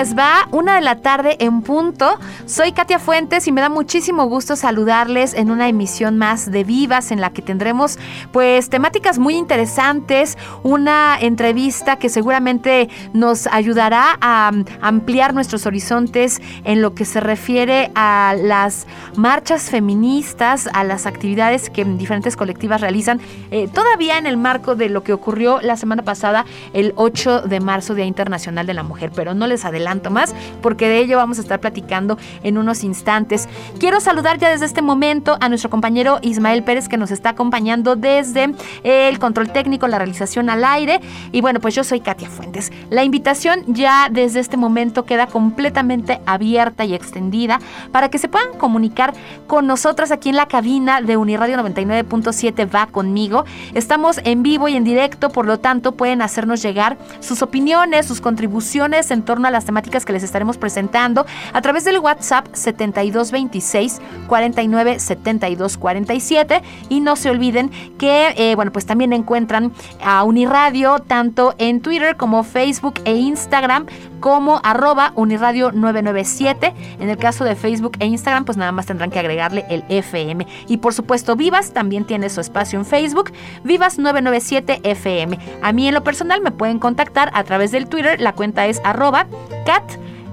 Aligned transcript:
Va? 0.00 0.48
Una 0.50 0.76
de 0.76 0.80
la 0.80 0.96
tarde 0.96 1.36
en 1.40 1.60
punto. 1.60 2.18
Soy 2.46 2.72
Katia 2.72 2.98
Fuentes 2.98 3.46
y 3.46 3.52
me 3.52 3.60
da 3.60 3.68
muchísimo 3.68 4.24
gusto 4.24 4.56
saludarles 4.56 5.34
en 5.34 5.50
una 5.50 5.68
emisión 5.68 6.16
más 6.16 6.50
de 6.50 6.64
Vivas 6.64 7.10
en 7.10 7.20
la 7.20 7.30
que 7.30 7.42
tendremos 7.42 7.98
pues 8.32 8.70
temáticas 8.70 9.18
muy 9.18 9.34
interesantes, 9.34 10.38
una 10.62 11.18
entrevista 11.20 11.96
que 11.96 12.08
seguramente 12.08 12.88
nos 13.12 13.46
ayudará 13.48 14.16
a 14.22 14.52
ampliar 14.80 15.34
nuestros 15.34 15.66
horizontes 15.66 16.40
en 16.64 16.80
lo 16.80 16.94
que 16.94 17.04
se 17.04 17.20
refiere 17.20 17.90
a 17.94 18.34
las 18.40 18.86
marchas 19.16 19.68
feministas, 19.68 20.68
a 20.72 20.82
las 20.82 21.04
actividades 21.04 21.68
que 21.68 21.84
diferentes 21.84 22.36
colectivas 22.36 22.80
realizan, 22.80 23.20
eh, 23.50 23.68
todavía 23.68 24.16
en 24.16 24.26
el 24.26 24.38
marco 24.38 24.76
de 24.76 24.88
lo 24.88 25.02
que 25.02 25.12
ocurrió 25.12 25.60
la 25.60 25.76
semana 25.76 26.02
pasada, 26.02 26.46
el 26.72 26.94
8 26.96 27.42
de 27.42 27.60
marzo, 27.60 27.94
Día 27.94 28.06
Internacional 28.06 28.66
de 28.66 28.72
la 28.74 28.82
Mujer, 28.82 29.12
pero 29.14 29.34
no 29.34 29.46
les 29.46 29.66
adelanto 29.66 29.89
más, 30.10 30.34
porque 30.62 30.88
de 30.88 30.98
ello 30.98 31.16
vamos 31.16 31.38
a 31.38 31.40
estar 31.40 31.60
platicando 31.60 32.18
en 32.42 32.58
unos 32.58 32.84
instantes. 32.84 33.48
Quiero 33.78 34.00
saludar 34.00 34.38
ya 34.38 34.50
desde 34.50 34.66
este 34.66 34.82
momento 34.82 35.36
a 35.40 35.48
nuestro 35.48 35.70
compañero 35.70 36.18
Ismael 36.22 36.62
Pérez, 36.62 36.88
que 36.88 36.96
nos 36.96 37.10
está 37.10 37.30
acompañando 37.30 37.96
desde 37.96 38.54
el 38.84 39.18
control 39.18 39.50
técnico, 39.52 39.88
la 39.88 39.98
realización 39.98 40.50
al 40.50 40.64
aire. 40.64 41.00
Y 41.32 41.40
bueno, 41.40 41.60
pues 41.60 41.74
yo 41.74 41.82
soy 41.82 42.00
Katia 42.00 42.28
Fuentes. 42.28 42.70
La 42.90 43.02
invitación 43.02 43.64
ya 43.66 44.08
desde 44.10 44.40
este 44.40 44.56
momento 44.56 45.04
queda 45.04 45.26
completamente 45.26 46.20
abierta 46.26 46.84
y 46.84 46.94
extendida 46.94 47.58
para 47.90 48.10
que 48.10 48.18
se 48.18 48.28
puedan 48.28 48.56
comunicar 48.58 49.12
con 49.46 49.66
nosotras 49.66 50.12
aquí 50.12 50.28
en 50.28 50.36
la 50.36 50.46
cabina 50.46 51.00
de 51.00 51.16
Uniradio 51.16 51.56
99.7 51.56 52.72
Va 52.72 52.86
conmigo. 52.86 53.44
Estamos 53.74 54.20
en 54.24 54.42
vivo 54.42 54.68
y 54.68 54.76
en 54.76 54.84
directo, 54.84 55.30
por 55.30 55.46
lo 55.46 55.58
tanto 55.58 55.92
pueden 55.92 56.22
hacernos 56.22 56.62
llegar 56.62 56.98
sus 57.20 57.42
opiniones, 57.42 58.06
sus 58.06 58.20
contribuciones 58.20 59.10
en 59.10 59.22
torno 59.22 59.48
a 59.48 59.50
las 59.50 59.64
temáticas 59.64 59.79
que 59.82 60.12
les 60.12 60.22
estaremos 60.22 60.58
presentando 60.58 61.26
a 61.52 61.62
través 61.62 61.84
del 61.84 61.98
WhatsApp 61.98 62.46
7226 62.52 64.00
49 64.28 64.98
72 65.00 65.76
47 65.78 66.62
y 66.88 67.00
no 67.00 67.16
se 67.16 67.30
olviden 67.30 67.70
que 67.98 68.34
eh, 68.36 68.54
bueno 68.54 68.72
pues 68.72 68.86
también 68.86 69.12
encuentran 69.12 69.72
a 70.04 70.22
Uniradio 70.24 70.98
tanto 70.98 71.54
en 71.58 71.80
Twitter 71.80 72.16
como 72.16 72.42
Facebook 72.44 72.94
e 73.04 73.14
Instagram 73.14 73.86
como 74.20 74.60
arroba 74.62 75.12
Uniradio 75.16 75.72
997 75.72 76.74
en 77.00 77.08
el 77.08 77.16
caso 77.16 77.44
de 77.44 77.56
Facebook 77.56 77.92
e 78.00 78.06
Instagram 78.06 78.44
pues 78.44 78.58
nada 78.58 78.72
más 78.72 78.86
tendrán 78.86 79.10
que 79.10 79.18
agregarle 79.18 79.64
el 79.70 79.84
FM 79.88 80.46
y 80.68 80.76
por 80.76 80.92
supuesto 80.92 81.36
Vivas 81.36 81.72
también 81.72 82.04
tiene 82.04 82.28
su 82.28 82.40
espacio 82.40 82.78
en 82.78 82.84
Facebook 82.84 83.32
Vivas 83.64 83.98
997 83.98 84.80
FM 84.84 85.38
a 85.62 85.72
mí 85.72 85.88
en 85.88 85.94
lo 85.94 86.04
personal 86.04 86.40
me 86.42 86.50
pueden 86.50 86.78
contactar 86.78 87.30
a 87.34 87.44
través 87.44 87.72
del 87.72 87.88
Twitter 87.88 88.20
la 88.20 88.34
cuenta 88.34 88.66
es 88.66 88.80
arroba 88.84 89.26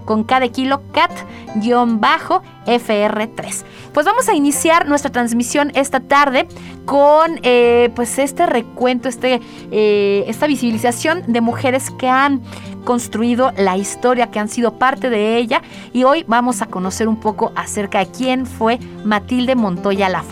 con 0.05 0.23
cada 0.23 0.47
kilo 0.47 0.81
cat-fr3. 0.93 3.65
Pues 3.93 4.05
vamos 4.05 4.29
a 4.29 4.33
iniciar 4.33 4.87
nuestra 4.87 5.11
transmisión 5.11 5.73
esta 5.75 5.99
tarde 5.99 6.47
con 6.85 7.41
eh, 7.43 7.91
pues 7.95 8.17
este 8.17 8.45
recuento, 8.45 9.09
este, 9.09 9.41
eh, 9.71 10.23
esta 10.27 10.47
visibilización 10.47 11.23
de 11.27 11.41
mujeres 11.41 11.91
que 11.91 12.07
han 12.07 12.41
construido 12.85 13.51
la 13.57 13.75
historia, 13.75 14.31
que 14.31 14.39
han 14.39 14.47
sido 14.47 14.79
parte 14.79 15.09
de 15.09 15.35
ella 15.37 15.61
y 15.91 16.05
hoy 16.05 16.23
vamos 16.27 16.61
a 16.61 16.67
conocer 16.67 17.09
un 17.09 17.19
poco 17.19 17.51
acerca 17.55 17.99
de 17.99 18.07
quién 18.07 18.45
fue 18.45 18.79
Matilde 19.03 19.55
Montoya 19.55 20.07
La 20.07 20.23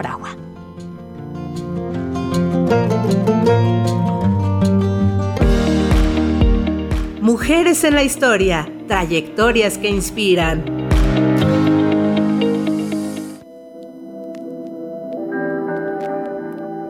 Mujeres 7.25 7.83
en 7.83 7.95
la 7.95 8.03
historia 8.03 8.71
trayectorias 8.87 9.79
que 9.79 9.89
inspiran. 9.89 10.63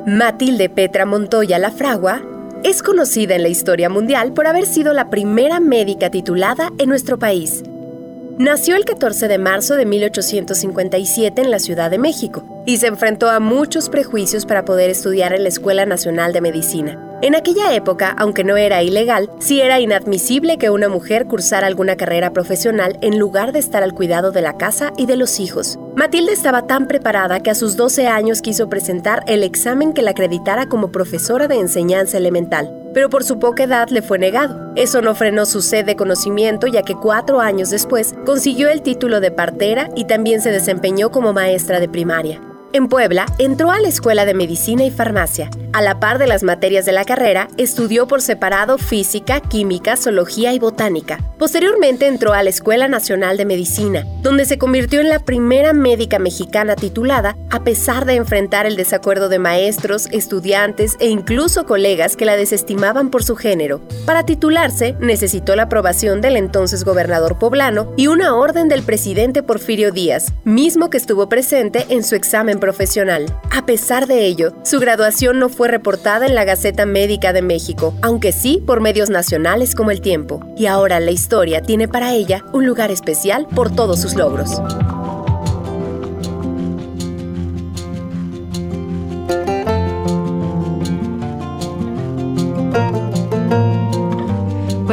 Matilde 0.05 0.67
Petra 0.67 1.05
Montoya 1.05 1.57
La 1.57 1.71
Fragua 1.71 2.21
es 2.65 2.83
conocida 2.83 3.35
en 3.35 3.43
la 3.43 3.47
historia 3.47 3.87
mundial 3.87 4.33
por 4.33 4.45
haber 4.45 4.65
sido 4.65 4.91
la 4.91 5.09
primera 5.09 5.61
médica 5.61 6.09
titulada 6.09 6.69
en 6.79 6.89
nuestro 6.89 7.17
país. 7.17 7.63
Nació 8.37 8.75
el 8.75 8.83
14 8.83 9.29
de 9.29 9.37
marzo 9.37 9.75
de 9.75 9.85
1857 9.85 11.43
en 11.43 11.49
la 11.49 11.59
Ciudad 11.59 11.89
de 11.89 11.97
México 11.97 12.63
y 12.65 12.75
se 12.75 12.87
enfrentó 12.87 13.29
a 13.29 13.39
muchos 13.39 13.87
prejuicios 13.87 14.45
para 14.45 14.65
poder 14.65 14.89
estudiar 14.89 15.31
en 15.31 15.43
la 15.43 15.49
Escuela 15.49 15.85
Nacional 15.85 16.33
de 16.33 16.41
Medicina. 16.41 17.14
En 17.25 17.33
aquella 17.33 17.73
época, 17.73 18.13
aunque 18.19 18.43
no 18.43 18.55
era 18.55 18.83
ilegal, 18.83 19.31
sí 19.39 19.59
era 19.59 19.79
inadmisible 19.79 20.59
que 20.59 20.69
una 20.69 20.89
mujer 20.89 21.25
cursara 21.25 21.65
alguna 21.65 21.95
carrera 21.95 22.33
profesional 22.33 22.99
en 23.01 23.17
lugar 23.17 23.51
de 23.51 23.57
estar 23.57 23.81
al 23.81 23.95
cuidado 23.95 24.31
de 24.31 24.43
la 24.43 24.57
casa 24.57 24.93
y 24.95 25.07
de 25.07 25.17
los 25.17 25.39
hijos. 25.39 25.79
Matilde 25.95 26.33
estaba 26.33 26.67
tan 26.67 26.87
preparada 26.87 27.39
que 27.39 27.49
a 27.49 27.55
sus 27.55 27.77
12 27.77 28.05
años 28.05 28.43
quiso 28.43 28.69
presentar 28.69 29.23
el 29.25 29.41
examen 29.41 29.93
que 29.93 30.03
la 30.03 30.11
acreditara 30.11 30.67
como 30.67 30.91
profesora 30.91 31.47
de 31.47 31.55
enseñanza 31.55 32.19
elemental, 32.19 32.71
pero 32.93 33.09
por 33.09 33.23
su 33.23 33.39
poca 33.39 33.63
edad 33.63 33.89
le 33.89 34.03
fue 34.03 34.19
negado. 34.19 34.71
Eso 34.75 35.01
no 35.01 35.15
frenó 35.15 35.47
su 35.47 35.63
sed 35.63 35.83
de 35.83 35.95
conocimiento 35.95 36.67
ya 36.67 36.83
que 36.83 36.93
cuatro 36.93 37.41
años 37.41 37.71
después 37.71 38.13
consiguió 38.23 38.69
el 38.69 38.83
título 38.83 39.19
de 39.19 39.31
partera 39.31 39.89
y 39.95 40.05
también 40.05 40.41
se 40.41 40.51
desempeñó 40.51 41.09
como 41.09 41.33
maestra 41.33 41.79
de 41.79 41.89
primaria. 41.89 42.39
En 42.75 42.89
Puebla, 42.89 43.25
entró 43.37 43.71
a 43.71 43.79
la 43.79 43.87
Escuela 43.87 44.25
de 44.25 44.33
Medicina 44.33 44.83
y 44.83 44.91
Farmacia. 44.91 45.49
A 45.71 45.81
la 45.81 46.01
par 46.01 46.19
de 46.19 46.27
las 46.27 46.43
materias 46.43 46.85
de 46.85 46.91
la 46.91 47.05
carrera, 47.05 47.47
estudió 47.55 48.05
por 48.05 48.21
separado 48.21 48.77
física, 48.77 49.39
química, 49.39 49.95
zoología 49.95 50.51
y 50.51 50.59
botánica. 50.59 51.19
Posteriormente 51.37 52.07
entró 52.07 52.33
a 52.33 52.43
la 52.43 52.49
Escuela 52.49 52.89
Nacional 52.89 53.37
de 53.37 53.45
Medicina, 53.45 54.05
donde 54.21 54.45
se 54.45 54.57
convirtió 54.57 54.99
en 54.99 55.07
la 55.07 55.19
primera 55.19 55.71
médica 55.71 56.19
mexicana 56.19 56.75
titulada, 56.75 57.37
a 57.49 57.63
pesar 57.63 58.05
de 58.05 58.15
enfrentar 58.15 58.65
el 58.65 58.75
desacuerdo 58.75 59.29
de 59.29 59.39
maestros, 59.39 60.07
estudiantes 60.11 60.97
e 60.99 61.07
incluso 61.07 61.65
colegas 61.65 62.17
que 62.17 62.25
la 62.25 62.35
desestimaban 62.35 63.09
por 63.09 63.23
su 63.23 63.37
género. 63.37 63.81
Para 64.05 64.25
titularse, 64.25 64.97
necesitó 64.99 65.55
la 65.55 65.63
aprobación 65.63 66.19
del 66.19 66.35
entonces 66.35 66.83
gobernador 66.83 67.39
poblano 67.39 67.93
y 67.95 68.07
una 68.07 68.35
orden 68.35 68.67
del 68.67 68.83
presidente 68.83 69.43
Porfirio 69.43 69.91
Díaz, 69.91 70.33
mismo 70.43 70.89
que 70.89 70.97
estuvo 70.97 71.29
presente 71.29 71.85
en 71.89 72.03
su 72.03 72.15
examen 72.15 72.59
profesional. 72.65 73.27
A 73.51 73.67
pesar 73.67 74.07
de 74.07 74.25
ello, 74.25 74.51
su 74.63 74.79
graduación 74.79 75.37
no 75.37 75.49
fue 75.49 75.67
reportada 75.67 76.25
en 76.25 76.33
la 76.33 76.45
Gaceta 76.45 76.87
Médica 76.87 77.31
de 77.31 77.43
México, 77.43 77.93
aunque 78.01 78.31
sí 78.31 78.59
por 78.65 78.81
medios 78.81 79.11
nacionales 79.11 79.75
como 79.75 79.91
El 79.91 80.01
Tiempo. 80.01 80.43
Y 80.57 80.65
ahora 80.65 80.99
la 80.99 81.11
historia 81.11 81.61
tiene 81.61 81.87
para 81.87 82.13
ella 82.13 82.43
un 82.53 82.65
lugar 82.65 82.89
especial 82.89 83.45
por 83.53 83.75
todos 83.75 84.01
sus 84.01 84.15
logros. 84.15 84.59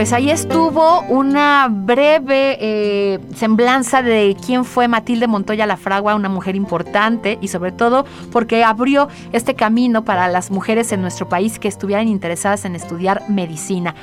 Pues 0.02 0.12
ahí 0.12 0.32
estuvo 0.32 1.02
una 1.02 1.68
breve 1.70 2.58
eh, 2.60 3.20
semblanza 3.36 4.02
de 4.02 4.36
quién 4.44 4.64
fue 4.64 4.88
Matilde 4.88 5.28
Montoya 5.28 5.64
La 5.64 5.76
Fragua, 5.76 6.16
una 6.16 6.28
mujer 6.28 6.56
importante 6.56 7.38
y 7.40 7.46
sobre 7.46 7.70
todo 7.70 8.04
porque 8.32 8.64
abrió 8.64 9.06
este 9.30 9.54
camino 9.54 10.04
para 10.04 10.26
las 10.26 10.50
mujeres 10.50 10.90
en 10.90 11.02
nuestro 11.02 11.28
país 11.28 11.60
que 11.60 11.68
estuvieran 11.68 12.08
interesadas 12.08 12.64
en 12.64 12.74
estudiar 12.74 13.22
medicina. 13.28 13.94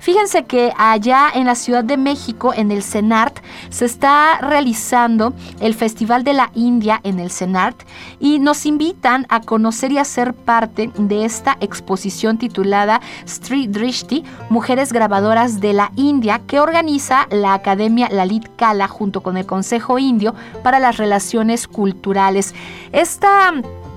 Fíjense 0.00 0.44
que 0.44 0.72
allá 0.76 1.28
en 1.34 1.46
la 1.46 1.54
Ciudad 1.54 1.84
de 1.84 1.96
México, 1.96 2.52
en 2.54 2.70
el 2.70 2.82
CENART, 2.82 3.38
se 3.68 3.84
está 3.84 4.38
realizando 4.40 5.34
el 5.60 5.74
Festival 5.74 6.24
de 6.24 6.32
la 6.32 6.50
India 6.54 7.00
en 7.04 7.20
el 7.20 7.30
CENART 7.30 7.82
y 8.18 8.38
nos 8.38 8.64
invitan 8.64 9.26
a 9.28 9.40
conocer 9.40 9.92
y 9.92 9.98
a 9.98 10.04
ser 10.04 10.32
parte 10.34 10.90
de 10.96 11.24
esta 11.24 11.56
exposición 11.60 12.38
titulada 12.38 13.00
Street 13.26 13.70
Drishti, 13.70 14.24
Mujeres 14.48 14.92
Grabadoras 14.92 15.60
de 15.60 15.72
la 15.72 15.92
India, 15.96 16.40
que 16.46 16.60
organiza 16.60 17.26
la 17.30 17.54
Academia 17.54 18.08
Lalit 18.10 18.48
Kala 18.56 18.88
junto 18.88 19.22
con 19.22 19.36
el 19.36 19.46
Consejo 19.46 19.98
Indio 19.98 20.34
para 20.62 20.80
las 20.80 20.96
Relaciones 20.96 21.68
Culturales. 21.68 22.54
Esta 22.92 23.52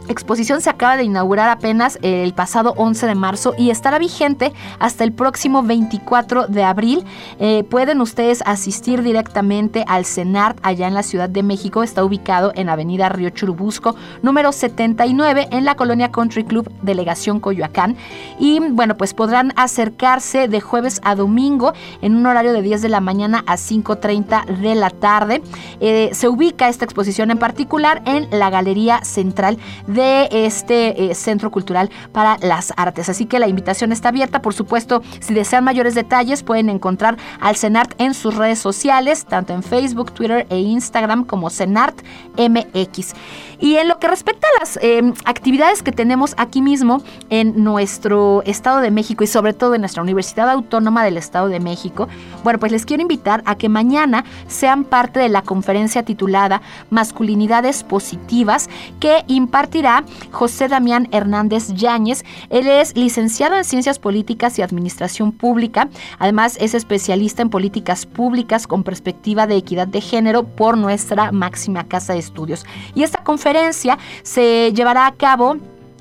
exposición 0.08 0.62
se 0.62 0.70
acaba 0.70 0.98
de 0.98 1.04
inaugurar 1.04 1.50
apenas 1.50 1.98
el 2.02 2.34
pasado 2.34 2.74
11 2.78 3.08
de 3.08 3.16
marzo 3.16 3.54
y 3.58 3.70
estará 3.70 4.00
vigente 4.00 4.54
hasta 4.80 5.04
el 5.04 5.14
próximo 5.14 5.64
24 5.64 6.48
de 6.48 6.64
abril. 6.64 7.06
Eh, 7.40 7.64
pueden 7.70 8.02
ustedes 8.02 8.42
asistir 8.46 9.04
directamente 9.04 9.86
al 9.88 10.06
CENART 10.06 10.58
allá 10.64 10.88
en 10.88 10.94
la 10.94 11.04
Ciudad 11.04 11.30
de 11.30 11.44
México. 11.44 11.84
Está 11.84 12.04
ubicado 12.04 12.52
en 12.56 12.70
Avenida 12.70 13.10
Río 13.10 13.30
Churubusco, 13.30 13.96
número 14.22 14.52
79, 14.52 15.48
en 15.52 15.66
la 15.66 15.76
colonia 15.76 16.12
Country 16.12 16.44
Club, 16.44 16.72
Delegación 16.82 17.40
Coyoacán. 17.40 17.96
Y 18.40 18.60
bueno, 18.60 18.98
pues 18.98 19.14
podrán 19.14 19.54
acercarse 19.56 20.48
de 20.48 20.62
jueves 20.62 21.00
a 21.04 21.16
domingo 21.16 21.74
en 22.02 22.16
un 22.16 22.26
horario 22.26 22.54
de 22.54 22.62
10 22.62 22.82
de 22.82 22.90
la 22.90 23.02
mañana 23.02 23.44
a 23.48 23.56
5.30 23.56 24.46
de 24.58 24.76
la 24.76 24.90
tarde. 24.90 25.42
Eh, 25.80 26.10
se 26.14 26.28
ubica 26.28 26.70
esta 26.70 26.86
exposición 26.86 27.32
en 27.32 27.38
particular 27.38 28.02
en 28.06 28.28
la 28.32 28.50
Galería 28.50 29.04
Central 29.04 29.58
de 29.88 29.93
este 30.02 31.12
eh, 31.12 31.16
Centro 31.16 31.52
Cultural 31.52 31.90
para 32.12 32.38
las 32.42 32.74
Artes. 32.78 33.10
Así 33.10 33.26
que 33.26 33.40
la 33.40 33.48
invitación 33.48 33.92
está 33.92 34.10
abierta. 34.10 34.42
Por 34.42 34.54
supuesto, 34.54 35.02
si 35.20 35.34
desean 35.34 35.64
mayores 35.64 35.96
detalles, 35.96 36.44
pueden 36.44 36.70
encontrar 36.70 37.18
al 37.40 37.56
CENART 37.56 37.94
en 38.00 38.14
sus 38.14 38.36
redes 38.36 38.60
sociales, 38.60 39.26
tanto 39.26 39.54
en 39.54 39.64
Facebook, 39.64 40.12
Twitter 40.12 40.48
e 40.50 40.60
Instagram 40.60 41.26
como 41.26 41.50
CENART 41.50 42.02
MX. 42.38 43.14
Y 43.60 43.78
en 43.78 43.88
lo 43.88 43.98
que 43.98 44.08
respecta 44.08 44.48
a 44.48 44.60
las 44.60 44.78
em, 44.82 45.14
actividades 45.26 45.84
que 45.84 45.92
tenemos 45.92 46.34
aquí 46.38 46.62
mismo 46.62 47.02
en 47.30 47.64
nuestro 47.64 48.42
Estado 48.46 48.80
de 48.80 48.92
México 48.92 49.24
y 49.24 49.28
sobre 49.28 49.54
todo 49.54 49.76
en 49.76 49.82
nuestra 49.82 50.04
Universidad 50.04 50.50
Autónoma 50.50 51.04
del 51.06 51.18
Estado 51.18 51.48
de 51.48 51.60
México, 51.60 52.10
bueno, 52.44 52.60
pues 52.60 52.72
les 52.72 52.86
quiero 52.86 53.02
invitar 53.02 53.42
a 53.46 53.56
que 53.56 53.70
mañana 53.70 54.26
sean 54.48 54.84
parte 54.84 55.20
de 55.20 55.30
la 55.30 55.44
conferencia 55.44 56.04
titulada 56.04 56.62
Masculinidades 56.90 57.84
Positivas 57.84 58.70
que 59.00 59.24
impartirá 59.28 59.83
José 60.32 60.68
Damián 60.68 61.08
Hernández 61.12 61.74
Yáñez. 61.74 62.24
Él 62.50 62.68
es 62.68 62.96
licenciado 62.96 63.58
en 63.58 63.64
Ciencias 63.64 64.00
Políticas 64.00 64.58
y 64.58 64.62
Administración 64.62 65.32
Pública. 65.32 65.90
Además, 66.20 66.58
es 66.60 66.74
especialista 66.74 67.42
en 67.42 67.50
políticas 67.50 68.06
públicas 68.06 68.66
con 68.66 68.84
perspectiva 68.84 69.46
de 69.46 69.58
equidad 69.58 69.88
de 69.88 70.02
género 70.02 70.44
por 70.44 70.78
nuestra 70.78 71.32
máxima 71.32 71.84
casa 71.84 72.14
de 72.14 72.20
estudios. 72.20 72.66
Y 72.96 73.04
esta 73.04 73.24
conferencia 73.24 73.98
se 74.24 74.72
llevará 74.74 75.06
a 75.06 75.12
cabo 75.14 75.58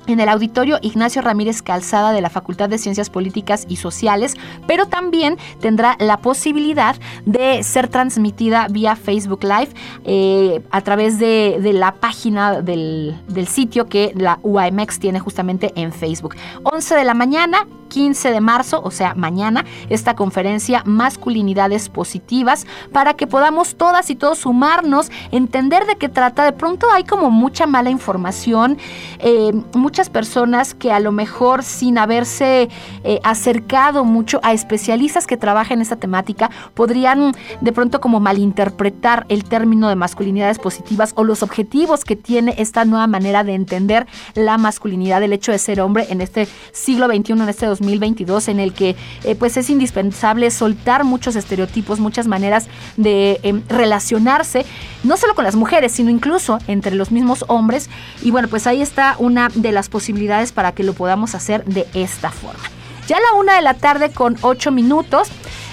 en 0.07 0.19
el 0.19 0.29
auditorio 0.29 0.79
Ignacio 0.81 1.21
Ramírez 1.21 1.61
Calzada 1.61 2.11
de 2.11 2.21
la 2.21 2.29
Facultad 2.29 2.69
de 2.69 2.77
Ciencias 2.77 3.09
Políticas 3.09 3.65
y 3.67 3.77
Sociales, 3.77 4.35
pero 4.67 4.87
también 4.87 5.37
tendrá 5.59 5.95
la 5.99 6.17
posibilidad 6.17 6.95
de 7.25 7.63
ser 7.63 7.87
transmitida 7.87 8.67
vía 8.69 8.95
Facebook 8.95 9.43
Live 9.43 9.69
eh, 10.03 10.61
a 10.71 10.81
través 10.81 11.19
de, 11.19 11.59
la 11.73 11.95
página 11.95 12.61
del, 12.61 13.15
del, 13.27 13.47
sitio 13.47 13.87
que 13.87 14.13
la 14.15 14.39
UAMX 14.43 14.99
tiene 14.99 15.19
justamente 15.19 15.71
en 15.75 15.91
Facebook. 15.91 16.35
11 16.63 16.95
de 16.95 17.03
la 17.03 17.13
mañana, 17.13 17.67
15 17.93 18.31
de 18.31 18.41
marzo, 18.41 18.81
o 18.83 18.89
sea, 18.89 19.13
mañana, 19.13 19.65
esta 19.87 20.15
conferencia 20.15 20.81
Masculinidades 20.83 21.89
Positivas, 21.89 22.65
para 22.91 23.13
que 23.13 23.27
podamos 23.27 23.75
todas 23.75 24.09
y 24.09 24.15
todos 24.15 24.39
sumarnos, 24.39 25.11
entender 25.29 25.85
de 25.85 25.95
qué 25.97 26.09
trata. 26.09 26.43
De 26.43 26.53
pronto 26.53 26.87
hay 26.91 27.03
como 27.03 27.29
mucha 27.29 27.67
mala 27.67 27.91
información, 27.91 28.79
eh, 29.19 29.53
muchas 29.75 30.09
personas 30.09 30.73
que 30.73 30.91
a 30.91 30.99
lo 30.99 31.11
mejor 31.11 31.61
sin 31.61 31.99
haberse 31.99 32.67
eh, 33.03 33.19
acercado 33.23 34.05
mucho 34.05 34.39
a 34.41 34.53
especialistas 34.53 35.27
que 35.27 35.37
trabajan 35.37 35.77
en 35.77 35.81
esta 35.83 35.97
temática, 35.97 36.49
podrían 36.73 37.33
de 37.61 37.71
pronto 37.73 38.01
como 38.01 38.19
malinterpretar 38.19 39.27
el 39.29 39.43
término 39.43 39.87
de 39.87 39.95
masculinidades 39.95 40.57
positivas 40.57 41.13
o 41.15 41.23
los 41.23 41.43
objetivos 41.43 42.05
que 42.05 42.15
tiene 42.15 42.55
esta 42.57 42.85
nueva 42.85 43.05
manera 43.05 43.43
de 43.43 43.53
entender 43.53 44.07
la 44.33 44.57
masculinidad, 44.57 45.21
el 45.21 45.33
hecho 45.33 45.51
de 45.51 45.59
ser 45.59 45.79
hombre 45.79 46.07
en 46.09 46.21
este 46.21 46.47
siglo 46.71 47.05
XXI, 47.05 47.33
en 47.33 47.49
este 47.49 47.67
2020 47.67 47.82
2022 47.83 48.47
en 48.47 48.59
el 48.59 48.73
que 48.73 48.95
eh, 49.23 49.35
pues 49.35 49.57
es 49.57 49.69
indispensable 49.69 50.49
soltar 50.51 51.03
muchos 51.03 51.35
estereotipos, 51.35 51.99
muchas 51.99 52.27
maneras 52.27 52.67
de 52.97 53.39
em, 53.43 53.61
relacionarse, 53.69 54.65
no 55.03 55.17
solo 55.17 55.35
con 55.35 55.43
las 55.43 55.55
mujeres, 55.55 55.91
sino 55.91 56.09
incluso 56.09 56.59
entre 56.67 56.95
los 56.95 57.11
mismos 57.11 57.45
hombres. 57.47 57.89
Y 58.21 58.31
bueno, 58.31 58.47
pues 58.47 58.67
ahí 58.67 58.81
está 58.81 59.15
una 59.19 59.49
de 59.53 59.71
las 59.71 59.89
posibilidades 59.89 60.51
para 60.51 60.71
que 60.71 60.83
lo 60.83 60.93
podamos 60.93 61.35
hacer 61.35 61.63
de 61.65 61.87
esta 61.93 62.31
forma. 62.31 62.63
Ya 63.07 63.17
la 63.19 63.37
una 63.37 63.55
de 63.55 63.61
la 63.61 63.73
tarde 63.73 64.11
con 64.11 64.37
ocho 64.41 64.71
minutos. 64.71 65.27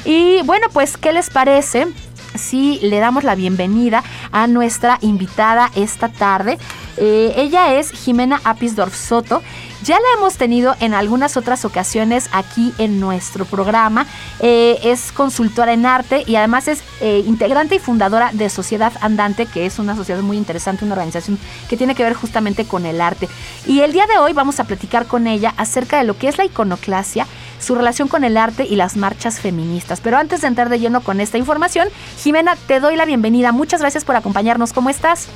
Y 0.05 0.43
bueno, 0.43 0.67
pues, 0.73 0.97
¿qué 0.97 1.13
les 1.13 1.31
parece? 1.31 1.87
Si 2.35 2.79
le 2.81 2.99
damos 2.99 3.25
la 3.25 3.35
bienvenida 3.35 4.03
a 4.33 4.47
nuestra 4.47 4.99
invitada 5.01 5.71
esta 5.75 6.09
tarde. 6.09 6.59
Eh, 6.97 7.33
ella 7.37 7.75
es 7.75 7.91
Jimena 7.91 8.41
Apisdorf 8.45 8.95
Soto. 8.95 9.43
Ya 9.83 9.95
la 9.95 10.07
hemos 10.19 10.37
tenido 10.37 10.77
en 10.81 10.93
algunas 10.93 11.39
otras 11.39 11.65
ocasiones 11.65 12.29
aquí 12.33 12.75
en 12.77 13.01
nuestro 13.01 13.47
programa. 13.47 14.07
Eh, 14.41 14.79
es 14.83 15.11
consultora 15.11 15.73
en 15.73 15.87
arte 15.87 16.23
y 16.27 16.37
además 16.37 16.69
es 16.69 16.83
eh, 17.01 17.25
integrante 17.27 17.77
y 17.77 17.79
fundadora 17.79 18.31
de 18.35 18.51
Sociedad 18.51 18.93
Andante, 19.01 19.47
que 19.47 19.65
es 19.65 19.79
una 19.79 19.97
sociedad 19.97 20.21
muy 20.21 20.37
interesante, 20.37 20.85
una 20.85 20.93
organización 20.93 21.39
que 21.71 21.79
tiene 21.79 21.95
que 21.95 22.03
ver 22.03 22.13
justamente 22.13 22.67
con 22.67 22.85
el 22.85 23.01
arte. 23.01 23.31
Y 23.67 23.81
el 23.81 23.93
día 23.93 24.07
de 24.07 24.19
hoy 24.19 24.35
vamos 24.35 24.61
a 24.61 24.65
platicar 24.65 25.07
con 25.07 25.27
ella 25.27 25.55
acerca 25.57 25.97
de 25.97 26.05
lo 26.05 26.19
que 26.19 26.29
es 26.29 26.37
la 26.37 26.45
iconoclasia, 26.45 27.27
su 27.61 27.75
relación 27.75 28.09
con 28.09 28.25
el 28.25 28.37
arte 28.37 28.67
y 28.69 28.77
las 28.77 28.97
marchas 28.97 29.39
feministas. 29.41 30.01
Pero 30.01 30.17
antes 30.17 30.41
de 30.41 30.49
entrar 30.49 30.69
de 30.69 30.79
lleno 30.79 31.03
con 31.03 31.21
esta 31.21 31.39
información, 31.39 31.89
Jimena, 32.23 32.57
te 32.67 32.81
doy 32.81 32.97
la 32.97 33.05
bienvenida. 33.05 33.53
Muchas 33.53 33.81
gracias 33.81 34.05
por 34.05 34.17
acompañarnos. 34.17 34.73
¿Cómo 34.73 34.91
estás? 34.91 35.29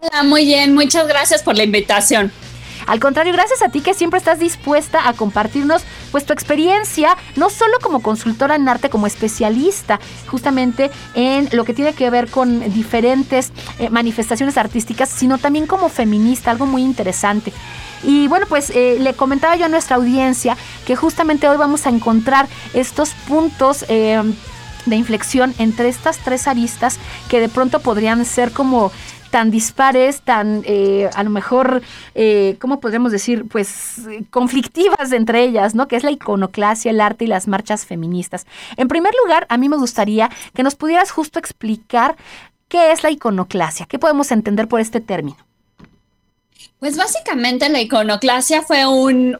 Hola, 0.00 0.22
muy 0.22 0.44
bien. 0.44 0.74
Muchas 0.74 1.06
gracias 1.06 1.42
por 1.42 1.56
la 1.56 1.64
invitación. 1.64 2.32
Al 2.86 3.00
contrario, 3.00 3.32
gracias 3.32 3.62
a 3.62 3.68
ti 3.68 3.80
que 3.80 3.94
siempre 3.94 4.18
estás 4.18 4.38
dispuesta 4.38 5.08
a 5.08 5.12
compartirnos 5.12 5.82
pues 6.12 6.24
tu 6.24 6.32
experiencia, 6.32 7.16
no 7.34 7.50
solo 7.50 7.78
como 7.82 8.00
consultora 8.00 8.54
en 8.54 8.68
arte, 8.68 8.90
como 8.90 9.06
especialista 9.06 9.98
justamente 10.28 10.90
en 11.14 11.48
lo 11.52 11.64
que 11.64 11.74
tiene 11.74 11.94
que 11.94 12.08
ver 12.10 12.28
con 12.28 12.72
diferentes 12.72 13.52
eh, 13.78 13.90
manifestaciones 13.90 14.56
artísticas, 14.56 15.08
sino 15.08 15.38
también 15.38 15.66
como 15.66 15.88
feminista, 15.88 16.50
algo 16.50 16.66
muy 16.66 16.82
interesante. 16.82 17.52
Y 18.04 18.28
bueno, 18.28 18.46
pues 18.48 18.70
eh, 18.70 18.98
le 19.00 19.14
comentaba 19.14 19.56
yo 19.56 19.64
a 19.64 19.68
nuestra 19.68 19.96
audiencia 19.96 20.56
que 20.86 20.94
justamente 20.94 21.48
hoy 21.48 21.56
vamos 21.56 21.86
a 21.86 21.90
encontrar 21.90 22.46
estos 22.72 23.10
puntos. 23.26 23.84
Eh, 23.88 24.22
de 24.86 24.94
inflexión 24.94 25.52
entre 25.58 25.88
estas 25.88 26.18
tres 26.18 26.46
aristas 26.46 26.98
que 27.28 27.40
de 27.40 27.48
pronto 27.48 27.80
podrían 27.80 28.24
ser 28.24 28.52
como 28.52 28.92
tan 29.36 29.50
dispares, 29.50 30.22
tan 30.22 30.62
eh, 30.64 31.10
a 31.14 31.22
lo 31.22 31.28
mejor, 31.28 31.82
eh, 32.14 32.56
¿cómo 32.58 32.80
podríamos 32.80 33.12
decir? 33.12 33.46
Pues 33.46 34.00
conflictivas 34.30 35.12
entre 35.12 35.44
ellas, 35.44 35.74
¿no? 35.74 35.88
Que 35.88 35.96
es 35.96 36.04
la 36.04 36.10
iconoclasia, 36.10 36.90
el 36.90 37.02
arte 37.02 37.26
y 37.26 37.28
las 37.28 37.46
marchas 37.46 37.84
feministas. 37.84 38.46
En 38.78 38.88
primer 38.88 39.12
lugar, 39.22 39.46
a 39.50 39.58
mí 39.58 39.68
me 39.68 39.76
gustaría 39.76 40.30
que 40.54 40.62
nos 40.62 40.74
pudieras 40.74 41.10
justo 41.10 41.38
explicar 41.38 42.16
qué 42.68 42.92
es 42.92 43.02
la 43.02 43.10
iconoclasia, 43.10 43.84
qué 43.84 43.98
podemos 43.98 44.32
entender 44.32 44.68
por 44.68 44.80
este 44.80 45.02
término. 45.02 45.36
Pues 46.78 46.96
básicamente 46.96 47.68
la 47.68 47.82
iconoclasia 47.82 48.62
fue 48.62 48.86
un, 48.86 49.38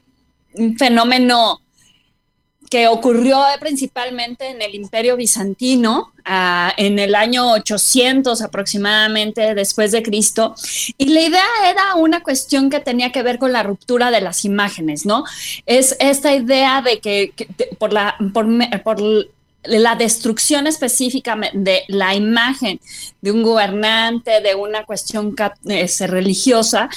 fenómeno 0.77 1.63
que 2.71 2.89
ocurrió 2.89 3.43
principalmente 3.61 4.49
en 4.49 4.63
el 4.63 4.75
Imperio 4.75 5.17
Bizantino 5.17 6.13
ah, 6.25 6.73
en 6.77 6.99
el 6.99 7.15
año 7.15 7.53
800 7.53 8.43
aproximadamente 8.43 9.55
después 9.55 9.93
de 9.93 10.03
Cristo. 10.03 10.55
Y 10.99 11.07
la 11.11 11.23
idea 11.23 11.45
era 11.69 11.95
una 11.97 12.23
cuestión 12.23 12.71
que 12.71 12.81
tenía 12.81 13.13
que 13.13 13.23
ver 13.23 13.39
con 13.39 13.53
la 13.53 13.63
ruptura 13.63 14.11
de 14.11 14.21
las 14.21 14.45
imágenes, 14.45 15.07
¿no? 15.07 15.25
Es 15.67 15.97
esta 16.01 16.35
idea 16.35 16.83
de 16.83 17.01
que, 17.01 17.33
por, 17.79 17.93
la, 17.93 18.17
por, 18.33 18.47
por 18.83 19.01
la 19.67 19.97
destrucción 19.97 20.67
específica 20.67 21.37
de 21.53 21.83
la 21.89 22.15
imagen 22.15 22.81
de 23.21 23.33
un 23.33 23.43
gobernante, 23.43 24.41
de 24.41 24.55
una 24.55 24.85
cuestión 24.85 25.35
este, 25.65 26.07
religiosa, 26.07 26.89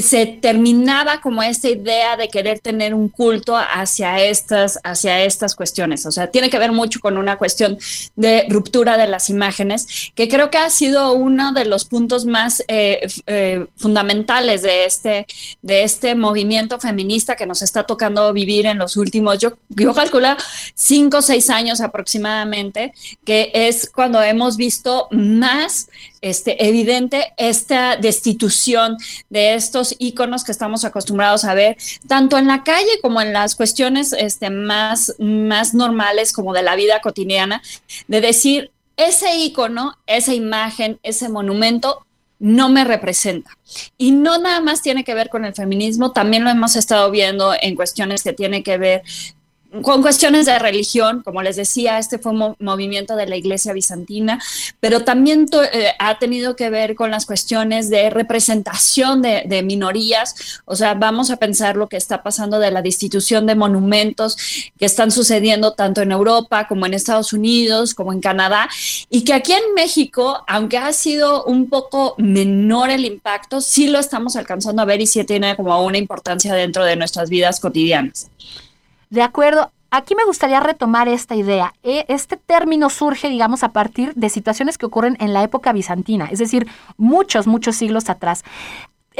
se 0.00 0.26
terminaba 0.26 1.20
como 1.20 1.42
esta 1.42 1.68
idea 1.68 2.16
de 2.16 2.28
querer 2.28 2.60
tener 2.60 2.94
un 2.94 3.08
culto 3.08 3.56
hacia 3.56 4.22
estas, 4.22 4.78
hacia 4.84 5.24
estas 5.24 5.54
cuestiones. 5.54 6.06
O 6.06 6.12
sea, 6.12 6.30
tiene 6.30 6.50
que 6.50 6.58
ver 6.58 6.72
mucho 6.72 7.00
con 7.00 7.18
una 7.18 7.36
cuestión 7.36 7.78
de 8.16 8.46
ruptura 8.48 8.96
de 8.96 9.06
las 9.06 9.30
imágenes, 9.30 10.12
que 10.14 10.28
creo 10.28 10.50
que 10.50 10.58
ha 10.58 10.70
sido 10.70 11.12
uno 11.12 11.52
de 11.52 11.64
los 11.64 11.84
puntos 11.84 12.26
más 12.26 12.62
eh, 12.68 13.06
eh, 13.26 13.66
fundamentales 13.76 14.62
de 14.62 14.84
este, 14.84 15.26
de 15.62 15.82
este 15.82 16.14
movimiento 16.14 16.78
feminista 16.78 17.36
que 17.36 17.46
nos 17.46 17.62
está 17.62 17.84
tocando 17.84 18.32
vivir 18.32 18.66
en 18.66 18.78
los 18.78 18.96
últimos, 18.96 19.38
yo, 19.38 19.54
yo 19.68 19.94
calculo, 19.94 20.36
cinco 20.74 21.18
o 21.18 21.22
seis 21.22 21.50
años 21.50 21.80
aproximadamente, 21.80 22.92
que 23.24 23.50
es 23.54 23.90
cuando 23.90 24.22
hemos 24.22 24.56
visto 24.56 25.08
más 25.10 25.88
este, 26.20 26.66
evidente 26.66 27.32
esta 27.36 27.96
destitución 27.96 28.96
de 29.30 29.54
estos 29.54 29.87
iconos 29.98 30.44
que 30.44 30.52
estamos 30.52 30.84
acostumbrados 30.84 31.44
a 31.44 31.54
ver, 31.54 31.76
tanto 32.06 32.38
en 32.38 32.46
la 32.46 32.64
calle 32.64 33.00
como 33.02 33.20
en 33.20 33.32
las 33.32 33.54
cuestiones 33.54 34.12
este, 34.12 34.50
más, 34.50 35.14
más 35.18 35.74
normales 35.74 36.32
como 36.32 36.52
de 36.52 36.62
la 36.62 36.76
vida 36.76 37.00
cotidiana, 37.00 37.62
de 38.06 38.20
decir, 38.20 38.70
ese 38.96 39.36
icono, 39.36 39.96
esa 40.06 40.34
imagen, 40.34 40.98
ese 41.02 41.28
monumento 41.28 42.04
no 42.38 42.68
me 42.68 42.84
representa. 42.84 43.50
Y 43.96 44.12
no 44.12 44.38
nada 44.38 44.60
más 44.60 44.82
tiene 44.82 45.04
que 45.04 45.14
ver 45.14 45.28
con 45.28 45.44
el 45.44 45.54
feminismo, 45.54 46.12
también 46.12 46.44
lo 46.44 46.50
hemos 46.50 46.76
estado 46.76 47.10
viendo 47.10 47.54
en 47.60 47.76
cuestiones 47.76 48.22
que 48.22 48.32
tienen 48.32 48.62
que 48.62 48.78
ver 48.78 49.02
con 49.82 50.00
cuestiones 50.00 50.46
de 50.46 50.58
religión, 50.58 51.22
como 51.22 51.42
les 51.42 51.56
decía, 51.56 51.98
este 51.98 52.18
fue 52.18 52.32
un 52.32 52.56
movimiento 52.58 53.16
de 53.16 53.26
la 53.26 53.36
iglesia 53.36 53.74
bizantina, 53.74 54.42
pero 54.80 55.04
también 55.04 55.46
eh, 55.72 55.88
ha 55.98 56.18
tenido 56.18 56.56
que 56.56 56.70
ver 56.70 56.94
con 56.94 57.10
las 57.10 57.26
cuestiones 57.26 57.90
de 57.90 58.08
representación 58.08 59.20
de, 59.20 59.62
minorías, 59.62 60.62
o 60.64 60.76
sea, 60.76 60.94
vamos 60.94 61.30
a 61.30 61.36
pensar 61.36 61.76
lo 61.76 61.88
que 61.88 61.96
está 61.96 62.22
pasando 62.22 62.58
de 62.58 62.70
la 62.70 62.80
destitución 62.80 63.44
de 63.46 63.56
monumentos 63.56 64.36
que 64.78 64.86
están 64.86 65.10
sucediendo 65.10 65.72
tanto 65.72 66.00
en 66.00 66.12
Europa 66.12 66.66
como 66.66 66.86
en 66.86 66.94
Estados 66.94 67.32
Unidos, 67.32 67.94
como 67.94 68.12
en 68.12 68.20
Canadá, 68.20 68.68
y 69.10 69.24
que 69.24 69.34
aquí 69.34 69.52
en 69.52 69.74
México, 69.74 70.44
aunque 70.46 70.78
ha 70.78 70.92
sido 70.92 71.44
un 71.44 71.68
poco 71.68 72.14
menor 72.16 72.90
el 72.90 73.04
impacto, 73.04 73.60
sí 73.60 73.88
lo 73.88 73.98
estamos 73.98 74.36
alcanzando 74.36 74.80
a 74.80 74.86
ver 74.86 75.00
y 75.00 75.06
sí 75.06 75.22
tiene 75.24 75.56
como 75.56 75.84
una 75.84 75.98
importancia 75.98 76.54
dentro 76.54 76.84
de 76.84 76.96
nuestras 76.96 77.28
vidas 77.28 77.60
cotidianas. 77.60 78.30
De 79.10 79.22
acuerdo. 79.22 79.72
Aquí 79.90 80.14
me 80.14 80.26
gustaría 80.26 80.60
retomar 80.60 81.08
esta 81.08 81.34
idea. 81.34 81.72
E, 81.82 82.04
este 82.08 82.36
término 82.36 82.90
surge, 82.90 83.30
digamos, 83.30 83.62
a 83.62 83.70
partir 83.72 84.12
de 84.14 84.28
situaciones 84.28 84.76
que 84.76 84.84
ocurren 84.84 85.16
en 85.18 85.32
la 85.32 85.42
época 85.42 85.72
bizantina, 85.72 86.26
es 86.30 86.38
decir, 86.38 86.68
muchos, 86.98 87.46
muchos 87.46 87.76
siglos 87.76 88.10
atrás. 88.10 88.44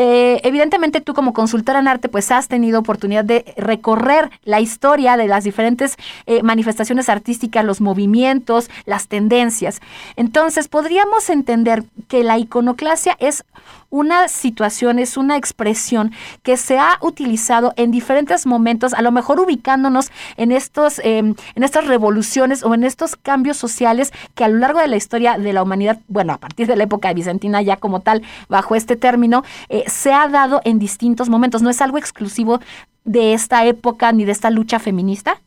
Eh, 0.00 0.40
evidentemente 0.44 1.00
tú 1.00 1.12
como 1.12 1.32
consultora 1.32 1.80
en 1.80 1.88
arte 1.88 2.08
pues 2.08 2.30
has 2.30 2.46
tenido 2.46 2.78
oportunidad 2.78 3.24
de 3.24 3.52
recorrer 3.56 4.30
la 4.44 4.60
historia 4.60 5.16
de 5.16 5.26
las 5.26 5.42
diferentes 5.42 5.96
eh, 6.26 6.40
manifestaciones 6.44 7.08
artísticas, 7.08 7.64
los 7.64 7.80
movimientos, 7.80 8.70
las 8.86 9.08
tendencias. 9.08 9.80
Entonces 10.14 10.68
podríamos 10.68 11.28
entender 11.30 11.82
que 12.06 12.22
la 12.22 12.38
iconoclasia 12.38 13.16
es 13.18 13.44
una 13.90 14.28
situación, 14.28 14.98
es 14.98 15.16
una 15.16 15.36
expresión 15.36 16.12
que 16.42 16.56
se 16.56 16.78
ha 16.78 16.98
utilizado 17.00 17.72
en 17.76 17.90
diferentes 17.90 18.46
momentos, 18.46 18.92
a 18.92 19.02
lo 19.02 19.12
mejor 19.12 19.40
ubicándonos 19.40 20.10
en, 20.36 20.52
estos, 20.52 21.00
em, 21.02 21.34
en 21.54 21.62
estas 21.62 21.86
revoluciones 21.86 22.62
o 22.62 22.74
en 22.74 22.84
estos 22.84 23.16
cambios 23.16 23.56
sociales 23.56 24.12
que 24.34 24.44
a 24.44 24.48
lo 24.48 24.58
largo 24.58 24.80
de 24.80 24.88
la 24.88 24.96
historia 24.96 25.38
de 25.38 25.52
la 25.52 25.62
humanidad, 25.62 26.00
bueno, 26.08 26.34
a 26.34 26.38
partir 26.38 26.66
de 26.66 26.76
la 26.76 26.84
época 26.84 27.08
de 27.08 27.14
bizantina 27.14 27.62
ya 27.62 27.76
como 27.76 28.00
tal, 28.00 28.22
bajo 28.48 28.74
este 28.74 28.96
término, 28.96 29.42
eh, 29.70 29.84
se 29.88 30.12
ha 30.12 30.28
dado 30.28 30.60
en 30.64 30.78
distintos 30.78 31.28
momentos. 31.28 31.62
No 31.62 31.70
es 31.70 31.80
algo 31.80 31.98
exclusivo 31.98 32.60
de 33.04 33.32
esta 33.32 33.64
época 33.64 34.12
ni 34.12 34.24
de 34.24 34.32
esta 34.32 34.50
lucha 34.50 34.78
feminista. 34.78 35.40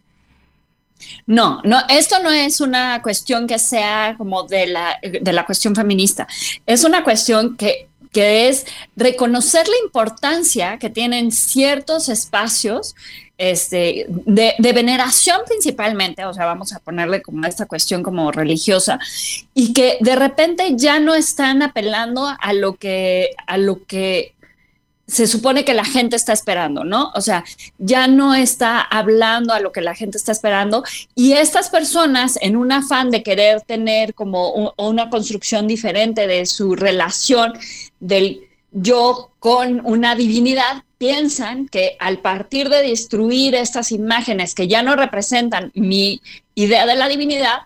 No, 1.25 1.62
no, 1.63 1.79
esto 1.89 2.21
no 2.21 2.29
es 2.29 2.62
una 2.62 3.01
cuestión 3.01 3.48
que 3.48 3.60
sea 3.60 4.15
como 4.17 4.43
de 4.43 4.67
la, 4.67 5.00
de 5.01 5.33
la 5.33 5.45
cuestión 5.45 5.75
feminista. 5.75 6.27
Es 6.65 6.83
una 6.83 7.03
cuestión 7.03 7.57
que 7.57 7.89
que 8.12 8.50
es 8.50 8.65
reconocer 8.96 9.68
la 9.68 9.77
importancia 9.84 10.77
que 10.77 10.89
tienen 10.89 11.32
ciertos 11.32 12.10
espacios 12.10 12.96
este, 13.38 14.06
de, 14.08 14.56
veneración 14.72 15.41
principalmente, 15.48 16.25
o 16.25 16.34
sea, 16.34 16.46
vamos 16.46 16.74
a 16.74 16.80
ponerle 16.80 17.24
como 17.24 17.48
esta 17.48 17.65
cuestión 17.65 18.03
como 18.03 18.32
religiosa, 18.32 19.00
y 19.56 19.74
que 19.74 19.98
de 20.00 20.15
repente 20.15 20.75
ya 20.75 21.00
no 21.00 21.15
están 21.15 21.63
apelando 21.63 22.27
a 22.39 22.53
lo 22.53 22.75
que, 22.75 23.32
a 23.48 23.58
lo 23.58 23.84
que 23.86 24.36
se 25.08 25.25
supone 25.25 25.65
que 25.65 25.74
la 25.74 25.84
gente 25.84 26.15
está 26.15 26.34
esperando, 26.34 26.84
¿no? 26.84 27.12
O 27.15 27.22
sea, 27.22 27.44
ya 27.80 28.08
no 28.08 28.36
está 28.36 28.80
hablando 28.80 29.53
a 29.53 29.60
lo 29.60 29.72
que 29.72 29.82
la 29.82 29.96
gente 29.96 30.18
está 30.18 30.32
esperando 30.32 30.84
y 31.15 31.34
estas 31.34 31.70
personas 31.70 32.38
en 32.41 32.56
un 32.56 32.72
afán 32.72 33.10
de 33.10 33.24
querer 33.24 33.62
tener 33.62 34.13
como 34.13 34.74
una 34.77 35.10
construcción 35.10 35.68
diferente 35.68 36.27
de 36.27 36.46
su 36.46 36.75
relación 36.75 37.53
del 38.01 38.41
yo 38.72 39.31
con 39.39 39.81
una 39.86 40.15
divinidad, 40.15 40.84
piensan 40.98 41.67
que 41.67 41.96
al 42.00 42.20
partir 42.20 42.70
de 42.70 42.81
destruir 42.81 43.55
estas 43.55 43.91
imágenes 43.91 44.53
que 44.55 44.67
ya 44.67 44.84
no 44.84 44.96
representan 44.96 45.72
mi 45.74 46.22
idea 46.55 46.86
de 46.86 46.96
la 46.96 47.08
divinidad, 47.08 47.62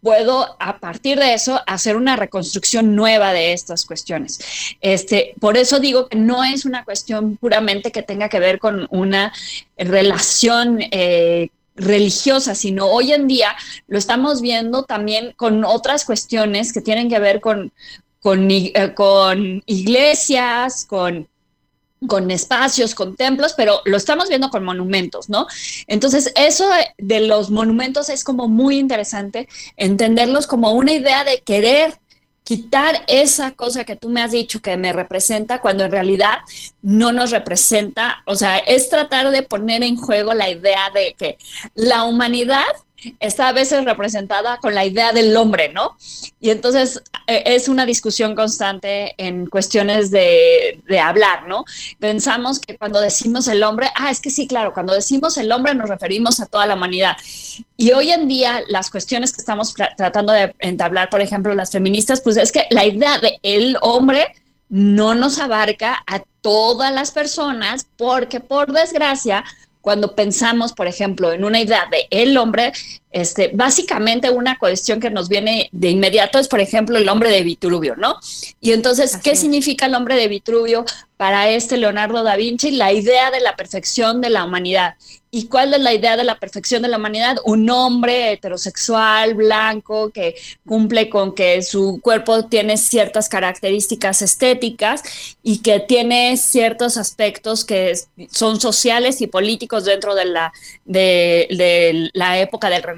puedo 0.00 0.56
a 0.58 0.78
partir 0.78 1.18
de 1.18 1.34
eso 1.34 1.60
hacer 1.66 1.96
una 1.96 2.16
reconstrucción 2.16 2.94
nueva 2.94 3.32
de 3.32 3.52
estas 3.52 3.84
cuestiones. 3.84 4.38
Este, 4.80 5.34
por 5.40 5.56
eso 5.56 5.80
digo 5.80 6.08
que 6.08 6.16
no 6.16 6.44
es 6.44 6.64
una 6.64 6.84
cuestión 6.84 7.36
puramente 7.36 7.92
que 7.92 8.02
tenga 8.02 8.28
que 8.28 8.40
ver 8.40 8.58
con 8.58 8.86
una 8.90 9.32
relación 9.76 10.78
eh, 10.80 11.50
religiosa, 11.74 12.54
sino 12.54 12.86
hoy 12.86 13.12
en 13.12 13.28
día 13.28 13.54
lo 13.86 13.98
estamos 13.98 14.40
viendo 14.40 14.84
también 14.84 15.32
con 15.36 15.64
otras 15.64 16.04
cuestiones 16.04 16.72
que 16.72 16.80
tienen 16.80 17.08
que 17.08 17.18
ver 17.18 17.40
con, 17.40 17.72
con, 18.20 18.50
eh, 18.50 18.92
con 18.94 19.62
iglesias, 19.66 20.84
con 20.84 21.28
con 22.06 22.30
espacios, 22.30 22.94
con 22.94 23.16
templos, 23.16 23.54
pero 23.56 23.80
lo 23.84 23.96
estamos 23.96 24.28
viendo 24.28 24.50
con 24.50 24.64
monumentos, 24.64 25.28
¿no? 25.28 25.46
Entonces, 25.86 26.32
eso 26.36 26.68
de 26.96 27.20
los 27.20 27.50
monumentos 27.50 28.08
es 28.08 28.22
como 28.22 28.46
muy 28.46 28.78
interesante 28.78 29.48
entenderlos 29.76 30.46
como 30.46 30.72
una 30.72 30.92
idea 30.92 31.24
de 31.24 31.40
querer 31.40 31.98
quitar 32.44 33.04
esa 33.08 33.50
cosa 33.50 33.84
que 33.84 33.96
tú 33.96 34.08
me 34.08 34.22
has 34.22 34.30
dicho 34.30 34.62
que 34.62 34.76
me 34.78 34.92
representa 34.92 35.60
cuando 35.60 35.84
en 35.84 35.90
realidad 35.90 36.38
no 36.80 37.12
nos 37.12 37.30
representa, 37.30 38.22
o 38.24 38.36
sea, 38.36 38.58
es 38.58 38.88
tratar 38.88 39.30
de 39.30 39.42
poner 39.42 39.82
en 39.82 39.96
juego 39.96 40.32
la 40.32 40.48
idea 40.48 40.90
de 40.94 41.14
que 41.18 41.36
la 41.74 42.04
humanidad 42.04 42.64
está 43.20 43.48
a 43.48 43.52
veces 43.52 43.84
representada 43.84 44.58
con 44.58 44.74
la 44.74 44.84
idea 44.84 45.12
del 45.12 45.36
hombre, 45.36 45.70
¿no? 45.72 45.96
Y 46.40 46.50
entonces 46.50 47.02
e, 47.26 47.42
es 47.46 47.68
una 47.68 47.86
discusión 47.86 48.34
constante 48.34 49.14
en 49.18 49.46
cuestiones 49.46 50.10
de, 50.10 50.80
hablar, 51.02 51.46
¿no? 51.46 51.64
Pensamos 51.98 52.58
que 52.58 52.76
cuando 52.76 53.00
decimos 53.00 53.46
el 53.48 53.62
hombre, 53.62 53.88
ah, 53.94 54.10
es 54.10 54.20
que 54.20 54.30
sí, 54.30 54.48
claro, 54.48 54.72
cuando 54.72 54.94
decimos 54.94 55.36
el 55.38 55.50
hombre 55.52 55.74
nos 55.74 55.88
referimos 55.88 56.40
a 56.40 56.46
toda 56.46 56.66
la 56.66 56.74
humanidad. 56.74 57.16
Y 57.76 57.92
hoy 57.92 58.10
en 58.10 58.26
día 58.26 58.62
las 58.68 58.90
cuestiones 58.90 59.32
que 59.32 59.40
estamos 59.40 59.74
tratando 59.96 60.32
de 60.32 60.54
entablar, 60.58 61.08
por 61.08 61.20
ejemplo, 61.20 61.54
las 61.54 61.70
feministas, 61.70 62.20
pues 62.20 62.36
es 62.36 62.52
que 62.52 62.66
la 62.70 62.84
idea 62.84 63.18
de 63.18 63.38
el 63.42 63.76
hombre 63.80 64.26
no 64.68 65.14
nos 65.14 65.38
abarca 65.38 66.02
a 66.06 66.22
todas 66.40 66.92
las 66.92 67.10
personas 67.10 67.86
porque 67.96 68.40
por 68.40 68.72
desgracia 68.72 69.44
cuando 69.88 70.14
pensamos, 70.14 70.74
por 70.74 70.86
ejemplo, 70.86 71.32
en 71.32 71.46
una 71.46 71.62
idea 71.62 71.88
de 71.90 72.08
el 72.10 72.36
hombre, 72.36 72.74
este, 73.10 73.50
básicamente 73.54 74.30
una 74.30 74.58
cuestión 74.58 75.00
que 75.00 75.10
nos 75.10 75.28
viene 75.28 75.68
de 75.72 75.90
inmediato 75.90 76.38
es, 76.38 76.48
por 76.48 76.60
ejemplo, 76.60 76.98
el 76.98 77.08
hombre 77.08 77.30
de 77.30 77.42
Vitruvio, 77.42 77.96
¿no? 77.96 78.18
Y 78.60 78.72
entonces, 78.72 79.16
¿qué 79.22 79.34
significa 79.34 79.86
el 79.86 79.94
hombre 79.94 80.16
de 80.16 80.28
Vitruvio 80.28 80.84
para 81.16 81.48
este 81.48 81.78
Leonardo 81.78 82.22
da 82.22 82.36
Vinci? 82.36 82.70
La 82.70 82.92
idea 82.92 83.30
de 83.30 83.40
la 83.40 83.56
perfección 83.56 84.20
de 84.20 84.30
la 84.30 84.44
humanidad. 84.44 84.94
¿Y 85.30 85.48
cuál 85.48 85.74
es 85.74 85.80
la 85.80 85.92
idea 85.92 86.16
de 86.16 86.24
la 86.24 86.38
perfección 86.38 86.80
de 86.80 86.88
la 86.88 86.96
humanidad? 86.96 87.36
Un 87.44 87.68
hombre 87.68 88.32
heterosexual, 88.32 89.34
blanco, 89.34 90.10
que 90.10 90.36
cumple 90.66 91.10
con 91.10 91.34
que 91.34 91.60
su 91.60 92.00
cuerpo 92.02 92.46
tiene 92.46 92.78
ciertas 92.78 93.28
características 93.28 94.22
estéticas 94.22 95.02
y 95.42 95.58
que 95.58 95.80
tiene 95.80 96.38
ciertos 96.38 96.96
aspectos 96.96 97.66
que 97.66 97.92
son 98.30 98.58
sociales 98.58 99.20
y 99.20 99.26
políticos 99.26 99.84
dentro 99.84 100.14
de 100.14 100.24
la, 100.24 100.52
de, 100.86 102.10
la 102.14 102.38
época 102.38 102.70
del 102.70 102.82
Renacimiento 102.82 102.97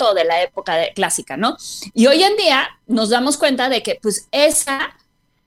o 0.00 0.14
de 0.14 0.24
la 0.24 0.42
época 0.42 0.76
clásica, 0.94 1.36
¿no? 1.36 1.56
Y 1.94 2.06
hoy 2.06 2.22
en 2.22 2.36
día 2.36 2.68
nos 2.86 3.10
damos 3.10 3.36
cuenta 3.36 3.68
de 3.68 3.82
que 3.82 3.98
pues 4.00 4.28
esa 4.32 4.94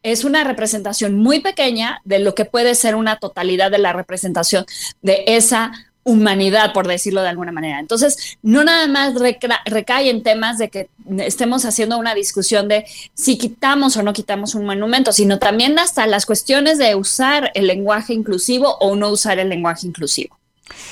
es 0.04 0.24
una 0.24 0.44
representación 0.44 1.16
muy 1.16 1.40
pequeña 1.40 2.02
de 2.04 2.20
lo 2.20 2.36
que 2.36 2.46
puede 2.46 2.76
ser 2.76 2.96
una 2.96 3.18
totalidad 3.18 3.72
de 3.72 3.78
la 3.78 3.94
representación 3.94 4.66
de 5.02 5.24
esa 5.28 5.72
humanidad, 6.04 6.74
por 6.74 6.88
decirlo 6.88 7.22
de 7.22 7.30
alguna 7.30 7.54
manera. 7.54 7.80
Entonces, 7.80 8.38
no 8.42 8.64
nada 8.64 8.88
más 8.88 9.14
recae 9.66 10.10
en 10.10 10.22
temas 10.22 10.58
de 10.58 10.70
que 10.70 10.90
estemos 11.20 11.64
haciendo 11.64 11.98
una 11.98 12.14
discusión 12.14 12.68
de 12.68 12.86
si 13.14 13.38
quitamos 13.38 13.96
o 13.96 14.04
no 14.04 14.12
quitamos 14.12 14.54
un 14.54 14.66
monumento, 14.66 15.14
sino 15.14 15.40
también 15.40 15.80
hasta 15.80 16.06
las 16.06 16.26
cuestiones 16.26 16.78
de 16.78 16.96
usar 16.96 17.52
el 17.54 17.68
lenguaje 17.68 18.14
inclusivo 18.14 18.78
o 18.80 18.96
no 18.96 19.10
usar 19.10 19.40
el 19.40 19.48
lenguaje 19.48 19.88
inclusivo. 19.88 20.38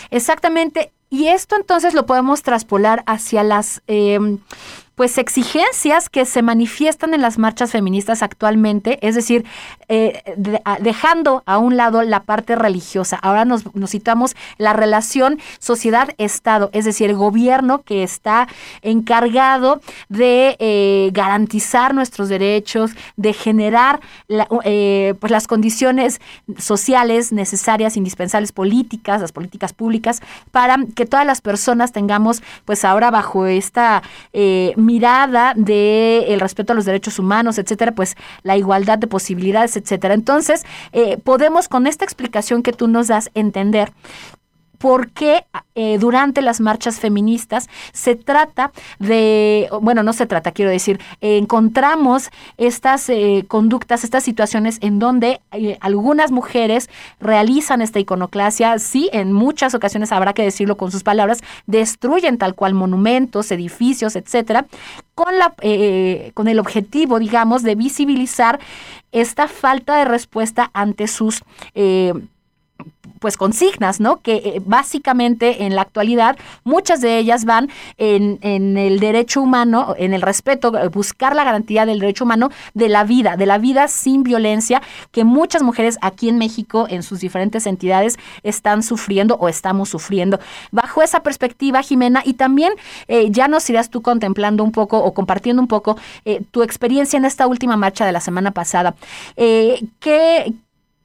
Exactamente. 0.10 0.92
Y 1.14 1.28
esto 1.28 1.58
entonces 1.58 1.94
lo 1.94 2.06
podemos 2.06 2.42
traspolar 2.42 3.04
hacia 3.06 3.44
las 3.44 3.84
em, 3.88 4.40
pues 5.02 5.18
exigencias 5.18 6.10
que 6.10 6.26
se 6.26 6.44
manifiestan 6.44 7.16
en 7.16 7.24
las 7.24 7.40
marchas 7.40 7.72
feministas 7.72 8.22
actualmente, 8.22 9.00
es 9.02 9.16
decir, 9.16 9.46
eh, 9.88 10.22
dejando 10.80 11.42
a 11.48 11.58
un 11.58 11.76
lado 11.76 12.04
la 12.04 12.22
parte 12.22 12.56
religiosa. 12.56 13.18
Ahora 13.20 13.44
nos, 13.44 13.64
citamos 13.88 14.36
la 14.60 14.74
relación 14.74 15.40
sociedad-estado, 15.58 16.70
es 16.72 16.86
decir, 16.86 17.10
el 17.10 17.16
gobierno 17.16 17.82
que 17.82 18.04
está 18.04 18.48
encargado 18.84 19.82
de 20.10 20.56
eh, 20.60 21.10
garantizar 21.14 21.96
nuestros 21.96 22.30
derechos, 22.30 22.92
de 23.18 23.34
generar 23.34 24.02
eh, 24.64 25.16
pues 25.20 25.32
las 25.32 25.48
condiciones 25.48 26.22
sociales 26.60 27.32
necesarias, 27.32 27.98
indispensables, 27.98 28.52
políticas, 28.52 29.20
las 29.20 29.32
políticas 29.32 29.74
públicas, 29.74 30.22
para 30.52 30.78
que 30.96 31.08
todas 31.08 31.26
las 31.26 31.42
personas 31.42 31.92
tengamos, 31.92 32.44
pues 32.66 32.86
ahora 32.86 33.10
bajo 33.10 33.48
esta 33.48 34.04
mirada 34.92 35.54
de 35.56 36.34
el 36.34 36.40
respeto 36.42 36.74
a 36.74 36.76
los 36.76 36.86
derechos 36.86 37.18
humanos, 37.18 37.58
etcétera, 37.58 37.94
pues 37.94 38.16
la 38.44 38.58
igualdad 38.58 38.98
de 38.98 39.08
posibilidades, 39.08 39.78
etcétera. 39.78 40.14
Entonces, 40.14 40.66
eh, 40.92 41.18
podemos 41.18 41.70
con 41.70 41.88
esta 41.88 42.04
explicación 42.04 42.62
que 42.62 42.74
tú 42.74 42.88
nos 42.88 43.08
das 43.08 43.32
entender 43.34 43.94
por 44.82 45.12
qué 45.12 45.46
eh, 45.76 46.00
durante 46.00 46.42
las 46.42 46.60
marchas 46.60 47.00
feministas 47.00 47.70
se 47.94 48.16
trata 48.16 48.72
de, 48.98 49.70
bueno, 49.80 50.02
no 50.02 50.12
se 50.12 50.26
trata, 50.26 50.52
quiero 50.52 50.72
decir, 50.72 51.00
encontramos 51.22 52.32
estas 52.58 53.08
eh, 53.10 53.46
conductas, 53.48 54.04
estas 54.04 54.24
situaciones 54.24 54.80
en 54.82 54.98
donde 54.98 55.40
eh, 55.52 55.78
algunas 55.82 56.32
mujeres 56.32 56.90
realizan 57.20 57.82
esta 57.82 58.00
iconoclasia, 58.00 58.80
sí, 58.80 59.08
en 59.14 59.32
muchas 59.32 59.76
ocasiones 59.76 60.12
habrá 60.12 60.34
que 60.34 60.44
decirlo 60.44 60.78
con 60.78 60.92
sus 60.92 61.04
palabras, 61.04 61.42
destruyen 61.68 62.40
tal 62.40 62.56
cual 62.56 62.74
monumentos, 62.74 63.52
edificios, 63.52 64.16
etcétera, 64.16 64.66
con, 65.14 65.38
la, 65.38 65.54
con 66.34 66.48
el 66.48 66.60
objetivo, 66.60 67.20
digamos, 67.20 67.62
de 67.62 67.76
visibilizar 67.76 68.60
esta 69.12 69.48
falta 69.48 69.98
de 69.98 70.06
respuesta 70.06 70.72
ante 70.74 71.08
sus 71.08 71.44
pues 73.22 73.38
consignas, 73.38 74.00
¿no? 74.00 74.18
Que 74.18 74.36
eh, 74.38 74.62
básicamente 74.66 75.64
en 75.64 75.76
la 75.76 75.84
actualidad 75.84 76.38
muchas 76.64 77.02
de 77.02 77.20
ellas 77.20 77.46
van 77.46 77.70
en, 77.98 78.40
el 78.42 79.00
derecho 79.00 79.42
humano, 79.42 79.94
en 79.98 80.14
el 80.14 80.24
respeto, 80.24 80.76
eh, 80.76 80.88
buscar 80.88 81.36
la 81.36 81.44
garantía 81.44 81.86
del 81.86 82.00
derecho 82.00 82.24
humano 82.24 82.50
de 82.74 82.90
la 82.90 83.04
vida, 83.04 83.38
de 83.38 83.46
la 83.46 83.60
vida 83.60 83.88
sin 83.88 84.24
violencia, 84.24 84.82
que 85.12 85.24
muchas 85.24 85.62
mujeres 85.62 86.00
aquí 86.02 86.30
en 86.30 86.40
México, 86.40 86.88
en 86.90 87.04
sus 87.04 87.20
diferentes 87.20 87.68
entidades, 87.68 88.18
están 88.42 88.82
sufriendo 88.82 89.36
o 89.36 89.48
estamos 89.48 89.90
sufriendo. 89.90 90.40
Bajo 90.72 91.04
esa 91.04 91.22
perspectiva, 91.22 91.84
Jimena, 91.84 92.24
y 92.26 92.34
también 92.34 92.74
eh, 93.08 93.28
ya 93.30 93.48
nos 93.48 93.70
irás 93.70 93.92
tú 93.92 94.02
contemplando 94.02 94.64
un 94.64 94.72
poco 94.72 94.98
o 94.98 95.14
compartiendo 95.14 95.62
un 95.62 95.68
poco 95.68 95.96
tu 96.52 96.64
experiencia 96.64 97.18
en 97.18 97.26
esta 97.26 97.46
última 97.46 97.78
marcha 97.78 98.06
de 98.06 98.12
la 98.12 98.20
semana 98.20 98.52
pasada. 98.52 98.96
¿qué, 99.36 100.54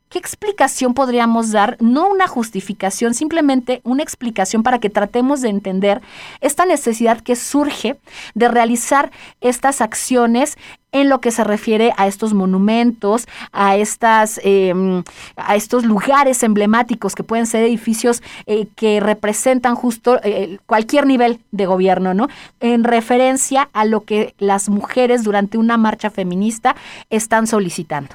¿Qué 0.08 0.20
explicación 0.20 0.94
podríamos 0.94 1.50
dar? 1.50 1.76
No 1.80 2.08
una 2.08 2.28
justificación, 2.28 3.12
simplemente 3.12 3.80
una 3.82 4.04
explicación 4.04 4.62
para 4.62 4.78
que 4.78 4.88
tratemos 4.88 5.40
de 5.40 5.48
entender 5.48 6.00
esta 6.40 6.64
necesidad 6.64 7.20
que 7.20 7.34
surge 7.34 7.98
de 8.34 8.46
realizar 8.46 9.10
estas 9.40 9.80
acciones 9.80 10.56
en 10.92 11.08
lo 11.08 11.20
que 11.20 11.32
se 11.32 11.42
refiere 11.42 11.92
a 11.96 12.06
estos 12.06 12.34
monumentos, 12.34 13.26
a, 13.50 13.76
estas, 13.76 14.40
em, 14.44 15.02
a 15.36 15.56
estos 15.56 15.84
lugares 15.84 16.44
emblemáticos 16.44 17.16
que 17.16 17.24
pueden 17.24 17.46
ser 17.46 17.64
edificios 17.64 18.22
eh, 18.46 18.68
que 18.76 19.00
representan 19.00 19.74
justo 19.74 20.20
eh, 20.22 20.58
cualquier 20.66 21.06
nivel 21.06 21.40
de 21.50 21.66
gobierno, 21.66 22.14
¿no? 22.14 22.28
En 22.60 22.84
referencia 22.84 23.68
a 23.72 23.84
lo 23.84 24.04
que 24.04 24.34
las 24.38 24.68
mujeres 24.68 25.24
durante 25.24 25.58
una 25.58 25.76
marcha 25.76 26.10
feminista 26.10 26.76
están 27.10 27.48
solicitando. 27.48 28.14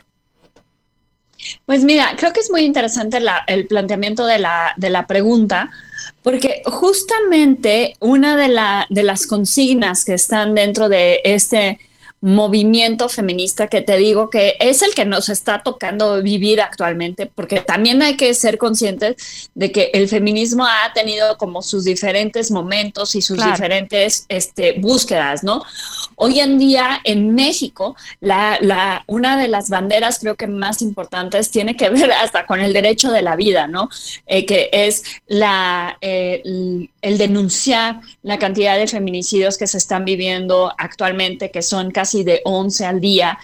Pues 1.65 1.83
mira, 1.83 2.15
creo 2.17 2.33
que 2.33 2.39
es 2.39 2.51
muy 2.51 2.61
interesante 2.61 3.19
el 3.47 3.67
planteamiento 3.67 4.25
de 4.25 4.39
la, 4.39 4.73
de 4.77 4.89
la 4.89 5.07
pregunta, 5.07 5.71
porque 6.21 6.61
justamente 6.65 7.95
una 7.99 8.35
de, 8.35 8.47
la, 8.47 8.85
de 8.89 9.03
las 9.03 9.25
consignas 9.25 10.05
que 10.05 10.13
están 10.13 10.55
dentro 10.55 10.89
de 10.89 11.21
este 11.23 11.79
movimiento 12.21 13.09
feminista 13.09 13.67
que 13.67 13.81
te 13.81 13.97
digo 13.97 14.29
que 14.29 14.55
es 14.59 14.83
el 14.83 14.93
que 14.93 15.05
nos 15.05 15.27
está 15.27 15.63
tocando 15.63 16.21
vivir 16.21 16.61
actualmente, 16.61 17.25
porque 17.25 17.61
también 17.61 18.03
hay 18.03 18.15
que 18.15 18.31
ser 18.35 18.59
conscientes 18.59 19.49
de 19.55 19.71
que 19.71 19.89
el 19.93 20.07
feminismo 20.07 20.63
ha 20.65 20.93
tenido 20.93 21.37
como 21.37 21.63
sus 21.63 21.83
diferentes 21.83 22.51
momentos 22.51 23.15
y 23.15 23.23
sus 23.23 23.43
diferentes 23.43 24.25
este, 24.29 24.73
búsquedas, 24.73 25.43
¿no? 25.43 25.63
Hoy 26.15 26.39
en 26.39 26.59
día 26.59 27.01
en 27.03 27.33
México, 27.33 27.95
la, 28.19 28.59
la, 28.61 29.03
una 29.07 29.35
de 29.37 29.47
las 29.47 29.69
banderas 29.69 30.19
creo 30.19 30.35
que 30.35 30.45
más 30.45 30.83
importantes 30.83 31.49
tiene 31.49 31.75
que 31.75 31.89
ver 31.89 32.11
hasta 32.11 32.45
con 32.45 32.59
el 32.59 32.71
derecho 32.71 33.11
de 33.11 33.23
la 33.23 33.35
vida, 33.35 33.65
¿no? 33.65 33.89
Eh, 34.27 34.45
que 34.45 34.69
es 34.71 35.03
la, 35.27 35.97
eh, 36.01 36.43
el 37.01 37.17
denunciar 37.17 38.01
la 38.21 38.37
cantidad 38.37 38.77
de 38.77 38.87
feminicidios 38.87 39.57
que 39.57 39.65
se 39.65 39.79
están 39.79 40.05
viviendo 40.05 40.71
actualmente, 40.77 41.49
que 41.49 41.63
son 41.63 41.89
casi 41.89 42.10
de 42.23 42.41
11 42.43 42.85
al 42.85 43.01
día. 43.01 43.39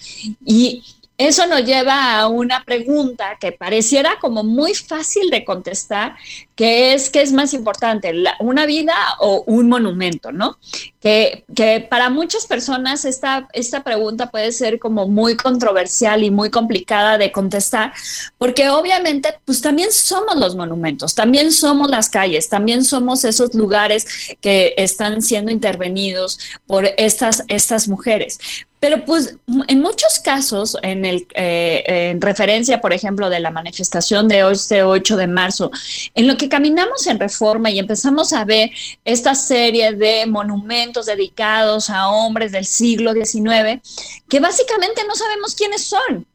Y 0.45 0.83
eso 1.17 1.47
nos 1.47 1.63
lleva 1.65 2.19
a 2.19 2.27
una 2.27 2.63
pregunta 2.63 3.37
que 3.39 3.51
pareciera 3.51 4.19
como 4.19 4.43
muy 4.43 4.75
fácil 4.75 5.29
de 5.31 5.43
contestar, 5.43 6.15
que 6.57 6.95
es 6.95 7.11
qué 7.11 7.21
es 7.21 7.31
más 7.31 7.53
importante, 7.53 8.11
una 8.39 8.65
vida 8.65 8.95
o 9.19 9.43
un 9.45 9.69
monumento, 9.69 10.31
¿no? 10.31 10.57
Que, 10.99 11.45
que, 11.55 11.85
para 11.87 12.09
muchas 12.09 12.47
personas 12.47 13.05
esta, 13.05 13.47
esta 13.53 13.83
pregunta 13.83 14.31
puede 14.31 14.51
ser 14.51 14.79
como 14.79 15.07
muy 15.07 15.37
controversial 15.37 16.23
y 16.23 16.31
muy 16.31 16.49
complicada 16.49 17.19
de 17.19 17.31
contestar, 17.31 17.93
porque 18.39 18.69
obviamente 18.69 19.35
pues 19.45 19.61
también 19.61 19.91
somos 19.91 20.35
los 20.35 20.55
monumentos, 20.55 21.13
también 21.13 21.51
somos 21.51 21.91
las 21.91 22.09
calles, 22.09 22.49
también 22.49 22.83
somos 22.83 23.23
esos 23.23 23.53
lugares 23.53 24.07
que 24.41 24.73
están 24.77 25.21
siendo 25.21 25.51
intervenidos 25.51 26.39
por 26.65 26.85
estas, 26.97 27.43
estas 27.47 27.87
mujeres. 27.87 28.39
Pero 28.79 29.03
pues 29.05 29.37
en 29.67 29.81
muchos 29.81 30.19
casos, 30.19 30.77
en, 30.83 31.03
el, 31.03 31.27
eh, 31.33 32.11
en 32.11 32.21
referencia, 32.21 32.79
por 32.79 32.93
ejemplo, 32.93 33.29
de 33.29 33.39
la 33.39 33.49
manifestación 33.49 34.27
de 34.27 34.49
este 34.51 34.83
8 34.83 35.17
de 35.17 35.27
marzo, 35.27 35.71
en 36.13 36.27
lo 36.27 36.37
que 36.37 36.46
caminamos 36.49 37.07
en 37.07 37.19
reforma 37.19 37.69
y 37.69 37.79
empezamos 37.79 38.33
a 38.33 38.45
ver 38.45 38.71
esta 39.05 39.35
serie 39.35 39.93
de 39.93 40.25
monumentos 40.25 41.05
dedicados 41.05 41.89
a 41.89 42.09
hombres 42.09 42.51
del 42.51 42.65
siglo 42.65 43.13
XIX, 43.13 43.81
que 44.29 44.39
básicamente 44.39 45.03
no 45.07 45.15
sabemos 45.15 45.55
quiénes 45.55 45.85
son. 45.85 46.25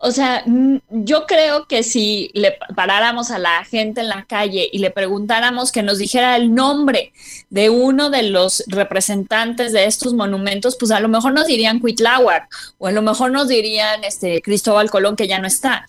O 0.00 0.12
sea, 0.12 0.44
yo 0.90 1.26
creo 1.26 1.66
que 1.66 1.82
si 1.82 2.30
le 2.32 2.56
paráramos 2.76 3.32
a 3.32 3.38
la 3.40 3.64
gente 3.64 4.00
en 4.00 4.08
la 4.08 4.24
calle 4.26 4.68
y 4.70 4.78
le 4.78 4.92
preguntáramos 4.92 5.72
que 5.72 5.82
nos 5.82 5.98
dijera 5.98 6.36
el 6.36 6.54
nombre 6.54 7.12
de 7.50 7.68
uno 7.68 8.08
de 8.08 8.22
los 8.22 8.62
representantes 8.68 9.72
de 9.72 9.86
estos 9.86 10.14
monumentos, 10.14 10.76
pues 10.78 10.92
a 10.92 11.00
lo 11.00 11.08
mejor 11.08 11.32
nos 11.32 11.48
dirían 11.48 11.80
Cuitláhuac 11.80 12.48
o 12.78 12.86
a 12.86 12.92
lo 12.92 13.02
mejor 13.02 13.32
nos 13.32 13.48
dirían 13.48 14.04
este 14.04 14.40
Cristóbal 14.40 14.88
Colón 14.88 15.16
que 15.16 15.26
ya 15.26 15.40
no 15.40 15.48
está. 15.48 15.84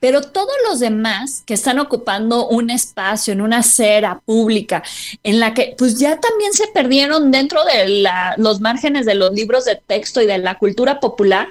Pero 0.00 0.20
todos 0.20 0.52
los 0.68 0.80
demás 0.80 1.42
que 1.46 1.54
están 1.54 1.78
ocupando 1.78 2.46
un 2.48 2.68
espacio 2.68 3.32
en 3.32 3.40
una 3.40 3.60
acera 3.60 4.20
pública 4.26 4.82
en 5.22 5.40
la 5.40 5.54
que 5.54 5.74
pues 5.78 5.98
ya 5.98 6.20
también 6.20 6.52
se 6.52 6.66
perdieron 6.74 7.30
dentro 7.30 7.64
de 7.64 8.04
los 8.36 8.60
márgenes 8.60 9.06
de 9.06 9.14
los 9.14 9.32
libros 9.32 9.64
de 9.64 9.76
texto 9.76 10.20
y 10.20 10.26
de 10.26 10.36
la 10.36 10.58
cultura 10.58 11.00
popular, 11.00 11.48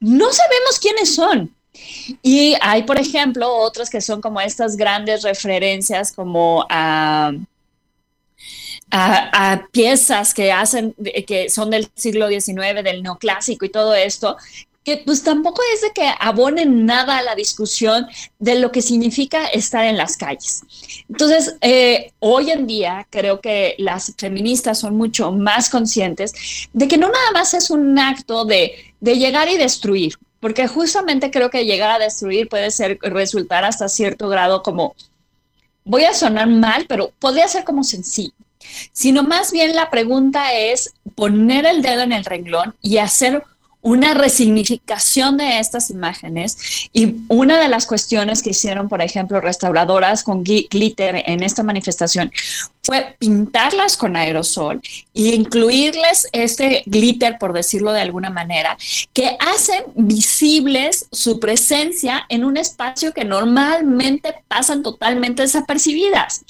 no 0.00 0.32
sabemos 0.32 0.78
quiénes 0.80 1.14
son. 1.14 1.54
Y 2.22 2.54
hay, 2.60 2.84
por 2.84 2.98
ejemplo, 2.98 3.54
otros 3.54 3.90
que 3.90 4.00
son 4.00 4.20
como 4.20 4.40
estas 4.40 4.76
grandes 4.76 5.22
referencias 5.22 6.12
como 6.12 6.64
a... 6.68 7.32
A, 8.88 9.66
piezas 9.72 10.32
que 10.32 10.52
hacen, 10.52 10.94
que 11.26 11.50
son 11.50 11.70
del 11.70 11.90
siglo 11.96 12.28
XIX, 12.28 12.84
del 12.84 13.02
neoclásico 13.02 13.64
y 13.64 13.68
todo 13.68 13.94
esto, 13.94 14.36
que 14.86 14.98
pues 14.98 15.24
tampoco 15.24 15.60
es 15.74 15.80
de 15.80 15.90
que 15.90 16.08
abonen 16.20 16.86
nada 16.86 17.18
a 17.18 17.22
la 17.22 17.34
discusión 17.34 18.06
de 18.38 18.54
lo 18.60 18.70
que 18.70 18.82
significa 18.82 19.46
estar 19.46 19.84
en 19.84 19.96
las 19.96 20.16
calles. 20.16 20.62
Entonces, 21.08 21.56
eh, 21.60 22.12
hoy 22.20 22.52
en 22.52 22.68
día 22.68 23.04
creo 23.10 23.40
que 23.40 23.74
las 23.78 24.14
feministas 24.16 24.78
son 24.78 24.96
mucho 24.96 25.32
más 25.32 25.70
conscientes 25.70 26.68
de 26.72 26.86
que 26.86 26.98
no 26.98 27.08
nada 27.08 27.32
más 27.32 27.52
es 27.52 27.70
un 27.70 27.98
acto 27.98 28.44
de, 28.44 28.94
de 29.00 29.18
llegar 29.18 29.48
y 29.48 29.56
destruir, 29.56 30.14
porque 30.38 30.68
justamente 30.68 31.32
creo 31.32 31.50
que 31.50 31.64
llegar 31.64 31.90
a 31.90 31.98
destruir 31.98 32.48
puede 32.48 32.70
ser 32.70 32.96
resultar 33.02 33.64
hasta 33.64 33.88
cierto 33.88 34.28
grado 34.28 34.62
como, 34.62 34.94
voy 35.82 36.04
a 36.04 36.14
sonar 36.14 36.46
mal, 36.46 36.86
pero 36.88 37.10
podría 37.18 37.48
ser 37.48 37.64
como 37.64 37.82
sencillo 37.82 38.34
sino 38.92 39.22
más 39.22 39.52
bien 39.52 39.76
la 39.76 39.90
pregunta 39.90 40.52
es 40.52 40.92
poner 41.14 41.66
el 41.66 41.82
dedo 41.82 42.02
en 42.02 42.12
el 42.12 42.24
renglón 42.24 42.74
y 42.82 42.98
hacer 42.98 43.44
una 43.86 44.14
resignificación 44.14 45.36
de 45.36 45.60
estas 45.60 45.90
imágenes 45.90 46.88
y 46.92 47.18
una 47.28 47.60
de 47.60 47.68
las 47.68 47.86
cuestiones 47.86 48.42
que 48.42 48.50
hicieron, 48.50 48.88
por 48.88 49.00
ejemplo, 49.00 49.40
restauradoras 49.40 50.24
con 50.24 50.42
glitter 50.42 51.22
en 51.24 51.44
esta 51.44 51.62
manifestación 51.62 52.32
fue 52.82 53.14
pintarlas 53.20 53.96
con 53.96 54.16
aerosol 54.16 54.80
e 55.14 55.28
incluirles 55.28 56.26
este 56.32 56.82
glitter, 56.86 57.38
por 57.38 57.52
decirlo 57.52 57.92
de 57.92 58.00
alguna 58.00 58.28
manera, 58.28 58.76
que 59.12 59.36
hacen 59.38 59.84
visibles 59.94 61.06
su 61.12 61.38
presencia 61.38 62.26
en 62.28 62.44
un 62.44 62.56
espacio 62.56 63.14
que 63.14 63.24
normalmente 63.24 64.34
pasan 64.48 64.82
totalmente 64.82 65.42
desapercibidas. 65.42 66.44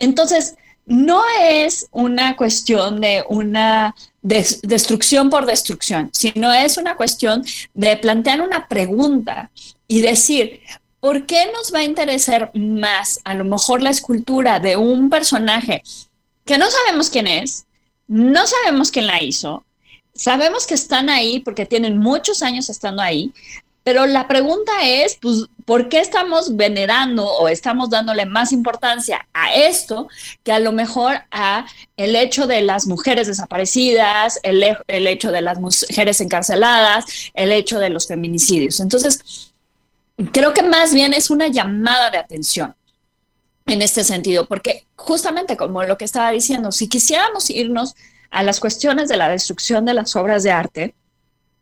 Entonces, 0.00 0.56
no 0.86 1.22
es 1.40 1.86
una 1.92 2.34
cuestión 2.36 3.00
de 3.00 3.24
una 3.28 3.94
destrucción 4.24 5.28
por 5.28 5.44
destrucción, 5.44 6.08
sino 6.12 6.52
es 6.52 6.78
una 6.78 6.96
cuestión 6.96 7.44
de 7.74 7.96
plantear 7.98 8.40
una 8.40 8.66
pregunta 8.68 9.50
y 9.86 10.00
decir, 10.00 10.60
¿por 10.98 11.26
qué 11.26 11.52
nos 11.52 11.74
va 11.74 11.80
a 11.80 11.84
interesar 11.84 12.50
más 12.54 13.20
a 13.24 13.34
lo 13.34 13.44
mejor 13.44 13.82
la 13.82 13.90
escultura 13.90 14.60
de 14.60 14.76
un 14.76 15.10
personaje 15.10 15.82
que 16.46 16.56
no 16.56 16.70
sabemos 16.70 17.10
quién 17.10 17.26
es, 17.26 17.66
no 18.06 18.46
sabemos 18.46 18.90
quién 18.90 19.06
la 19.06 19.22
hizo, 19.22 19.62
sabemos 20.14 20.66
que 20.66 20.74
están 20.74 21.10
ahí 21.10 21.40
porque 21.40 21.66
tienen 21.66 21.98
muchos 21.98 22.42
años 22.42 22.70
estando 22.70 23.02
ahí, 23.02 23.30
pero 23.84 24.06
la 24.06 24.26
pregunta 24.26 24.72
es, 24.82 25.18
pues, 25.20 25.44
¿por 25.66 25.90
qué 25.90 26.00
estamos 26.00 26.56
venerando 26.56 27.26
o 27.26 27.48
estamos 27.48 27.90
dándole 27.90 28.24
más 28.24 28.50
importancia 28.50 29.28
a 29.34 29.54
esto 29.54 30.08
que 30.42 30.52
a 30.52 30.58
lo 30.58 30.72
mejor 30.72 31.18
a 31.30 31.66
el 31.98 32.16
hecho 32.16 32.46
de 32.46 32.62
las 32.62 32.86
mujeres 32.86 33.26
desaparecidas, 33.26 34.40
el, 34.42 34.64
el 34.88 35.06
hecho 35.06 35.30
de 35.30 35.42
las 35.42 35.60
mujeres 35.60 36.22
encarceladas, 36.22 37.04
el 37.34 37.52
hecho 37.52 37.78
de 37.78 37.90
los 37.90 38.08
feminicidios? 38.08 38.80
Entonces, 38.80 39.52
creo 40.32 40.54
que 40.54 40.62
más 40.62 40.94
bien 40.94 41.12
es 41.12 41.28
una 41.28 41.48
llamada 41.48 42.10
de 42.10 42.18
atención 42.18 42.74
en 43.66 43.82
este 43.82 44.02
sentido, 44.02 44.46
porque 44.46 44.86
justamente 44.96 45.58
como 45.58 45.82
lo 45.84 45.98
que 45.98 46.06
estaba 46.06 46.30
diciendo, 46.30 46.72
si 46.72 46.88
quisiéramos 46.88 47.50
irnos 47.50 47.94
a 48.30 48.42
las 48.42 48.60
cuestiones 48.60 49.10
de 49.10 49.18
la 49.18 49.28
destrucción 49.28 49.84
de 49.84 49.94
las 49.94 50.16
obras 50.16 50.42
de 50.42 50.52
arte, 50.52 50.94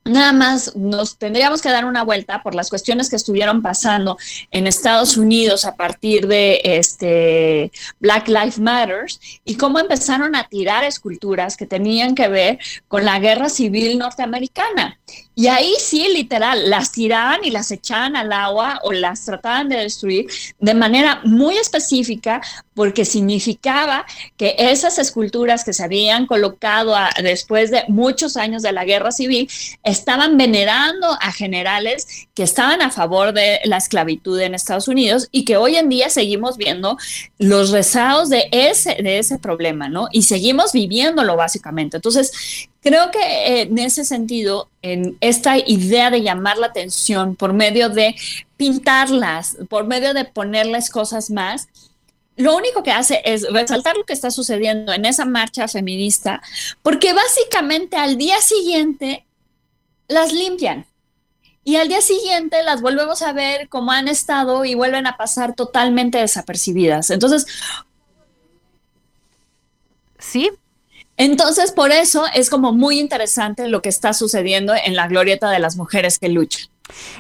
Nada 0.04 0.32
más 0.32 0.74
nos 0.74 1.16
tendríamos 1.16 1.62
que 1.62 1.68
dar 1.68 1.84
una 1.84 2.02
vuelta 2.02 2.42
por 2.42 2.56
las 2.56 2.68
cuestiones 2.70 3.08
que 3.08 3.14
estuvieron 3.14 3.62
pasando 3.62 4.18
en 4.50 4.66
Estados 4.66 5.16
Unidos 5.16 5.64
a 5.64 5.76
partir 5.76 6.26
de 6.26 6.60
este 6.64 7.70
Black 8.00 8.26
Lives 8.26 8.58
Matters 8.58 9.20
y 9.44 9.54
cómo 9.54 9.78
empezaron 9.78 10.34
a 10.34 10.48
tirar 10.48 10.82
esculturas 10.82 11.56
que 11.56 11.66
tenían 11.66 12.16
que 12.16 12.26
ver 12.26 12.58
con 12.88 13.04
la 13.04 13.20
guerra 13.20 13.48
civil 13.48 13.96
norteamericana. 13.96 14.98
Y 15.34 15.46
ahí 15.46 15.72
sí, 15.78 16.08
literal, 16.12 16.68
las 16.68 16.90
tiraban 16.90 17.44
y 17.44 17.50
las 17.50 17.70
echaban 17.70 18.16
al 18.16 18.32
agua 18.32 18.80
o 18.82 18.92
las 18.92 19.24
trataban 19.24 19.68
de 19.68 19.76
destruir 19.76 20.26
de 20.58 20.74
manera 20.74 21.20
muy 21.24 21.56
específica 21.56 22.42
porque 22.74 23.04
significaba 23.04 24.06
que 24.36 24.54
esas 24.58 24.98
esculturas 24.98 25.64
que 25.64 25.72
se 25.72 25.84
habían 25.84 26.26
colocado 26.26 26.94
después 27.22 27.70
de 27.70 27.84
muchos 27.88 28.36
años 28.36 28.62
de 28.62 28.72
la 28.72 28.84
guerra 28.84 29.12
civil 29.12 29.48
estaban 29.82 30.36
venerando 30.36 31.06
a 31.20 31.32
generales 31.32 32.26
que 32.34 32.42
estaban 32.42 32.82
a 32.82 32.90
favor 32.90 33.32
de 33.32 33.60
la 33.64 33.76
esclavitud 33.76 34.40
en 34.40 34.54
Estados 34.54 34.88
Unidos 34.88 35.28
y 35.30 35.44
que 35.44 35.56
hoy 35.56 35.76
en 35.76 35.88
día 35.88 36.08
seguimos 36.08 36.56
viendo 36.56 36.96
los 37.38 37.70
rezagos 37.70 38.28
de 38.28 38.48
ese, 38.50 38.96
de 39.02 39.18
ese 39.18 39.38
problema, 39.38 39.88
¿no? 39.88 40.08
Y 40.10 40.22
seguimos 40.22 40.72
viviéndolo 40.72 41.36
básicamente. 41.36 41.96
Entonces, 41.96 42.68
Creo 42.82 43.12
que 43.12 43.20
eh, 43.20 43.60
en 43.62 43.78
ese 43.78 44.04
sentido, 44.04 44.68
en 44.82 45.16
esta 45.20 45.56
idea 45.56 46.10
de 46.10 46.22
llamar 46.22 46.58
la 46.58 46.66
atención 46.66 47.36
por 47.36 47.52
medio 47.52 47.88
de 47.88 48.16
pintarlas, 48.56 49.56
por 49.68 49.86
medio 49.86 50.14
de 50.14 50.24
ponerles 50.24 50.90
cosas 50.90 51.30
más, 51.30 51.68
lo 52.36 52.56
único 52.56 52.82
que 52.82 52.92
hace 52.92 53.22
es 53.24 53.46
resaltar 53.50 53.96
lo 53.96 54.04
que 54.04 54.12
está 54.12 54.30
sucediendo 54.30 54.92
en 54.92 55.04
esa 55.04 55.24
marcha 55.24 55.68
feminista, 55.68 56.42
porque 56.82 57.12
básicamente 57.12 57.96
al 57.96 58.16
día 58.16 58.40
siguiente 58.40 59.26
las 60.08 60.32
limpian. 60.32 60.86
Y 61.64 61.76
al 61.76 61.88
día 61.88 62.00
siguiente 62.00 62.62
las 62.64 62.80
volvemos 62.80 63.22
a 63.22 63.32
ver 63.32 63.68
como 63.68 63.92
han 63.92 64.08
estado 64.08 64.64
y 64.64 64.74
vuelven 64.74 65.06
a 65.06 65.16
pasar 65.16 65.54
totalmente 65.54 66.18
desapercibidas. 66.18 67.10
Entonces... 67.10 67.46
Sí, 70.18 70.50
entonces, 71.16 71.72
por 71.72 71.92
eso 71.92 72.24
es 72.34 72.50
como 72.50 72.72
muy 72.72 72.98
interesante 72.98 73.68
lo 73.68 73.82
que 73.82 73.88
está 73.88 74.12
sucediendo 74.12 74.74
en 74.74 74.96
la 74.96 75.08
glorieta 75.08 75.50
de 75.50 75.58
las 75.58 75.76
mujeres 75.76 76.18
que 76.18 76.28
luchan. 76.28 76.68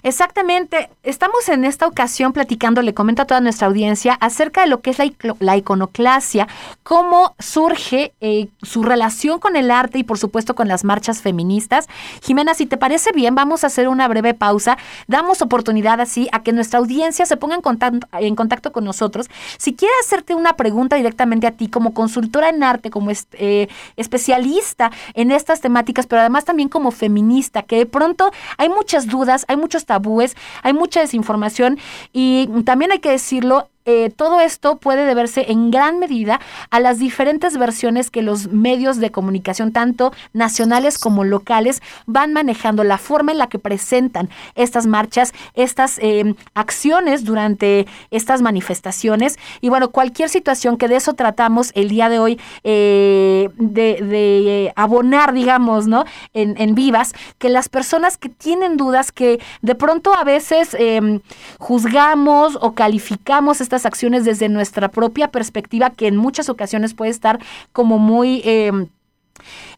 Exactamente. 0.02 0.90
Estamos 1.02 1.48
en 1.48 1.64
esta 1.64 1.86
ocasión 1.86 2.32
platicando, 2.32 2.82
le 2.82 2.94
comento 2.94 3.22
a 3.22 3.24
toda 3.24 3.40
nuestra 3.40 3.66
audiencia, 3.66 4.14
acerca 4.14 4.62
de 4.62 4.66
lo 4.66 4.80
que 4.80 4.90
es 4.90 4.98
la, 5.38 5.56
iconoclasia, 5.56 6.48
cómo 6.82 7.34
surge 7.38 8.12
eh, 8.20 8.48
su 8.62 8.82
relación 8.82 9.38
con 9.38 9.56
el 9.56 9.70
arte 9.70 9.98
y 9.98 10.04
por 10.04 10.18
supuesto 10.18 10.54
con 10.54 10.68
las 10.68 10.84
marchas 10.84 11.22
feministas. 11.22 11.88
Jimena, 12.22 12.54
si 12.54 12.66
te 12.66 12.76
parece 12.76 13.12
bien, 13.12 13.34
vamos 13.34 13.64
a 13.64 13.68
hacer 13.68 13.88
una 13.88 14.08
breve 14.08 14.34
pausa. 14.34 14.76
Damos 15.06 15.42
oportunidad 15.42 16.00
así 16.00 16.28
a 16.32 16.42
que 16.42 16.52
nuestra 16.52 16.78
audiencia 16.78 17.26
se 17.26 17.36
ponga 17.36 17.54
en 17.54 17.62
contacto, 17.62 18.06
en 18.18 18.34
contacto 18.36 18.72
con 18.72 18.84
nosotros. 18.84 19.28
Si 19.58 19.74
quiere 19.74 19.94
hacerte 20.00 20.34
una 20.34 20.54
pregunta 20.54 20.96
directamente 20.96 21.46
a 21.46 21.52
ti 21.52 21.68
como 21.68 21.94
consultora 21.94 22.48
en 22.48 22.62
arte, 22.62 22.90
como 22.90 23.10
eh, 23.32 23.68
especialista 23.96 24.90
en 25.14 25.30
estas 25.30 25.60
temáticas, 25.60 26.06
pero 26.06 26.20
además 26.20 26.44
también 26.44 26.68
como 26.68 26.90
feminista, 26.90 27.62
que 27.62 27.76
de 27.76 27.86
pronto 27.86 28.30
hay 28.58 28.68
muchas 28.68 29.06
dudas, 29.06 29.44
hay 29.48 29.56
muchos 29.62 29.86
tabúes, 29.86 30.36
hay 30.62 30.74
mucha 30.74 31.00
desinformación 31.00 31.78
y 32.12 32.48
también 32.64 32.92
hay 32.92 32.98
que 32.98 33.10
decirlo, 33.10 33.70
eh, 33.84 34.10
todo 34.14 34.40
esto 34.40 34.76
puede 34.76 35.04
deberse 35.04 35.50
en 35.50 35.70
gran 35.70 35.98
medida 35.98 36.40
a 36.70 36.80
las 36.80 36.98
diferentes 36.98 37.56
versiones 37.56 38.10
que 38.10 38.22
los 38.22 38.48
medios 38.48 38.98
de 38.98 39.10
comunicación, 39.10 39.72
tanto 39.72 40.12
nacionales 40.32 40.98
como 40.98 41.24
locales, 41.24 41.82
van 42.06 42.32
manejando, 42.32 42.84
la 42.84 42.98
forma 42.98 43.32
en 43.32 43.38
la 43.38 43.48
que 43.48 43.58
presentan 43.58 44.28
estas 44.54 44.86
marchas, 44.86 45.32
estas 45.54 45.98
em, 45.98 46.34
acciones 46.54 47.24
durante 47.24 47.86
estas 48.10 48.42
manifestaciones. 48.42 49.38
Y 49.60 49.68
bueno, 49.68 49.90
cualquier 49.90 50.28
situación 50.28 50.76
que 50.76 50.88
de 50.88 50.96
eso 50.96 51.14
tratamos 51.14 51.72
el 51.74 51.88
día 51.88 52.08
de 52.08 52.18
hoy, 52.18 52.40
eh, 52.64 53.48
de, 53.56 54.72
abonar, 54.76 55.32
digamos, 55.32 55.86
¿no? 55.86 56.04
En, 56.34 56.54
en, 56.60 56.74
vivas, 56.74 57.12
que 57.38 57.48
las 57.48 57.68
personas 57.68 58.16
que 58.16 58.28
tienen 58.28 58.76
dudas, 58.76 59.12
que 59.12 59.40
de 59.60 59.74
pronto 59.74 60.14
a 60.14 60.24
veces 60.24 60.74
em, 60.78 61.20
juzgamos 61.58 62.56
o 62.60 62.72
calificamos 62.72 63.60
estas 63.72 63.86
acciones 63.86 64.26
desde 64.26 64.50
nuestra 64.50 64.90
propia 64.90 65.28
perspectiva, 65.28 65.88
que 65.88 66.06
en 66.06 66.16
muchas 66.16 66.50
ocasiones 66.50 66.92
puede 66.92 67.10
estar 67.10 67.38
como 67.72 67.98
muy 67.98 68.42
em, 68.44 68.88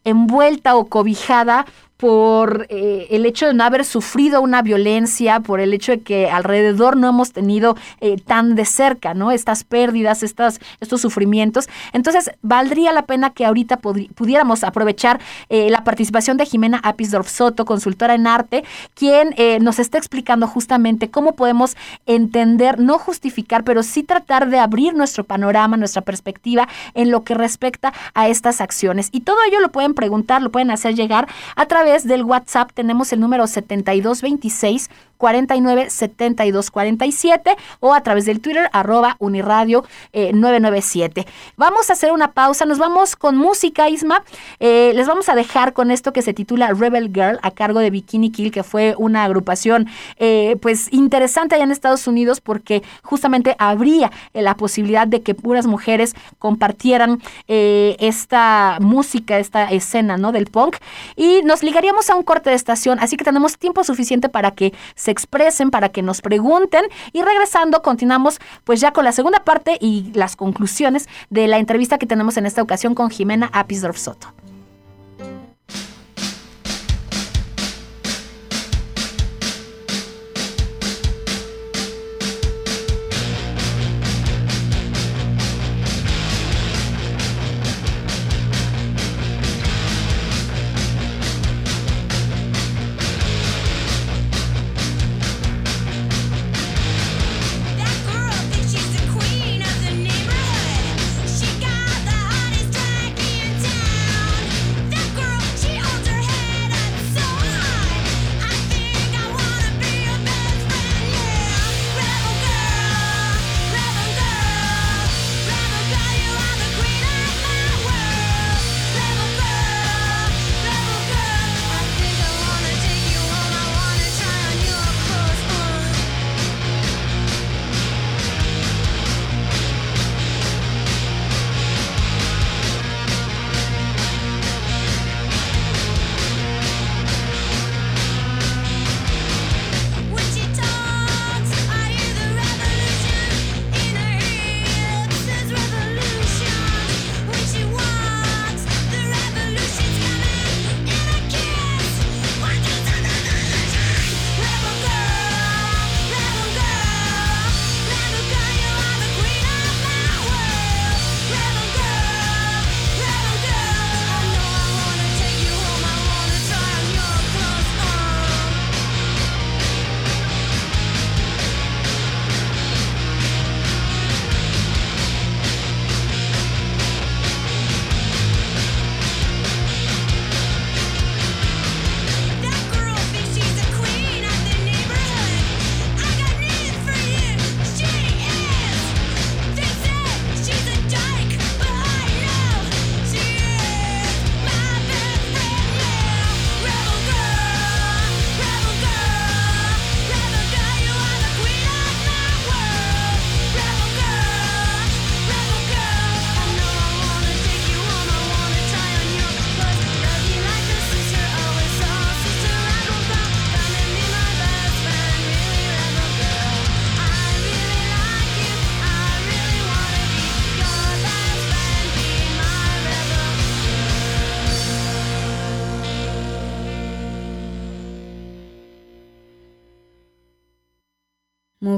envuelta 0.02 0.74
o 0.74 0.86
cobijada 0.86 1.64
por 1.96 2.66
eh, 2.70 3.06
el 3.10 3.24
hecho 3.24 3.46
de 3.46 3.54
no 3.54 3.62
haber 3.62 3.84
sufrido 3.84 4.40
una 4.40 4.62
violencia, 4.62 5.40
por 5.40 5.60
el 5.60 5.72
hecho 5.72 5.92
de 5.92 6.00
que 6.00 6.28
alrededor 6.28 6.96
no 6.96 7.08
hemos 7.08 7.32
tenido 7.32 7.76
eh, 8.00 8.16
tan 8.16 8.56
de 8.56 8.64
cerca, 8.64 9.14
¿no? 9.14 9.30
Estas 9.30 9.62
pérdidas, 9.62 10.22
estas, 10.22 10.60
estos 10.80 11.00
sufrimientos. 11.00 11.68
Entonces, 11.92 12.32
valdría 12.42 12.92
la 12.92 13.06
pena 13.06 13.30
que 13.30 13.46
ahorita 13.46 13.76
pudiéramos 13.76 14.64
aprovechar 14.64 15.20
eh, 15.48 15.70
la 15.70 15.84
participación 15.84 16.36
de 16.36 16.46
Jimena 16.46 16.80
Apisdorf 16.82 17.28
Soto, 17.28 17.64
consultora 17.64 18.14
en 18.14 18.26
arte, 18.26 18.64
quien 18.94 19.34
nos 19.62 19.78
está 19.78 19.98
explicando 19.98 20.46
justamente 20.46 21.10
cómo 21.10 21.34
podemos 21.34 21.76
entender, 22.06 22.78
no 22.78 22.98
justificar, 22.98 23.64
pero 23.64 23.82
sí 23.82 24.02
tratar 24.02 24.48
de 24.48 24.58
abrir 24.58 24.94
nuestro 24.94 25.24
panorama, 25.24 25.76
nuestra 25.76 26.02
perspectiva 26.02 26.68
en 26.94 27.10
lo 27.10 27.24
que 27.24 27.34
respecta 27.34 27.92
a 28.14 28.28
estas 28.28 28.60
acciones. 28.60 29.08
Y 29.12 29.20
todo 29.20 29.36
ello 29.48 29.60
lo 29.60 29.70
pueden 29.70 29.94
preguntar, 29.94 30.42
lo 30.42 30.50
pueden 30.50 30.70
hacer 30.70 30.94
llegar 30.94 31.28
a 31.56 31.66
través 31.66 31.83
través 31.84 32.08
del 32.08 32.24
WhatsApp 32.24 32.72
tenemos 32.72 33.12
el 33.12 33.20
número 33.20 33.46
7226 33.46 34.88
49 35.18 35.90
72 35.90 36.70
47 36.70 37.56
o 37.80 37.94
a 37.94 38.02
través 38.02 38.26
del 38.26 38.40
Twitter 38.40 38.68
arroba 38.72 39.16
uniradio 39.18 39.84
997. 40.12 41.20
Eh, 41.20 41.26
vamos 41.56 41.88
a 41.88 41.94
hacer 41.94 42.12
una 42.12 42.32
pausa, 42.32 42.64
nos 42.66 42.78
vamos 42.78 43.16
con 43.16 43.36
música, 43.36 43.88
Isma. 43.88 44.24
Eh, 44.60 44.92
les 44.94 45.06
vamos 45.06 45.28
a 45.28 45.34
dejar 45.34 45.72
con 45.72 45.90
esto 45.90 46.12
que 46.12 46.22
se 46.22 46.34
titula 46.34 46.72
Rebel 46.72 47.10
Girl 47.12 47.38
a 47.42 47.50
cargo 47.52 47.80
de 47.80 47.90
Bikini 47.90 48.30
Kill, 48.30 48.50
que 48.50 48.62
fue 48.62 48.94
una 48.98 49.24
agrupación 49.24 49.88
eh, 50.18 50.56
pues 50.60 50.92
interesante 50.92 51.54
allá 51.54 51.64
en 51.64 51.70
Estados 51.70 52.06
Unidos 52.06 52.40
porque 52.40 52.82
justamente 53.02 53.56
habría 53.58 54.10
la 54.32 54.56
posibilidad 54.56 55.06
de 55.06 55.22
que 55.22 55.34
puras 55.34 55.66
mujeres 55.66 56.14
compartieran 56.38 57.22
esta 57.46 58.78
música, 58.80 59.38
esta 59.38 59.70
escena 59.70 60.16
¿no? 60.16 60.32
del 60.32 60.46
punk 60.46 60.76
y 61.16 61.42
nos 61.44 61.62
ligaríamos 61.74 62.08
a 62.08 62.14
un 62.14 62.22
corte 62.22 62.50
de 62.50 62.56
estación, 62.56 63.00
así 63.00 63.16
que 63.16 63.24
tenemos 63.24 63.58
tiempo 63.58 63.82
suficiente 63.82 64.28
para 64.28 64.52
que 64.52 64.72
se 64.94 65.10
expresen, 65.10 65.72
para 65.72 65.88
que 65.88 66.02
nos 66.02 66.20
pregunten 66.20 66.84
y 67.12 67.20
regresando 67.22 67.82
continuamos 67.82 68.38
pues 68.62 68.80
ya 68.80 68.92
con 68.92 69.04
la 69.04 69.10
segunda 69.10 69.42
parte 69.42 69.76
y 69.80 70.12
las 70.14 70.36
conclusiones 70.36 71.08
de 71.30 71.48
la 71.48 71.58
entrevista 71.58 71.98
que 71.98 72.06
tenemos 72.06 72.36
en 72.36 72.46
esta 72.46 72.62
ocasión 72.62 72.94
con 72.94 73.10
Jimena 73.10 73.50
Apisdorf 73.52 73.98
Soto. 73.98 74.28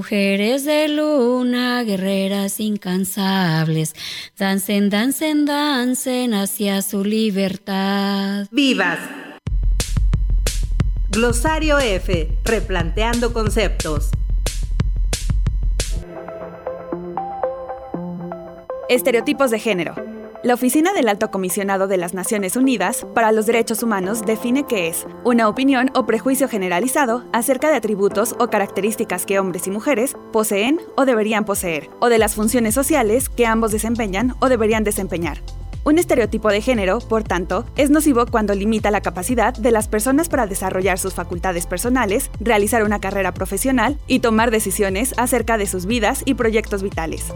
Mujeres 0.07 0.65
de 0.65 0.87
luna, 0.87 1.83
guerreras 1.83 2.61
incansables, 2.61 3.97
dancen, 4.39 4.89
dancen, 4.89 5.47
dancen 5.47 6.33
hacia 6.33 6.81
su 6.83 7.03
libertad. 7.03 8.47
¡Vivas! 8.53 9.01
Glosario 11.09 11.81
F, 11.81 12.39
replanteando 12.45 13.33
conceptos. 13.33 14.11
Estereotipos 18.89 19.51
de 19.51 19.59
género. 19.59 20.16
La 20.47 20.55
Oficina 20.55 20.93
del 20.93 21.09
Alto 21.09 21.33
Comisionado 21.33 21.89
de 21.89 21.97
las 21.97 22.15
Naciones 22.15 22.55
Unidas 22.55 23.05
para 23.17 23.33
los 23.33 23.47
Derechos 23.47 23.83
Humanos 23.83 24.25
define 24.25 24.65
qué 24.65 24.87
es 24.87 25.05
una 25.25 25.49
opinión 25.49 25.91
o 25.93 26.07
prejuicio 26.07 26.49
generalizado 26.49 27.25
acerca 27.33 27.69
de 27.69 27.75
atributos 27.75 28.37
o 28.39 28.47
características 28.47 29.27
que 29.27 29.41
hombres 29.41 29.67
y 29.67 29.73
mujeres 29.73 30.15
poseen 30.33 30.81
o 30.97 31.05
deberían 31.05 31.45
poseer, 31.45 31.91
o 31.99 32.09
de 32.09 32.19
las 32.19 32.37
funciones 32.37 32.75
sociales 32.75 33.29
que 33.29 33.45
ambos 33.45 33.73
desempeñan 33.73 34.37
o 34.39 34.49
deberían 34.49 34.85
desempeñar. 34.85 35.43
Un 35.83 35.99
estereotipo 35.99 36.49
de 36.51 36.61
género, 36.61 37.01
por 37.01 37.25
tanto, 37.25 37.67
es 37.75 37.91
nocivo 37.91 38.27
cuando 38.27 38.55
limita 38.55 38.93
la 38.93 39.01
capacidad 39.01 39.53
de 39.53 39.73
las 39.73 39.89
personas 39.89 40.29
para 40.29 40.47
desarrollar 40.47 41.01
sus 41.01 41.13
facultades 41.13 41.67
personales, 41.67 42.31
realizar 42.39 42.85
una 42.85 43.01
carrera 43.01 43.35
profesional 43.35 43.99
y 44.07 44.21
tomar 44.21 44.53
decisiones 44.53 45.13
acerca 45.17 45.59
de 45.59 45.67
sus 45.67 45.87
vidas 45.87 46.23
y 46.25 46.35
proyectos 46.35 46.85
vitales. 46.85 47.33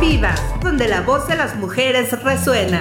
Viva, 0.00 0.34
donde 0.62 0.88
la 0.88 1.02
voz 1.02 1.28
de 1.28 1.36
las 1.36 1.56
mujeres 1.56 2.10
resuena. 2.22 2.80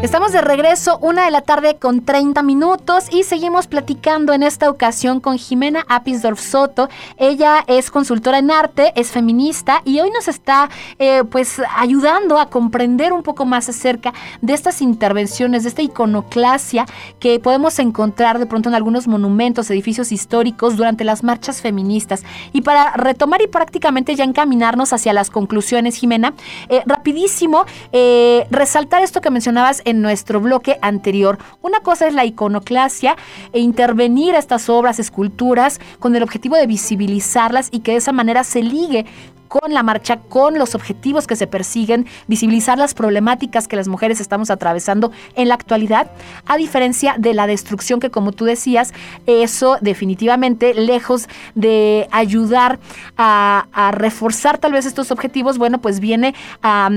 Estamos 0.00 0.30
de 0.30 0.40
regreso, 0.40 0.96
una 1.02 1.24
de 1.24 1.32
la 1.32 1.40
tarde 1.40 1.76
con 1.76 2.04
30 2.04 2.44
minutos 2.44 3.06
y 3.10 3.24
seguimos 3.24 3.66
platicando 3.66 4.32
en 4.32 4.44
esta 4.44 4.70
ocasión 4.70 5.18
con 5.18 5.38
Jimena 5.38 5.84
Apisdorf 5.88 6.38
Soto. 6.40 6.88
Ella 7.16 7.64
es 7.66 7.90
consultora 7.90 8.38
en 8.38 8.52
arte, 8.52 8.92
es 8.94 9.10
feminista 9.10 9.82
y 9.84 9.98
hoy 9.98 10.12
nos 10.12 10.28
está 10.28 10.70
eh, 11.00 11.24
pues 11.28 11.60
ayudando 11.76 12.38
a 12.38 12.48
comprender 12.48 13.12
un 13.12 13.24
poco 13.24 13.44
más 13.44 13.68
acerca 13.68 14.14
de 14.40 14.52
estas 14.52 14.82
intervenciones, 14.82 15.64
de 15.64 15.70
esta 15.70 15.82
iconoclasia 15.82 16.86
que 17.18 17.40
podemos 17.40 17.80
encontrar 17.80 18.38
de 18.38 18.46
pronto 18.46 18.68
en 18.68 18.76
algunos 18.76 19.08
monumentos, 19.08 19.68
edificios 19.68 20.12
históricos 20.12 20.76
durante 20.76 21.02
las 21.02 21.24
marchas 21.24 21.60
feministas. 21.60 22.22
Y 22.52 22.60
para 22.60 22.92
retomar 22.92 23.42
y 23.42 23.48
prácticamente 23.48 24.14
ya 24.14 24.22
encaminarnos 24.22 24.92
hacia 24.92 25.12
las 25.12 25.28
conclusiones, 25.28 25.96
Jimena, 25.96 26.34
eh, 26.68 26.82
rapidísimo, 26.86 27.66
eh, 27.90 28.46
resaltar 28.52 29.02
esto 29.02 29.20
que 29.20 29.30
mencionabas 29.32 29.82
en 29.88 30.02
nuestro 30.02 30.40
bloque 30.40 30.78
anterior. 30.82 31.38
Una 31.62 31.80
cosa 31.80 32.06
es 32.06 32.14
la 32.14 32.24
iconoclasia 32.24 33.16
e 33.52 33.60
intervenir 33.60 34.34
a 34.34 34.38
estas 34.38 34.68
obras, 34.68 34.98
esculturas, 34.98 35.80
con 35.98 36.14
el 36.14 36.22
objetivo 36.22 36.56
de 36.56 36.66
visibilizarlas 36.66 37.68
y 37.70 37.80
que 37.80 37.92
de 37.92 37.98
esa 37.98 38.12
manera 38.12 38.44
se 38.44 38.62
ligue 38.62 39.06
con 39.48 39.72
la 39.72 39.82
marcha, 39.82 40.18
con 40.18 40.58
los 40.58 40.74
objetivos 40.74 41.26
que 41.26 41.36
se 41.36 41.46
persiguen, 41.46 42.06
visibilizar 42.26 42.78
las 42.78 42.94
problemáticas 42.94 43.66
que 43.66 43.76
las 43.76 43.88
mujeres 43.88 44.20
estamos 44.20 44.50
atravesando 44.50 45.10
en 45.34 45.48
la 45.48 45.54
actualidad, 45.54 46.10
a 46.46 46.56
diferencia 46.56 47.16
de 47.18 47.34
la 47.34 47.46
destrucción 47.46 48.00
que 48.00 48.10
como 48.10 48.32
tú 48.32 48.44
decías, 48.44 48.92
eso 49.26 49.78
definitivamente, 49.80 50.74
lejos 50.74 51.28
de 51.54 52.08
ayudar 52.10 52.78
a, 53.16 53.64
reforzar 53.92 54.58
tal 54.58 54.72
vez 54.72 54.86
estos 54.86 55.10
objetivos, 55.10 55.56
bueno, 55.56 55.78
pues 55.78 56.00
viene 56.00 56.34
a, 56.62 56.90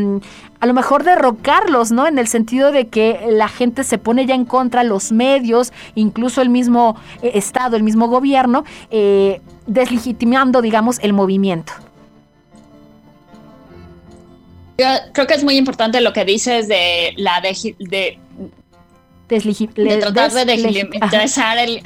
a 0.61 0.65
lo 0.67 0.73
mejor 0.73 1.03
derrocarlos, 1.03 1.91
¿no? 1.91 2.07
En 2.07 2.17
el 2.19 2.27
sentido 2.27 2.71
de 2.71 2.87
que 2.87 3.27
la 3.29 3.47
gente 3.47 3.83
se 3.83 3.97
pone 3.97 4.25
ya 4.25 4.35
en 4.35 4.45
contra, 4.45 4.83
los 4.83 5.11
medios, 5.11 5.73
incluso 5.95 6.41
el 6.41 6.49
mismo 6.49 6.95
eh, 7.21 7.31
Estado, 7.33 7.75
el 7.75 7.83
mismo 7.83 8.07
gobierno, 8.07 8.63
eh, 8.91 9.41
deslegitimando, 9.65 10.61
digamos, 10.61 10.99
el 10.99 11.13
movimiento. 11.13 11.73
Yo 14.77 14.87
creo 15.13 15.27
que 15.27 15.33
es 15.33 15.43
muy 15.43 15.57
importante 15.57 16.01
lo 16.01 16.13
que 16.13 16.25
dices 16.25 16.67
de 16.67 17.13
la 17.17 17.41
de, 17.41 18.19
de 19.29 19.97
tratar 19.99 20.31
de 20.31 20.45
legitimizar 20.45 21.57
el, 21.57 21.81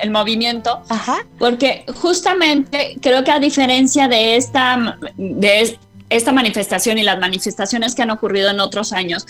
el, 0.00 0.10
movimiento, 0.10 0.82
porque 1.38 1.84
justamente 1.94 2.96
creo 3.00 3.24
que 3.24 3.30
a 3.30 3.38
diferencia 3.38 4.08
de 4.08 4.36
esta, 4.36 4.98
de 5.16 5.78
esta 6.10 6.32
manifestación 6.32 6.98
y 6.98 7.02
las 7.02 7.18
manifestaciones 7.18 7.94
que 7.94 8.02
han 8.02 8.10
ocurrido 8.10 8.50
en 8.50 8.60
otros 8.60 8.92
años, 8.92 9.26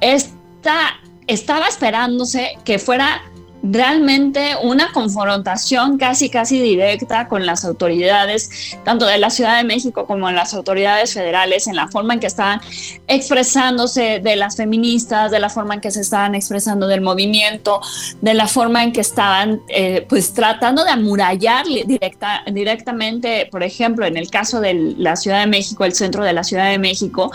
esta, 0.00 1.00
estaba 1.26 1.66
esperándose 1.66 2.56
que 2.64 2.78
fuera 2.78 3.22
realmente 3.62 4.56
una 4.62 4.92
confrontación 4.92 5.98
casi, 5.98 6.28
casi 6.28 6.60
directa 6.60 7.28
con 7.28 7.46
las 7.46 7.64
autoridades, 7.64 8.76
tanto 8.84 9.06
de 9.06 9.18
la 9.18 9.30
Ciudad 9.30 9.56
de 9.56 9.64
México 9.64 10.06
como 10.06 10.28
en 10.28 10.34
las 10.34 10.52
autoridades 10.54 11.14
federales, 11.14 11.66
en 11.66 11.76
la 11.76 11.88
forma 11.88 12.14
en 12.14 12.20
que 12.20 12.26
estaban 12.26 12.60
expresándose 13.06 14.20
de 14.20 14.36
las 14.36 14.56
feministas, 14.56 15.30
de 15.30 15.38
la 15.38 15.48
forma 15.48 15.74
en 15.74 15.80
que 15.80 15.90
se 15.90 16.00
estaban 16.00 16.34
expresando 16.34 16.86
del 16.86 17.00
movimiento, 17.00 17.80
de 18.20 18.34
la 18.34 18.48
forma 18.48 18.82
en 18.82 18.92
que 18.92 19.00
estaban 19.00 19.60
eh, 19.68 20.06
pues 20.08 20.32
tratando 20.32 20.84
de 20.84 20.90
amurallar 20.90 21.66
directa, 21.66 22.42
directamente, 22.50 23.48
por 23.50 23.62
ejemplo, 23.62 24.06
en 24.06 24.16
el 24.16 24.30
caso 24.30 24.60
de 24.60 24.94
la 24.96 25.16
Ciudad 25.16 25.40
de 25.40 25.46
México, 25.46 25.84
el 25.84 25.94
centro 25.94 26.24
de 26.24 26.32
la 26.32 26.44
Ciudad 26.44 26.70
de 26.70 26.78
México. 26.78 27.30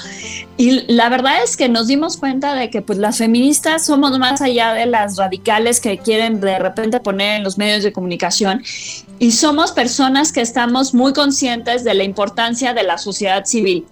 Y 0.57 0.91
la 0.93 1.09
verdad 1.09 1.43
es 1.43 1.55
que 1.55 1.69
nos 1.69 1.87
dimos 1.87 2.17
cuenta 2.17 2.53
de 2.55 2.69
que 2.69 2.81
pues 2.81 2.97
las 2.99 3.17
feministas 3.17 3.85
somos 3.85 4.17
más 4.19 4.41
allá 4.41 4.73
de 4.73 4.85
las 4.85 5.17
radicales 5.17 5.79
que 5.79 5.97
quieren 6.17 6.39
de 6.39 6.57
repente 6.57 6.99
poner 6.99 7.37
en 7.37 7.43
los 7.43 7.59
medios 7.59 7.83
de 7.83 7.93
comunicación 7.93 8.63
y 9.19 9.31
somos 9.31 9.71
personas 9.71 10.31
que 10.31 10.41
estamos 10.41 10.95
muy 10.95 11.13
conscientes 11.13 11.83
de 11.83 11.93
la 11.93 12.03
importancia 12.03 12.73
de 12.73 12.81
la 12.81 12.97
sociedad 12.97 13.45
civil 13.45 13.85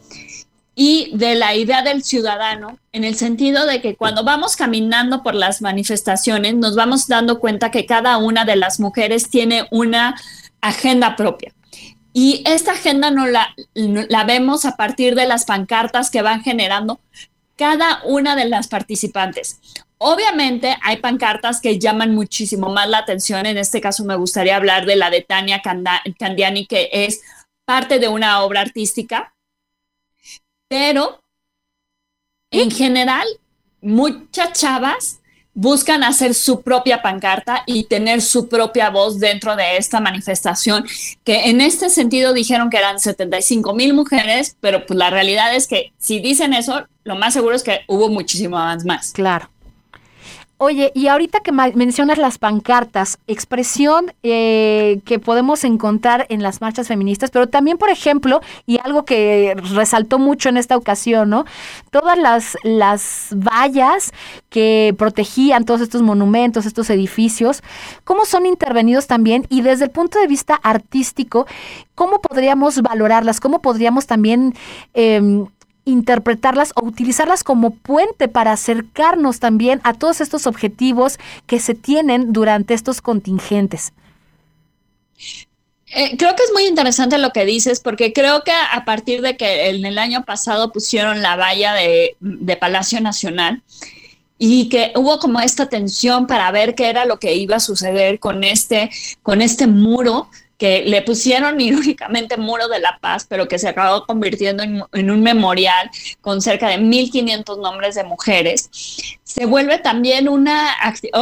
y 0.74 1.12
de 1.14 1.36
la 1.36 1.56
idea 1.56 1.84
del 1.84 2.04
ciudadano, 2.04 2.80
en 2.94 3.04
el 3.04 3.16
sentido 3.16 3.68
de 3.68 3.80
que 3.80 3.96
cuando 3.96 4.24
vamos 4.24 4.56
caminando 4.56 5.22
por 5.22 5.36
las 5.36 5.62
manifestaciones 5.62 6.56
nos 6.56 6.76
vamos 6.76 7.08
dando 7.08 7.40
cuenta 7.40 7.70
que 7.70 7.86
cada 7.86 8.18
una 8.18 8.44
de 8.44 8.56
las 8.56 8.80
mujeres 8.80 9.30
tiene 9.30 9.68
una 9.70 10.16
agenda 10.62 11.16
propia. 11.16 11.54
Y 12.12 12.42
esta 12.46 12.72
agenda 12.72 13.12
no 13.12 13.28
la, 13.28 13.54
la 13.76 14.24
vemos 14.24 14.66
a 14.66 14.76
partir 14.76 15.14
de 15.14 15.28
las 15.28 15.46
pancartas 15.46 16.10
que 16.10 16.24
van 16.24 16.42
generando 16.42 17.00
cada 17.56 18.02
una 18.04 18.36
de 18.36 18.46
las 18.46 18.68
participantes. 18.68 19.60
Obviamente 19.98 20.76
hay 20.82 20.98
pancartas 20.98 21.62
que 21.62 21.80
llaman 21.80 22.14
muchísimo 22.14 22.70
más 22.70 22.90
la 22.90 23.00
atención. 23.00 23.46
En 23.46 23.58
este 23.58 23.82
caso 23.82 24.04
me 24.04 24.16
gustaría 24.16 24.56
hablar 24.56 24.86
de 24.86 24.96
la 24.96 25.10
de 25.10 25.22
Tania 25.22 25.62
Candiani, 25.62 26.66
que 26.68 26.90
es 26.92 27.22
parte 27.66 28.00
de 28.00 28.08
una 28.08 28.42
obra 28.44 28.62
artística. 28.62 29.34
Pero 30.68 31.20
en 32.52 32.72
general, 32.72 33.28
muchas 33.82 34.54
chavas 34.54 35.20
buscan 35.54 36.04
hacer 36.04 36.34
su 36.34 36.62
propia 36.62 37.02
pancarta 37.02 37.64
y 37.66 37.86
tener 37.86 38.22
su 38.22 38.50
propia 38.50 38.90
voz 38.90 39.20
dentro 39.20 39.56
de 39.56 39.78
esta 39.78 40.02
manifestación, 40.02 40.86
que 41.24 41.50
en 41.50 41.62
este 41.62 41.90
sentido 41.90 42.34
dijeron 42.34 42.70
que 42.70 42.78
eran 42.78 43.00
75 43.00 43.74
mil 43.74 43.94
mujeres, 43.94 44.58
pero 44.60 44.86
pues 44.86 44.98
la 44.98 45.10
realidad 45.10 45.56
es 45.56 45.68
que 45.68 45.94
si 45.98 46.20
dicen 46.20 46.54
eso, 46.54 46.86
lo 47.06 47.16
más 47.16 47.34
seguro 47.34 47.56
es 47.56 47.64
que 47.64 47.82
hubo 47.88 48.10
muchísimo 48.10 48.58
más. 48.84 49.14
Claro. 49.14 49.50
Oye, 50.58 50.94
y 50.96 51.08
ahorita 51.08 51.42
que 51.42 51.52
mencionas 51.52 52.18
las 52.18 52.38
pancartas, 52.38 53.20
expresión 53.28 54.14
eh, 54.24 55.02
que 55.04 55.20
podemos 55.20 55.66
encontrar 55.66 56.26
en 56.30 56.42
las 56.42 56.62
marchas 56.62 56.88
feministas, 56.88 57.30
pero 57.30 57.50
también, 57.50 57.78
por 57.78 57.90
ejemplo, 57.90 58.40
y 58.66 58.80
algo 58.82 59.04
que 59.04 59.54
resaltó 59.74 60.18
mucho 60.18 60.48
en 60.48 60.56
esta 60.56 60.78
ocasión, 60.78 61.30
¿no? 61.30 61.44
Todas 61.92 62.18
las, 62.18 62.56
las 62.64 63.36
vallas 63.36 64.14
que 64.50 64.96
protegían 64.98 65.66
todos 65.66 65.82
estos 65.82 66.02
monumentos, 66.02 66.66
estos 66.66 66.90
edificios, 66.90 67.62
¿cómo 68.06 68.24
son 68.24 68.46
intervenidos 68.46 69.08
también? 69.08 69.46
Y 69.50 69.62
desde 69.62 69.84
el 69.84 69.92
punto 69.92 70.20
de 70.20 70.28
vista 70.28 70.56
artístico, 70.56 71.48
¿cómo 71.96 72.22
podríamos 72.22 72.82
valorarlas? 72.82 73.42
¿Cómo 73.42 73.62
podríamos 73.62 74.08
también... 74.08 74.54
Eh, 74.94 75.46
interpretarlas 75.86 76.74
o 76.76 76.84
utilizarlas 76.84 77.44
como 77.44 77.72
puente 77.72 78.28
para 78.28 78.52
acercarnos 78.52 79.40
también 79.40 79.80
a 79.84 79.94
todos 79.94 80.20
estos 80.20 80.48
objetivos 80.48 81.18
que 81.46 81.60
se 81.60 81.76
tienen 81.76 82.34
durante 82.34 82.74
estos 82.74 83.02
contingentes. 83.02 83.94
Eh, 85.88 86.18
creo 86.18 86.36
que 86.36 86.44
es 86.44 86.52
muy 86.52 86.66
interesante 86.66 87.18
lo 87.20 87.32
que 87.32 87.46
dices, 87.46 87.80
porque 87.80 88.12
creo 88.12 88.44
que 88.44 88.52
a 88.52 88.84
partir 88.84 89.22
de 89.22 89.38
que 89.38 89.70
en 89.70 89.86
el 89.86 89.98
año 89.98 90.26
pasado 90.26 90.72
pusieron 90.72 91.22
la 91.22 91.36
valla 91.36 91.74
de, 91.74 92.18
de 92.20 92.58
Palacio 92.58 93.00
Nacional 93.00 93.62
y 94.38 94.68
que 94.70 94.92
hubo 94.96 95.20
como 95.20 95.40
esta 95.40 95.70
tensión 95.70 96.28
para 96.28 96.52
ver 96.52 96.76
qué 96.76 96.90
era 96.90 97.06
lo 97.06 97.20
que 97.20 97.36
iba 97.36 97.58
a 97.58 97.62
suceder 97.62 98.20
con 98.20 98.44
este, 98.44 98.90
con 99.24 99.42
este 99.42 99.68
muro, 99.68 100.30
que 100.58 100.84
le 100.86 101.02
pusieron 101.02 101.60
irónicamente 101.62 102.38
Muro 102.38 102.68
de 102.68 102.80
la 102.80 102.98
Paz, 103.00 103.26
pero 103.28 103.48
que 103.48 103.60
se 103.60 103.68
acabó 103.68 104.06
convirtiendo 104.06 104.64
en, 104.64 105.12
un 105.12 105.22
memorial 105.22 105.90
con 106.22 106.42
cerca 106.42 106.70
de 106.70 106.78
1.500 106.78 107.62
nombres 107.62 107.96
de 107.96 108.04
mujeres, 108.04 108.70
se 109.24 109.46
vuelve 109.46 109.80
también 109.80 110.30
una... 110.30 110.76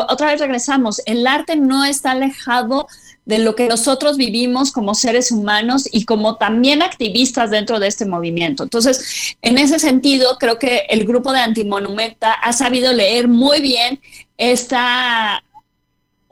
Otra 0.10 0.28
vez 0.28 0.40
regresamos, 0.40 1.02
el 1.06 1.26
arte 1.26 1.56
no 1.56 1.84
está 1.86 2.12
alejado 2.12 2.88
de 3.26 3.40
lo 3.40 3.56
que 3.56 3.68
nosotros 3.68 4.18
vivimos 4.18 4.72
como 4.72 4.96
seres 4.96 5.32
humanos 5.32 5.88
y 5.92 6.06
como 6.06 6.36
también 6.36 6.82
activistas 6.82 7.52
dentro 7.52 7.80
de 7.80 7.88
este 7.88 8.06
movimiento. 8.06 8.64
Entonces, 8.64 9.36
en 9.42 9.58
ese 9.58 9.80
sentido, 9.80 10.38
creo 10.38 10.60
que 10.60 10.86
el 10.90 11.06
grupo 11.06 11.32
de 11.32 11.40
Antimonumenta 11.40 12.34
ha 12.34 12.52
sabido 12.54 12.92
leer 12.92 13.28
muy 13.28 13.62
bien 13.62 14.02
esta 14.38 15.43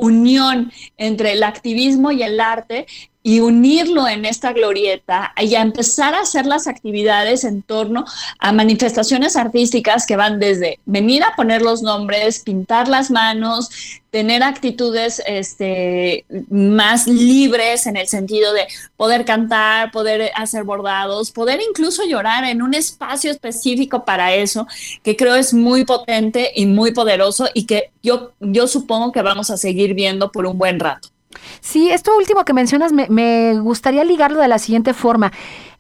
unión 0.02 0.72
entre 0.98 1.34
el 1.34 1.44
activismo 1.44 2.12
y 2.12 2.24
el 2.24 2.40
arte 2.40 2.88
y 3.24 3.40
unirlo 3.40 4.08
en 4.08 4.26
esta 4.26 4.52
glorieta 4.52 5.34
y 5.40 5.56
a 5.56 5.62
empezar 5.62 6.16
a 6.16 6.22
hacer 6.22 6.46
las 6.46 6.68
actividades 6.68 7.44
en 7.44 7.62
torno 7.62 8.06
a 8.40 8.52
manifestaciones 8.52 9.36
artísticas 9.36 10.06
que 10.06 10.16
van 10.16 10.40
desde 10.40 10.80
venir 10.86 11.24
a 11.24 11.36
poner 11.36 11.62
los 11.62 11.84
nombres, 11.84 12.40
pintar 12.40 12.88
las 12.88 13.12
manos, 13.12 13.70
tener 14.10 14.44
actitudes 14.44 15.22
este, 15.26 16.26
más 16.50 17.08
libres 17.08 17.86
en 17.86 17.96
el 17.96 18.08
sentido 18.08 18.54
de 18.54 18.68
poder 18.98 19.24
cantar, 19.24 19.92
poder 19.92 20.32
hacer 20.36 20.64
bordados, 20.64 21.32
poder 21.32 21.62
incluso 21.62 22.04
llorar 22.04 22.44
en 22.44 22.62
un 22.62 22.74
espacio 22.74 23.32
específico 23.32 24.04
para 24.04 24.34
eso, 24.34 24.68
que 25.04 25.16
creo 25.16 25.36
es 25.36 25.54
muy 25.54 25.86
potente 25.86 26.52
y 26.56 26.66
muy 26.66 26.92
poderoso 26.92 27.48
y 27.54 27.66
que 27.66 27.92
yo, 28.02 28.32
yo 28.40 28.68
supongo 28.68 29.12
que 29.12 29.22
vamos 29.22 29.52
a 29.52 29.58
seguir 29.58 29.94
viendo 29.94 30.32
por 30.32 30.46
un 30.46 30.58
buen 30.58 30.80
rato. 30.80 31.11
Sí, 31.60 31.90
esto 31.90 32.12
último 32.18 32.44
que 32.46 32.54
mencionas 32.54 32.92
me, 32.92 33.60
gustaría 33.60 34.04
ligarlo 34.04 34.40
de 34.40 34.48
la 34.48 34.60
siguiente 34.60 34.94
forma. 34.94 35.32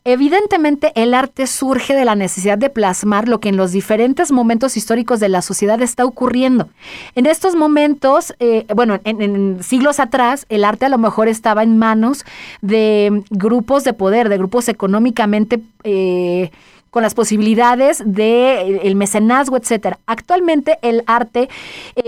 Evidentemente 0.03 0.91
el 0.95 1.13
arte 1.13 1.45
surge 1.45 1.93
de 1.93 2.05
la 2.05 2.15
necesidad 2.15 2.57
de 2.57 2.71
plasmar 2.71 3.27
lo 3.27 3.39
que 3.39 3.49
en 3.49 3.57
los 3.57 3.71
diferentes 3.71 4.31
momentos 4.31 4.75
históricos 4.75 5.19
de 5.19 5.29
la 5.29 5.43
sociedad 5.43 5.79
está 5.81 6.05
ocurriendo. 6.05 6.69
En 7.13 7.27
estos 7.27 7.55
momentos, 7.55 8.33
eh, 8.39 8.65
bueno, 8.73 8.99
en, 9.03 9.63
siglos 9.63 9.99
atrás, 9.99 10.47
el 10.49 10.63
arte 10.63 10.85
a 10.85 10.89
lo 10.89 10.97
mejor 10.97 11.27
estaba 11.27 11.61
en 11.61 11.77
manos 11.77 12.25
de 12.61 13.23
grupos 13.29 13.83
de 13.83 13.93
poder, 13.93 14.29
de 14.29 14.37
grupos 14.37 14.69
económicamente... 14.69 15.59
Eh, 15.83 16.51
con 16.89 17.03
las 17.03 17.13
posibilidades 17.13 18.03
de 18.05 18.81
eh, 18.83 18.95
mecenazgo, 18.95 19.55
etcétera. 19.55 19.97
Actualmente 20.07 20.77
el 20.81 21.03
arte, 21.07 21.47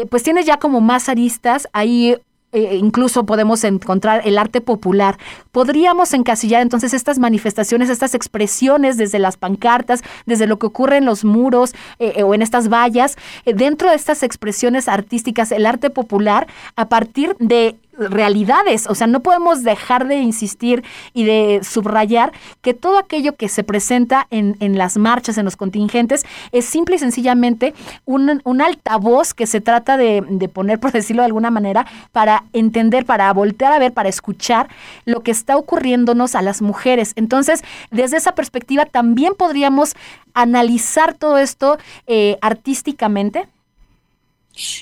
pues 0.10 0.24
tiene 0.24 0.44
ya 0.44 0.58
como 0.58 0.82
más 0.82 1.08
aristas. 1.08 1.70
Hay 1.72 2.18
eh, 2.54 2.76
incluso 2.76 3.26
podemos 3.26 3.64
encontrar 3.64 4.22
el 4.26 4.38
arte 4.38 4.62
popular. 4.62 5.18
Podríamos 5.52 6.14
encasillar 6.14 6.62
entonces 6.62 6.94
estas 6.94 7.20
manifestaciones, 7.20 7.90
estas 7.90 8.14
expresiones 8.14 8.96
desde 8.98 9.20
las 9.20 9.38
pancartas, 9.38 10.04
desde 10.26 10.48
lo 10.48 10.60
que 10.60 10.68
ocurre 10.68 10.98
en 10.98 11.06
los 11.06 11.26
muros 11.26 11.74
eh, 12.00 12.24
o 12.24 12.34
en 12.34 12.42
estas 12.42 12.70
vallas, 12.70 13.18
eh, 13.46 13.54
dentro 13.54 13.90
de 13.90 13.96
estas 13.96 14.24
expresiones 14.24 14.88
artísticas, 14.88 15.52
el 15.52 15.66
arte 15.66 15.90
popular, 15.90 16.48
a 16.76 16.90
partir 16.90 17.36
de 17.40 17.76
realidades. 17.98 18.88
O 18.88 18.96
sea, 18.96 19.08
no 19.08 19.22
podemos 19.22 19.64
dejar 19.64 20.08
de 20.08 20.18
insistir 20.18 20.84
y 21.14 21.24
de 21.26 21.62
subrayar 21.64 22.32
que 22.62 22.74
todo 22.74 22.98
aquello 22.98 23.36
que 23.36 23.50
se 23.50 23.64
presenta 23.64 24.28
en, 24.30 24.56
en 24.60 24.78
las 24.78 24.98
marchas, 24.98 25.38
en 25.38 25.46
los 25.46 25.56
contingentes, 25.56 26.26
es 26.52 26.66
simple 26.66 26.96
y 26.96 27.00
sencillamente 27.00 27.74
un, 28.06 28.42
un 28.44 28.62
altavoz 28.62 29.34
que 29.34 29.48
se 29.48 29.62
trata 29.62 29.98
de, 29.98 30.24
de, 30.28 30.50
poner, 30.50 30.80
por 30.80 30.92
decirlo 30.92 31.22
de 31.22 31.28
alguna 31.28 31.52
manera, 31.52 31.86
para 32.12 32.44
entender, 32.54 33.06
para 33.06 33.32
voltear 33.34 33.74
a 33.74 33.80
ver, 33.80 33.94
para 33.94 34.10
escuchar 34.10 34.68
lo 35.06 35.22
que 35.22 35.32
está 35.32 35.58
ocurriéndonos 35.58 36.36
a 36.36 36.42
las 36.42 36.62
mujeres. 36.62 37.14
Entonces, 37.16 37.64
desde 37.92 38.18
esa 38.18 38.36
perspectiva, 38.36 38.86
también 38.86 39.34
podríamos 39.36 39.96
analizar 40.34 41.14
todo 41.14 41.38
esto 41.38 41.78
eh, 42.08 42.38
artísticamente. 42.42 43.48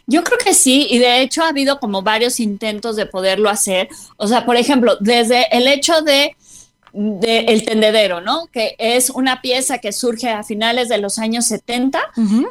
Yo 0.08 0.24
creo 0.24 0.38
que 0.38 0.54
sí, 0.54 0.88
y 0.90 1.00
de 1.00 1.22
hecho 1.22 1.44
ha 1.44 1.50
habido 1.50 1.80
como 1.80 2.02
varios 2.02 2.40
intentos 2.40 2.96
de 2.96 3.06
poderlo 3.06 3.50
hacer. 3.50 3.90
O 4.18 4.28
sea, 4.28 4.46
por 4.46 4.56
ejemplo, 4.56 4.98
desde 5.00 5.46
el 5.56 5.68
hecho 5.68 6.02
de 6.02 6.36
de 6.94 7.40
El 7.40 7.64
Tendedero, 7.66 8.22
¿no? 8.22 8.48
Que 8.52 8.76
es 8.78 9.10
una 9.10 9.42
pieza 9.42 9.78
que 9.78 9.92
surge 9.92 10.30
a 10.30 10.44
finales 10.44 10.90
de 10.90 10.98
los 10.98 11.20
años 11.20 11.46
70 11.46 12.02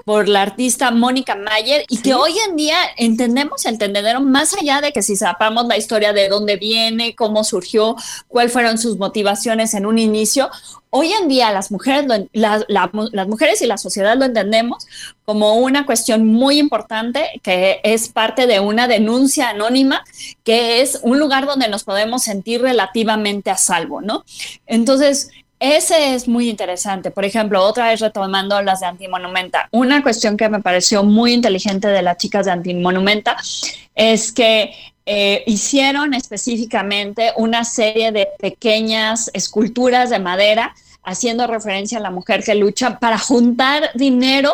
por 0.05 0.29
la 0.29 0.43
artista 0.43 0.91
Mónica 0.91 1.35
Mayer 1.35 1.85
y 1.89 1.99
que 1.99 2.14
hoy 2.14 2.33
en 2.49 2.57
día 2.57 2.77
entendemos 2.97 3.66
el 3.66 3.79
Tendedero 3.79 4.21
más 4.21 4.55
allá 4.55 4.81
de 4.81 4.93
que 4.93 5.03
si 5.03 5.16
sepamos 5.16 5.66
la 5.66 5.77
historia 5.77 6.12
de 6.12 6.29
dónde 6.29 6.57
viene, 6.57 7.14
cómo 7.14 7.45
surgió, 7.45 7.97
cuáles 8.29 8.53
fueron 8.53 8.79
sus 8.79 8.97
motivaciones 8.97 9.75
en 9.75 9.87
un 9.87 9.99
inicio. 9.99 10.51
Hoy 10.93 11.12
en 11.12 11.28
día 11.28 11.53
las 11.53 11.70
mujeres, 11.70 12.05
las 12.32 13.28
mujeres 13.28 13.62
y 13.62 13.66
la 13.66 13.78
sociedad 13.78 14.16
lo 14.16 14.24
entendemos 14.24 14.86
como 15.24 15.55
una 15.55 15.86
cuestión 15.86 16.26
muy 16.26 16.59
importante 16.59 17.41
que 17.45 17.80
es 17.84 18.09
parte 18.09 18.49
de 18.49 18.59
una 18.59 18.88
denuncia 18.88 19.51
anónima, 19.51 20.03
que 20.43 20.80
es 20.80 20.99
un 21.03 21.20
lugar 21.20 21.47
donde 21.47 21.68
nos 21.68 21.84
podemos 21.84 22.24
sentir 22.24 22.61
relativamente 22.61 23.51
a 23.51 23.57
salvo, 23.57 24.01
¿no? 24.01 24.24
Entonces, 24.66 25.30
ese 25.61 26.14
es 26.14 26.26
muy 26.26 26.49
interesante. 26.49 27.12
Por 27.12 27.24
ejemplo, 27.24 27.62
otra 27.62 27.88
vez 27.88 28.01
retomando 28.01 28.61
las 28.61 28.80
de 28.80 28.86
Antimonumenta, 28.86 29.68
una 29.70 30.03
cuestión 30.03 30.36
que 30.36 30.49
me 30.49 30.61
pareció 30.61 31.05
muy 31.05 31.34
inteligente 31.34 31.86
de 31.86 32.03
las 32.03 32.16
chicas 32.16 32.47
de 32.47 32.53
Antimonumenta 32.53 33.36
es 33.95 34.32
que 34.32 34.72
eh, 35.12 35.42
hicieron 35.44 36.14
específicamente 36.14 37.32
una 37.34 37.64
serie 37.64 38.12
de 38.12 38.28
pequeñas 38.38 39.28
esculturas 39.34 40.08
de 40.08 40.20
madera 40.20 40.72
haciendo 41.02 41.48
referencia 41.48 41.98
a 41.98 42.00
la 42.00 42.12
mujer 42.12 42.44
que 42.44 42.54
lucha 42.54 43.00
para 43.00 43.18
juntar 43.18 43.90
dinero 43.94 44.52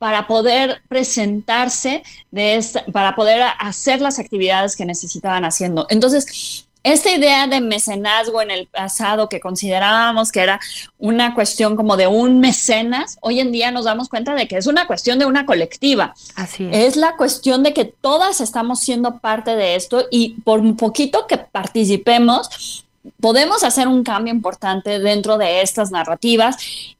para 0.00 0.26
poder 0.26 0.82
presentarse, 0.88 2.02
de 2.32 2.60
para 2.92 3.14
poder 3.14 3.44
hacer 3.60 4.00
las 4.00 4.18
actividades 4.18 4.74
que 4.74 4.84
necesitaban 4.84 5.44
haciendo. 5.44 5.86
Entonces, 5.88 6.66
esta 6.84 7.10
idea 7.10 7.46
de 7.46 7.62
mecenazgo 7.62 8.42
en 8.42 8.50
el 8.50 8.66
pasado 8.66 9.28
que 9.28 9.40
considerábamos 9.40 10.30
que 10.30 10.40
era 10.40 10.60
una 10.98 11.34
cuestión 11.34 11.76
como 11.76 11.96
de 11.96 12.06
un 12.06 12.40
mecenas, 12.40 13.16
hoy 13.22 13.40
en 13.40 13.52
día 13.52 13.70
nos 13.70 13.86
damos 13.86 14.10
cuenta 14.10 14.34
de 14.34 14.46
que 14.46 14.58
es 14.58 14.66
una 14.66 14.86
cuestión 14.86 15.18
de 15.18 15.24
una 15.24 15.46
colectiva. 15.46 16.14
Así 16.36 16.68
es. 16.70 16.88
Es 16.88 16.96
la 16.96 17.16
cuestión 17.16 17.62
de 17.62 17.72
que 17.72 17.86
todas 17.86 18.42
estamos 18.42 18.80
siendo 18.80 19.18
parte 19.18 19.56
de 19.56 19.76
esto 19.76 20.04
y 20.10 20.34
por 20.44 20.60
un 20.60 20.76
poquito 20.76 21.26
que 21.26 21.38
participemos, 21.38 22.84
podemos 23.18 23.64
hacer 23.64 23.88
un 23.88 24.04
cambio 24.04 24.32
importante 24.32 24.98
dentro 24.98 25.38
de 25.38 25.62
estas 25.62 25.90
narrativas. 25.90 26.56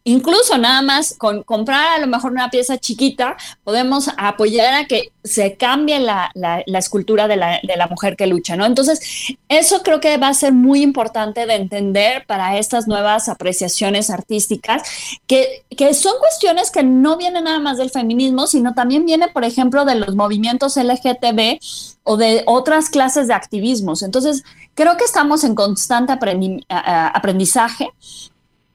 Incluso 0.07 0.59
nada 0.59 0.83
más 0.83 1.15
con 1.17 1.43
comprar 1.45 1.95
a 1.95 1.99
lo 1.99 2.07
mejor 2.07 2.31
una 2.31 2.51
pieza 2.51 2.77
chiquita, 2.77 3.39
podemos 3.65 4.11
apoyar 4.19 4.75
a 4.75 4.85
que 4.87 5.13
se 5.23 5.57
cambie 5.57 5.99
la, 5.99 6.31
escultura 6.67 7.27
de 7.27 7.37
la, 7.39 7.87
mujer 7.89 8.15
que 8.15 8.27
lucha, 8.27 8.55
¿no? 8.55 8.67
Entonces, 8.67 9.01
eso 9.49 9.83
creo 9.83 10.01
que 10.01 10.19
va 10.19 10.29
a 10.29 10.35
ser 10.35 10.53
muy 10.53 10.83
importante 10.83 11.47
de 11.47 11.55
entender 11.55 12.27
para 12.27 12.59
estas 12.59 12.87
nuevas 12.87 13.31
apreciaciones 13.31 14.11
artísticas, 14.11 14.83
que, 15.27 15.65
son 15.95 16.19
cuestiones 16.19 16.71
que 16.71 16.83
no 16.83 17.17
vienen 17.17 17.45
nada 17.45 17.61
más 17.61 17.79
del 17.79 17.89
feminismo, 17.89 18.47
sino 18.47 18.75
también 18.75 19.07
viene, 19.07 19.29
por 19.29 19.45
ejemplo, 19.45 19.87
de 19.87 19.95
los 19.95 20.15
movimientos 20.15 20.77
LGTB 20.77 21.59
o 22.03 22.19
de 22.19 22.43
otras 22.45 22.91
clases 22.91 23.27
de 23.29 23.33
activismos. 23.33 24.03
Entonces, 24.03 24.45
creo 24.75 24.99
que 24.99 25.05
estamos 25.05 25.45
en 25.45 25.55
constante 25.55 26.13
aprendizaje 26.13 27.89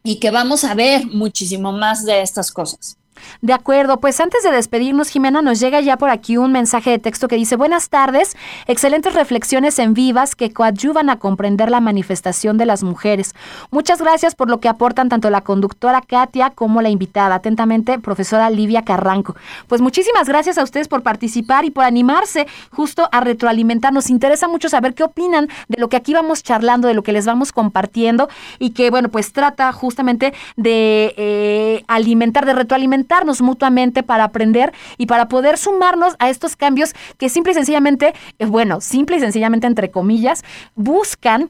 y 0.04 0.20
que 0.20 0.32
vamos 0.32 0.64
a 0.64 0.74
ver 0.74 1.06
muchísimo 1.08 1.72
más 1.72 2.06
de 2.06 2.22
estas 2.22 2.52
cosas. 2.52 2.99
De 3.41 3.53
acuerdo, 3.53 3.99
pues 3.99 4.20
antes 4.20 4.43
de 4.43 4.51
despedirnos, 4.51 5.09
Jimena, 5.09 5.41
nos 5.41 5.59
llega 5.59 5.82
ya 5.82 5.97
por 5.97 6.09
aquí 6.09 6.38
un 6.38 6.51
mensaje 6.51 6.91
de 6.91 6.99
texto 6.99 7.28
que 7.28 7.36
dice, 7.36 7.55
buenas 7.55 7.89
tardes, 7.89 8.36
excelentes 8.67 9.13
reflexiones 9.13 9.80
en 9.80 9.93
vivas 9.93 10.36
que 10.36 10.51
coadyuvan 10.51 11.09
a 11.09 11.17
comprender 11.17 11.70
la 11.72 11.80
manifestación 11.80 12.57
de 12.57 12.65
las 12.65 12.84
mujeres. 12.84 13.36
Muchas 13.72 14.01
gracias 14.01 14.36
por 14.36 14.49
lo 14.49 14.59
que 14.59 14.70
aportan 14.70 15.09
tanto 15.09 15.30
la 15.30 15.41
conductora 15.41 16.01
Katia 16.01 16.51
como 16.51 16.82
la 16.82 16.89
invitada. 16.89 17.36
Atentamente, 17.36 17.99
profesora 17.99 18.49
Livia 18.49 18.84
Carranco. 18.84 19.36
Pues 19.67 19.82
muchísimas 19.82 20.28
gracias 20.28 20.57
a 20.57 20.63
ustedes 20.63 20.88
por 20.88 21.03
participar 21.03 21.65
y 21.65 21.72
por 21.72 21.86
animarse 21.86 22.47
justo 22.72 23.09
a 23.11 23.22
retroalimentar. 23.22 23.93
Nos 23.93 24.09
interesa 24.09 24.47
mucho 24.47 24.70
saber 24.70 24.93
qué 24.93 25.03
opinan 25.03 25.47
de 25.67 25.80
lo 25.80 25.89
que 25.89 25.97
aquí 25.97 26.13
vamos 26.13 26.43
charlando, 26.43 26.88
de 26.88 26.93
lo 26.93 27.03
que 27.03 27.13
les 27.13 27.26
vamos 27.26 27.51
compartiendo 27.51 28.30
y 28.59 28.72
que, 28.72 28.89
bueno, 28.89 29.09
pues 29.09 29.34
trata 29.34 29.72
justamente 29.72 30.34
de 30.55 31.13
eh, 31.17 31.84
alimentar, 31.88 32.45
de 32.45 32.53
retroalimentar 32.53 33.09
mutuamente 33.41 34.03
para 34.03 34.24
aprender 34.24 34.74
y 34.97 35.07
para 35.07 35.28
poder 35.28 35.57
sumarnos 35.57 36.16
a 36.20 36.30
estos 36.30 36.55
cambios 36.55 36.93
que 37.18 37.30
simple 37.30 37.51
y 37.51 37.55
sencillamente, 37.55 38.14
eh, 38.38 38.45
bueno, 38.45 38.82
simple 38.82 39.18
y 39.18 39.20
sencillamente 39.20 39.68
entre 39.68 39.91
comillas, 39.91 40.43
buscan 40.76 41.49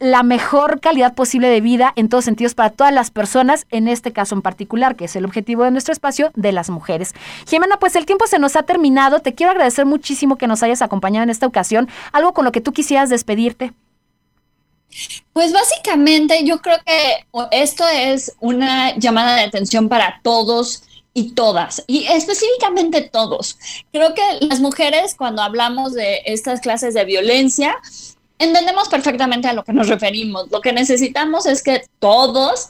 la 0.00 0.22
mejor 0.22 0.80
calidad 0.80 1.14
posible 1.14 1.48
de 1.48 1.60
vida 1.60 1.92
en 1.96 2.08
todos 2.08 2.24
sentidos 2.24 2.54
para 2.54 2.70
todas 2.70 2.92
las 2.92 3.10
personas, 3.10 3.66
en 3.70 3.88
este 3.88 4.12
caso 4.12 4.34
en 4.34 4.42
particular, 4.42 4.96
que 4.96 5.06
es 5.06 5.16
el 5.16 5.24
objetivo 5.24 5.64
de 5.64 5.70
nuestro 5.70 5.92
espacio, 5.92 6.30
de 6.34 6.52
las 6.52 6.68
mujeres. 6.68 7.14
Jimena, 7.46 7.78
pues 7.78 7.96
el 7.96 8.04
tiempo 8.04 8.26
se 8.26 8.38
nos 8.38 8.56
ha 8.56 8.64
terminado. 8.64 9.20
Te 9.20 9.34
quiero 9.34 9.52
agradecer 9.52 9.86
muchísimo 9.86 10.36
que 10.36 10.46
nos 10.46 10.62
hayas 10.62 10.82
acompañado 10.82 11.22
en 11.22 11.30
esta 11.30 11.46
ocasión. 11.46 11.88
Algo 12.12 12.34
con 12.34 12.44
lo 12.44 12.52
que 12.52 12.60
tú 12.60 12.72
quisieras 12.72 13.08
despedirte. 13.08 13.72
Pues 15.32 15.52
básicamente 15.52 16.44
yo 16.44 16.60
creo 16.60 16.78
que 16.84 17.26
esto 17.50 17.86
es 17.88 18.34
una 18.40 18.96
llamada 18.96 19.36
de 19.36 19.42
atención 19.42 19.88
para 19.88 20.20
todos 20.22 20.84
y 21.12 21.32
todas, 21.32 21.82
y 21.86 22.06
específicamente 22.06 23.02
todos. 23.02 23.56
Creo 23.92 24.14
que 24.14 24.22
las 24.40 24.60
mujeres 24.60 25.14
cuando 25.14 25.42
hablamos 25.42 25.94
de 25.94 26.22
estas 26.26 26.60
clases 26.60 26.94
de 26.94 27.04
violencia, 27.04 27.76
entendemos 28.38 28.88
perfectamente 28.88 29.48
a 29.48 29.52
lo 29.52 29.64
que 29.64 29.72
nos 29.72 29.88
referimos. 29.88 30.50
Lo 30.50 30.60
que 30.60 30.72
necesitamos 30.72 31.46
es 31.46 31.62
que 31.62 31.82
todos 32.00 32.68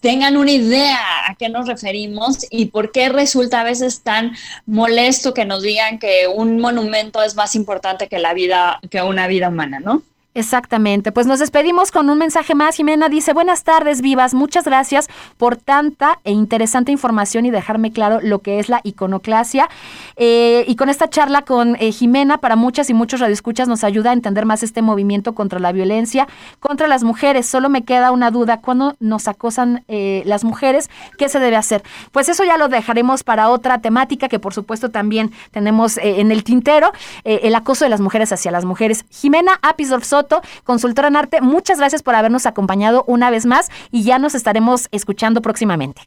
tengan 0.00 0.36
una 0.36 0.52
idea 0.52 0.98
a 1.28 1.34
qué 1.34 1.48
nos 1.48 1.66
referimos 1.66 2.46
y 2.50 2.66
por 2.66 2.92
qué 2.92 3.08
resulta 3.08 3.62
a 3.62 3.64
veces 3.64 4.02
tan 4.02 4.36
molesto 4.66 5.34
que 5.34 5.44
nos 5.44 5.62
digan 5.62 5.98
que 5.98 6.28
un 6.28 6.60
monumento 6.60 7.22
es 7.22 7.34
más 7.34 7.56
importante 7.56 8.08
que 8.08 8.18
la 8.18 8.32
vida, 8.34 8.80
que 8.90 9.02
una 9.02 9.26
vida 9.26 9.48
humana, 9.48 9.80
¿no? 9.80 10.02
Exactamente. 10.34 11.12
Pues 11.12 11.26
nos 11.26 11.40
despedimos 11.40 11.90
con 11.90 12.08
un 12.08 12.16
mensaje 12.16 12.54
más. 12.54 12.76
Jimena 12.76 13.10
dice, 13.10 13.34
buenas 13.34 13.64
tardes, 13.64 14.00
vivas. 14.00 14.32
Muchas 14.32 14.64
gracias 14.64 15.08
por 15.36 15.56
tanta 15.56 16.20
e 16.24 16.32
interesante 16.32 16.90
información 16.90 17.44
y 17.44 17.50
dejarme 17.50 17.92
claro 17.92 18.18
lo 18.22 18.38
que 18.38 18.58
es 18.58 18.70
la 18.70 18.80
iconoclasia. 18.82 19.68
Eh, 20.16 20.64
y 20.66 20.76
con 20.76 20.88
esta 20.88 21.10
charla 21.10 21.42
con 21.42 21.76
eh, 21.76 21.92
Jimena, 21.92 22.38
para 22.38 22.56
muchas 22.56 22.88
y 22.88 22.94
muchos 22.94 23.20
radioescuchas, 23.20 23.68
nos 23.68 23.84
ayuda 23.84 24.08
a 24.08 24.12
entender 24.14 24.46
más 24.46 24.62
este 24.62 24.80
movimiento 24.80 25.34
contra 25.34 25.58
la 25.58 25.70
violencia, 25.70 26.26
contra 26.60 26.88
las 26.88 27.04
mujeres. 27.04 27.44
Solo 27.44 27.68
me 27.68 27.84
queda 27.84 28.10
una 28.10 28.30
duda. 28.30 28.62
¿Cuándo 28.62 28.96
nos 29.00 29.28
acosan 29.28 29.84
eh, 29.88 30.22
las 30.24 30.44
mujeres? 30.44 30.88
¿Qué 31.18 31.28
se 31.28 31.40
debe 31.40 31.56
hacer? 31.56 31.82
Pues 32.10 32.30
eso 32.30 32.42
ya 32.42 32.56
lo 32.56 32.68
dejaremos 32.68 33.22
para 33.22 33.50
otra 33.50 33.82
temática 33.82 34.28
que 34.28 34.38
por 34.38 34.54
supuesto 34.54 34.88
también 34.88 35.30
tenemos 35.50 35.98
en 35.98 36.32
el 36.32 36.42
tintero, 36.42 36.92
el 37.24 37.54
acoso 37.54 37.84
de 37.84 37.90
las 37.90 38.00
mujeres 38.00 38.32
hacia 38.32 38.50
las 38.50 38.64
mujeres. 38.64 39.04
Jimena 39.10 39.58
Consultora 40.64 41.08
en 41.08 41.16
arte, 41.16 41.40
muchas 41.40 41.78
gracias 41.78 42.02
por 42.02 42.14
habernos 42.14 42.46
acompañado 42.46 43.04
una 43.06 43.30
vez 43.30 43.46
más 43.46 43.70
y 43.90 44.04
ya 44.04 44.18
nos 44.18 44.34
estaremos 44.34 44.88
escuchando 44.90 45.42
próximamente. 45.42 46.02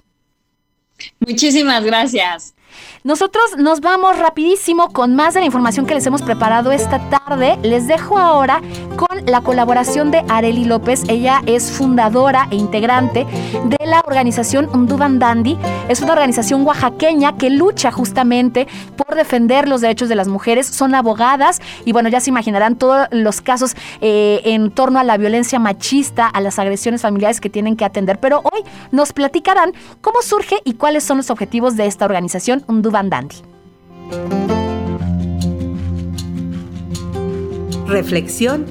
Muchísimas 1.20 1.84
gracias. 1.84 2.56
Nosotros 3.04 3.58
nos 3.58 3.82
vamos 3.82 4.18
rapidísimo 4.18 4.90
con 4.92 5.16
más 5.16 5.34
de 5.34 5.42
la 5.42 5.46
información 5.46 5.86
que 5.86 5.94
les 5.94 6.06
hemos 6.06 6.22
preparado 6.22 6.72
esta 6.72 7.00
tarde. 7.10 7.58
Les 7.62 7.88
dejo 7.88 8.18
ahora 8.18 8.62
con 8.96 9.26
la 9.26 9.42
colaboración 9.42 10.12
de 10.12 10.24
Areli 10.28 10.66
López. 10.66 11.04
Ella 11.08 11.42
es 11.46 11.72
fundadora 11.72 12.48
e 12.52 12.56
integrante 12.56 13.26
de 13.66 13.86
la 13.86 14.02
organización 14.02 14.70
Unduban 14.74 15.20
Dandy. 15.20 15.58
Es 15.88 16.02
una 16.02 16.14
organización 16.14 16.66
oaxaqueña 16.66 17.38
que 17.38 17.50
lucha 17.50 17.92
justamente 17.92 18.68
por 18.98 19.16
defender 19.16 19.68
los 19.68 19.82
derechos 19.82 20.10
de 20.10 20.16
las 20.16 20.28
mujeres. 20.28 20.68
Son 20.68 20.96
abogadas 20.96 21.62
y 21.86 21.92
bueno, 21.92 22.10
ya 22.10 22.20
se 22.20 22.30
imaginarán 22.30 22.76
todos 22.76 23.08
los 23.12 23.42
casos 23.42 23.76
eh, 24.02 24.42
en 24.46 24.72
torno 24.72 25.00
a 25.00 25.04
la 25.04 25.18
violencia 25.18 25.60
machista, 25.60 26.28
a 26.28 26.42
las 26.42 26.60
agresiones 26.60 27.02
familiares 27.02 27.40
que 27.40 27.50
tienen 27.50 27.76
que 27.76 27.86
atender. 27.86 28.20
Pero 28.20 28.42
hoy 28.44 28.64
nos 28.92 29.14
platicarán 29.14 29.74
cómo 30.02 30.22
surge 30.22 30.58
y 30.64 30.74
cuáles 30.74 31.04
son 31.04 31.18
los 31.18 31.30
objetivos 31.30 31.76
de 31.76 31.86
esta 31.86 32.06
organización 32.06 32.64
Dandy. 33.10 33.36
Reflexión 37.88 38.66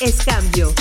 es 0.00 0.24
cambio. 0.24 0.72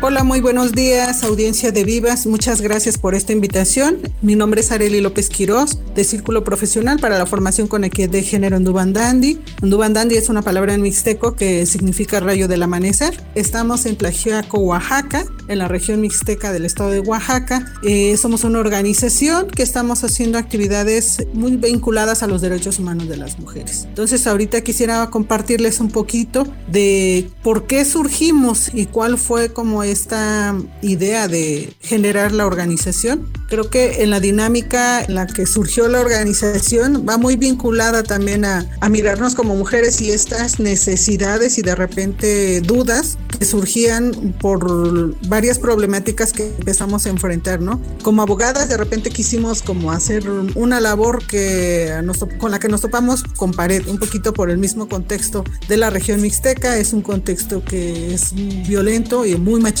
Hola, 0.00 0.22
muy 0.22 0.40
buenos 0.40 0.70
días, 0.72 1.24
audiencia 1.24 1.72
de 1.72 1.82
Vivas. 1.82 2.24
Muchas 2.24 2.60
gracias 2.60 2.96
por 2.98 3.16
esta 3.16 3.32
invitación. 3.32 3.98
Mi 4.22 4.36
nombre 4.36 4.60
es 4.60 4.70
Areli 4.70 5.00
López 5.00 5.28
Quirós, 5.28 5.80
de 5.96 6.04
Círculo 6.04 6.44
Profesional 6.44 7.00
para 7.00 7.18
la 7.18 7.26
Formación 7.26 7.66
con 7.66 7.82
Equidad 7.82 8.10
de 8.10 8.22
Género 8.22 8.56
en 8.56 8.62
Dubandandi. 8.62 9.40
Dubandandi 9.60 10.14
es 10.14 10.28
una 10.28 10.42
palabra 10.42 10.72
en 10.72 10.82
mixteco 10.82 11.34
que 11.34 11.66
significa 11.66 12.20
rayo 12.20 12.46
del 12.46 12.62
amanecer. 12.62 13.20
Estamos 13.34 13.86
en 13.86 13.96
Tlaxiaco, 13.96 14.58
Oaxaca, 14.58 15.24
en 15.48 15.58
la 15.58 15.66
región 15.66 16.00
mixteca 16.00 16.52
del 16.52 16.64
estado 16.64 16.90
de 16.90 17.00
Oaxaca. 17.00 17.66
Eh, 17.82 18.16
somos 18.18 18.44
una 18.44 18.60
organización 18.60 19.48
que 19.48 19.64
estamos 19.64 20.04
haciendo 20.04 20.38
actividades 20.38 21.26
muy 21.32 21.56
vinculadas 21.56 22.22
a 22.22 22.28
los 22.28 22.40
derechos 22.40 22.78
humanos 22.78 23.08
de 23.08 23.16
las 23.16 23.40
mujeres. 23.40 23.86
Entonces, 23.88 24.28
ahorita 24.28 24.60
quisiera 24.60 25.10
compartirles 25.10 25.80
un 25.80 25.90
poquito 25.90 26.46
de 26.70 27.28
por 27.42 27.66
qué 27.66 27.84
surgimos 27.84 28.70
y 28.72 28.86
cuál 28.86 29.18
fue 29.18 29.52
como 29.52 29.87
esta 29.90 30.54
idea 30.82 31.28
de 31.28 31.74
generar 31.80 32.32
la 32.32 32.46
organización. 32.46 33.28
Creo 33.48 33.70
que 33.70 34.02
en 34.02 34.10
la 34.10 34.20
dinámica 34.20 35.02
en 35.02 35.14
la 35.14 35.26
que 35.26 35.46
surgió 35.46 35.88
la 35.88 36.00
organización 36.00 37.06
va 37.08 37.16
muy 37.16 37.36
vinculada 37.36 38.02
también 38.02 38.44
a, 38.44 38.66
a 38.80 38.88
mirarnos 38.88 39.34
como 39.34 39.56
mujeres 39.56 40.00
y 40.00 40.10
estas 40.10 40.60
necesidades 40.60 41.58
y 41.58 41.62
de 41.62 41.74
repente 41.74 42.60
dudas 42.60 43.18
que 43.38 43.44
surgían 43.44 44.12
por 44.40 45.16
varias 45.28 45.58
problemáticas 45.58 46.32
que 46.32 46.48
empezamos 46.58 47.06
a 47.06 47.10
enfrentar, 47.10 47.60
¿no? 47.60 47.80
Como 48.02 48.22
abogadas 48.22 48.68
de 48.68 48.76
repente 48.76 49.10
quisimos 49.10 49.62
como 49.62 49.92
hacer 49.92 50.28
una 50.54 50.80
labor 50.80 51.26
que 51.26 51.92
nos, 52.04 52.18
con 52.38 52.50
la 52.50 52.58
que 52.58 52.68
nos 52.68 52.80
topamos 52.80 53.22
con 53.22 53.52
pared, 53.52 53.86
un 53.86 53.98
poquito 53.98 54.32
por 54.32 54.50
el 54.50 54.58
mismo 54.58 54.88
contexto 54.88 55.44
de 55.68 55.76
la 55.76 55.90
región 55.90 56.20
mixteca, 56.20 56.76
es 56.78 56.92
un 56.92 57.02
contexto 57.02 57.64
que 57.64 58.14
es 58.14 58.34
violento 58.34 59.24
y 59.24 59.36
muy 59.36 59.60
machista 59.60 59.77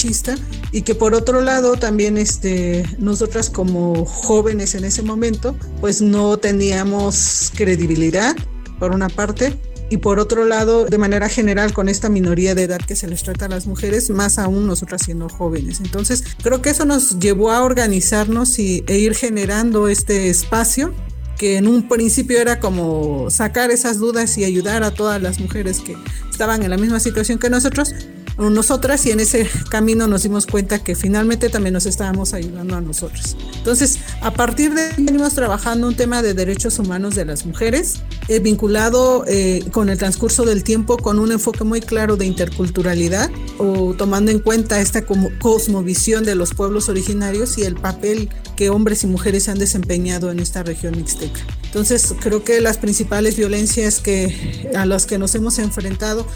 y 0.72 0.82
que 0.82 0.94
por 0.94 1.14
otro 1.14 1.40
lado 1.40 1.76
también 1.76 2.18
este, 2.18 2.84
nosotras 2.98 3.50
como 3.50 4.04
jóvenes 4.04 4.74
en 4.74 4.84
ese 4.84 5.02
momento 5.02 5.56
pues 5.80 6.00
no 6.00 6.36
teníamos 6.36 7.52
credibilidad 7.56 8.36
por 8.78 8.92
una 8.92 9.08
parte 9.08 9.58
y 9.90 9.96
por 9.98 10.18
otro 10.18 10.44
lado, 10.44 10.84
de 10.84 10.98
manera 10.98 11.28
general, 11.30 11.72
con 11.72 11.88
esta 11.88 12.10
minoría 12.10 12.54
de 12.54 12.64
edad 12.64 12.78
que 12.78 12.94
se 12.94 13.08
les 13.08 13.22
trata 13.22 13.46
a 13.46 13.48
las 13.48 13.66
mujeres, 13.66 14.10
más 14.10 14.38
aún 14.38 14.66
nosotras 14.66 15.02
siendo 15.02 15.30
jóvenes. 15.30 15.80
Entonces, 15.80 16.24
creo 16.42 16.60
que 16.60 16.70
eso 16.70 16.84
nos 16.84 17.18
llevó 17.18 17.52
a 17.52 17.62
organizarnos 17.64 18.58
y, 18.58 18.84
e 18.86 18.98
ir 18.98 19.14
generando 19.14 19.88
este 19.88 20.28
espacio 20.28 20.92
que 21.38 21.56
en 21.56 21.68
un 21.68 21.88
principio 21.88 22.40
era 22.40 22.60
como 22.60 23.30
sacar 23.30 23.70
esas 23.70 23.98
dudas 23.98 24.36
y 24.36 24.44
ayudar 24.44 24.82
a 24.82 24.90
todas 24.90 25.22
las 25.22 25.38
mujeres 25.40 25.80
que 25.80 25.96
estaban 26.30 26.62
en 26.62 26.70
la 26.70 26.76
misma 26.76 27.00
situación 27.00 27.38
que 27.38 27.48
nosotros, 27.48 27.94
nosotras 28.38 29.04
y 29.06 29.10
en 29.10 29.18
ese 29.18 29.48
camino 29.68 30.06
nos 30.06 30.22
dimos 30.22 30.46
cuenta 30.46 30.78
que 30.78 30.94
finalmente 30.94 31.48
también 31.48 31.74
nos 31.74 31.86
estábamos 31.86 32.34
ayudando 32.34 32.76
a 32.76 32.80
nosotros. 32.80 33.36
Entonces, 33.56 33.98
a 34.20 34.32
partir 34.32 34.72
de 34.72 34.82
ahí 34.82 34.94
venimos 34.98 35.34
trabajando 35.34 35.88
un 35.88 35.96
tema 35.96 36.22
de 36.22 36.34
derechos 36.34 36.78
humanos 36.78 37.16
de 37.16 37.24
las 37.24 37.44
mujeres, 37.44 38.02
eh, 38.28 38.38
vinculado 38.38 39.24
eh, 39.26 39.64
con 39.72 39.88
el 39.88 39.98
transcurso 39.98 40.44
del 40.44 40.62
tiempo 40.62 40.96
con 40.96 41.18
un 41.18 41.32
enfoque 41.32 41.64
muy 41.64 41.80
claro 41.80 42.16
de 42.16 42.26
interculturalidad 42.26 43.30
o 43.58 43.94
tomando 43.94 44.30
en 44.30 44.38
cuenta 44.38 44.80
esta 44.80 45.04
como 45.04 45.30
cosmovisión 45.40 46.24
de 46.24 46.36
los 46.36 46.54
pueblos 46.54 46.88
originarios 46.88 47.58
y 47.58 47.62
el 47.62 47.74
papel 47.74 48.28
que 48.56 48.70
hombres 48.70 49.02
y 49.02 49.08
mujeres 49.08 49.48
han 49.48 49.58
desempeñado 49.58 50.30
en 50.30 50.38
esta 50.38 50.62
región 50.62 50.96
mixteca. 50.96 51.27
Entonces, 51.64 52.14
creo 52.20 52.44
que 52.44 52.60
las 52.60 52.78
principales 52.78 53.36
violencias 53.36 54.00
que, 54.00 54.70
a 54.74 54.86
las 54.86 55.04
que 55.04 55.18
nos 55.18 55.34
hemos 55.34 55.58
enfrentado 55.58 56.26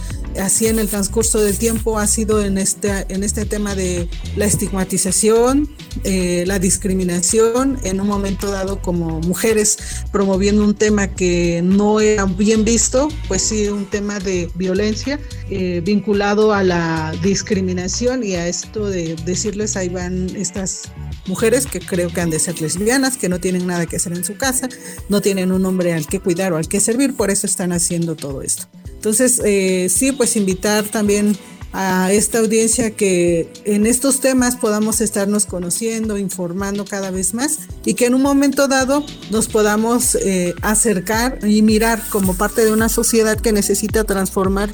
así 0.40 0.66
en 0.66 0.78
el 0.78 0.88
transcurso 0.88 1.40
del 1.40 1.58
tiempo 1.58 1.98
ha 1.98 2.06
sido 2.06 2.42
en 2.42 2.58
este, 2.58 3.06
en 3.08 3.22
este 3.22 3.44
tema 3.44 3.74
de 3.74 4.08
la 4.36 4.44
estigmatización, 4.44 5.68
eh, 6.04 6.44
la 6.46 6.58
discriminación, 6.58 7.78
en 7.82 8.00
un 8.00 8.06
momento 8.06 8.50
dado 8.50 8.80
como 8.80 9.20
mujeres 9.20 9.78
promoviendo 10.10 10.64
un 10.64 10.74
tema 10.74 11.08
que 11.08 11.60
no 11.62 12.00
era 12.00 12.24
bien 12.24 12.64
visto, 12.64 13.08
pues 13.28 13.42
sí, 13.42 13.68
un 13.68 13.86
tema 13.86 14.18
de 14.18 14.50
violencia 14.54 15.20
eh, 15.50 15.82
vinculado 15.84 16.52
a 16.52 16.62
la 16.62 17.12
discriminación 17.22 18.24
y 18.24 18.34
a 18.34 18.48
esto 18.48 18.86
de 18.86 19.16
decirles 19.24 19.76
ahí 19.76 19.88
van 19.88 20.34
estas 20.36 20.90
mujeres 21.26 21.66
que 21.66 21.80
creo 21.80 22.12
que 22.12 22.20
han 22.20 22.30
de 22.30 22.38
ser 22.38 22.60
lesbianas, 22.60 23.16
que 23.16 23.28
no 23.28 23.40
tienen 23.40 23.66
nada 23.66 23.86
que 23.86 23.96
hacer 23.96 24.12
en 24.12 24.24
su 24.24 24.36
casa, 24.36 24.68
no 25.08 25.20
tienen 25.20 25.52
un 25.52 25.64
hombre 25.66 25.92
al 25.92 26.06
que 26.06 26.20
cuidar 26.20 26.52
o 26.52 26.56
al 26.56 26.68
que 26.68 26.80
servir, 26.80 27.14
por 27.14 27.30
eso 27.30 27.46
están 27.46 27.72
haciendo 27.72 28.16
todo 28.16 28.42
esto. 28.42 28.66
Entonces, 29.02 29.42
eh, 29.44 29.88
sí, 29.90 30.12
pues 30.12 30.36
invitar 30.36 30.84
también 30.84 31.36
a 31.72 32.12
esta 32.12 32.38
audiencia 32.38 32.92
que 32.92 33.52
en 33.64 33.84
estos 33.84 34.20
temas 34.20 34.54
podamos 34.54 35.00
estarnos 35.00 35.44
conociendo, 35.44 36.18
informando 36.18 36.84
cada 36.84 37.10
vez 37.10 37.34
más 37.34 37.58
y 37.84 37.94
que 37.94 38.06
en 38.06 38.14
un 38.14 38.22
momento 38.22 38.68
dado 38.68 39.04
nos 39.32 39.48
podamos 39.48 40.14
eh, 40.14 40.54
acercar 40.62 41.40
y 41.44 41.62
mirar 41.62 42.00
como 42.10 42.36
parte 42.36 42.64
de 42.64 42.72
una 42.72 42.88
sociedad 42.88 43.40
que 43.40 43.52
necesita 43.52 44.04
transformar 44.04 44.72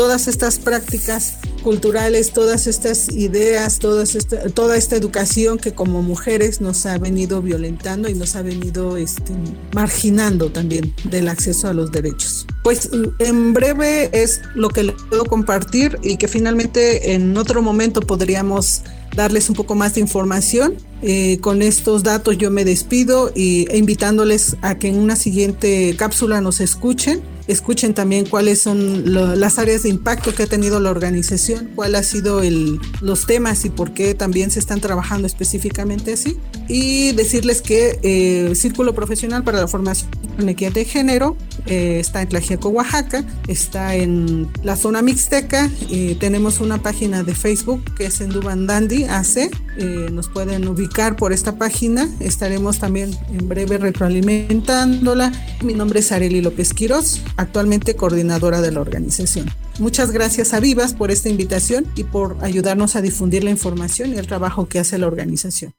todas 0.00 0.28
estas 0.28 0.58
prácticas 0.58 1.34
culturales, 1.62 2.32
todas 2.32 2.66
estas 2.66 3.10
ideas, 3.10 3.78
todas 3.78 4.14
esta, 4.14 4.48
toda 4.48 4.78
esta 4.78 4.96
educación 4.96 5.58
que 5.58 5.74
como 5.74 6.02
mujeres 6.02 6.62
nos 6.62 6.86
ha 6.86 6.96
venido 6.96 7.42
violentando 7.42 8.08
y 8.08 8.14
nos 8.14 8.34
ha 8.34 8.40
venido 8.40 8.96
este, 8.96 9.34
marginando 9.74 10.50
también 10.50 10.94
del 11.04 11.28
acceso 11.28 11.68
a 11.68 11.74
los 11.74 11.92
derechos. 11.92 12.46
Pues 12.64 12.88
en 13.18 13.52
breve 13.52 14.08
es 14.14 14.40
lo 14.54 14.70
que 14.70 14.84
le 14.84 14.92
puedo 15.10 15.26
compartir 15.26 15.98
y 16.02 16.16
que 16.16 16.28
finalmente 16.28 17.12
en 17.12 17.36
otro 17.36 17.60
momento 17.60 18.00
podríamos 18.00 18.80
darles 19.14 19.50
un 19.50 19.54
poco 19.54 19.74
más 19.74 19.96
de 19.96 20.00
información. 20.00 20.76
Eh, 21.02 21.38
con 21.40 21.62
estos 21.62 22.02
datos 22.02 22.36
yo 22.36 22.50
me 22.50 22.64
despido 22.64 23.32
y 23.34 23.66
e 23.70 23.78
invitándoles 23.78 24.56
a 24.60 24.76
que 24.76 24.88
en 24.88 24.98
una 24.98 25.16
siguiente 25.16 25.94
cápsula 25.96 26.40
nos 26.40 26.60
escuchen 26.60 27.22
escuchen 27.50 27.94
también 27.94 28.26
cuáles 28.26 28.62
son 28.62 29.12
las 29.12 29.58
áreas 29.58 29.82
de 29.82 29.88
impacto 29.88 30.34
que 30.34 30.44
ha 30.44 30.46
tenido 30.46 30.78
la 30.78 30.90
organización, 30.90 31.70
cuál 31.74 31.96
ha 31.96 32.02
sido 32.02 32.42
el, 32.42 32.78
los 33.00 33.26
temas 33.26 33.64
y 33.64 33.70
por 33.70 33.92
qué 33.92 34.14
también 34.14 34.50
se 34.50 34.60
están 34.60 34.80
trabajando 34.80 35.26
específicamente 35.26 36.12
así. 36.12 36.38
Y 36.68 37.12
decirles 37.12 37.60
que 37.60 37.98
eh, 38.02 38.54
Círculo 38.54 38.94
Profesional 38.94 39.42
para 39.42 39.58
la 39.58 39.66
Formación 39.66 40.10
en 40.38 40.48
Equidad 40.48 40.72
de 40.72 40.84
Género 40.84 41.36
eh, 41.66 41.98
está 42.00 42.22
en 42.22 42.28
Tlaxiaco, 42.28 42.68
Oaxaca, 42.68 43.24
está 43.48 43.96
en 43.96 44.48
la 44.62 44.76
zona 44.76 45.02
mixteca 45.02 45.68
y 45.88 46.14
tenemos 46.14 46.60
una 46.60 46.80
página 46.82 47.24
de 47.24 47.34
Facebook 47.34 47.82
que 47.96 48.06
es 48.06 48.20
en 48.20 48.30
Dubandandi 48.30 49.04
AC. 49.04 49.50
Eh, 49.76 50.08
nos 50.12 50.28
pueden 50.28 50.68
ubicar 50.68 50.89
por 51.16 51.32
esta 51.32 51.56
página. 51.56 52.08
Estaremos 52.20 52.78
también 52.78 53.16
en 53.30 53.48
breve 53.48 53.78
retroalimentándola. 53.78 55.32
Mi 55.64 55.72
nombre 55.72 56.00
es 56.00 56.12
Areli 56.12 56.42
López 56.42 56.74
Quiroz 56.74 57.22
actualmente 57.38 57.96
coordinadora 57.96 58.60
de 58.60 58.70
la 58.70 58.80
organización. 58.80 59.50
Muchas 59.78 60.10
gracias 60.10 60.52
a 60.52 60.60
Vivas 60.60 60.92
por 60.92 61.10
esta 61.10 61.30
invitación 61.30 61.86
y 61.96 62.04
por 62.04 62.36
ayudarnos 62.42 62.96
a 62.96 63.00
difundir 63.00 63.44
la 63.44 63.50
información 63.50 64.12
y 64.12 64.18
el 64.18 64.26
trabajo 64.26 64.68
que 64.68 64.78
hace 64.78 64.98
la 64.98 65.06
organización. 65.06 65.72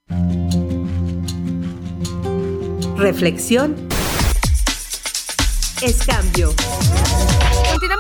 Reflexión 2.98 3.76
es 5.84 5.98
cambio. 6.04 6.52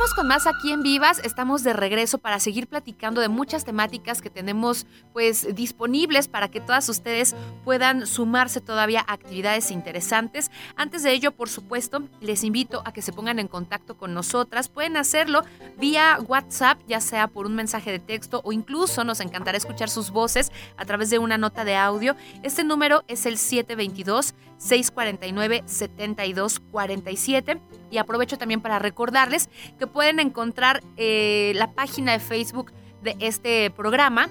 Con 0.10 0.28
más 0.28 0.45
aquí 0.45 0.72
en 0.72 0.84
Vivas. 0.84 1.22
Estamos 1.24 1.64
de 1.64 1.74
regreso 1.74 2.18
para 2.18 2.39
seguir 2.39 2.68
platicando 2.68 3.22
de 3.22 3.30
muchas 3.30 3.64
temáticas 3.64 4.22
que 4.22 4.30
tenemos 4.30 4.86
pues 5.14 5.56
disponibles 5.56 6.28
para 6.28 6.49
que 6.49 6.60
todas 6.60 6.89
ustedes 6.89 7.34
puedan 7.64 8.06
sumarse 8.06 8.60
todavía 8.62 9.06
a 9.08 9.14
actividades 9.14 9.72
interesantes. 9.72 10.52
Antes 10.76 11.04
de 11.04 11.14
ello, 11.14 11.32
por 11.32 11.47
supuesto, 11.49 12.04
les 12.20 12.43
invito 12.43 12.82
a 12.84 12.91
que 12.91 13.02
se 13.02 13.14
pongan 13.14 13.39
en 13.39 13.47
contacto 13.47 13.95
con 13.95 14.14
nosotras. 14.14 14.68
Pueden 14.70 14.97
hacerlo 14.97 15.43
vía 15.78 16.20
WhatsApp, 16.28 16.80
ya 16.88 16.99
sea 16.99 17.28
por 17.28 17.45
un 17.45 17.56
mensaje 17.56 17.91
de 17.91 17.99
texto 17.99 18.41
o 18.43 18.52
incluso 18.52 19.06
nos 19.06 19.22
encantará 19.22 19.58
escuchar 19.58 19.89
sus 19.89 20.12
voces 20.12 20.52
a 20.78 20.86
través 20.86 21.10
de 21.10 21.20
una 21.20 21.38
nota 21.38 21.64
de 21.64 21.78
audio. 21.78 22.18
Este 22.43 22.66
número 22.66 23.04
es 23.08 23.26
el 23.26 23.38
722 23.38 24.34
649 24.58 25.64
7247 25.68 27.80
y 27.92 27.98
aprovecho 27.98 28.38
también 28.38 28.62
para 28.62 28.80
recordarles 28.80 29.50
que 29.78 29.86
pueden 29.86 30.20
encontrar 30.20 30.82
eh, 30.98 31.52
la 31.56 31.74
página 31.74 32.14
de 32.14 32.20
Facebook 32.20 32.72
de 33.04 33.16
este 33.20 33.70
programa 33.70 34.30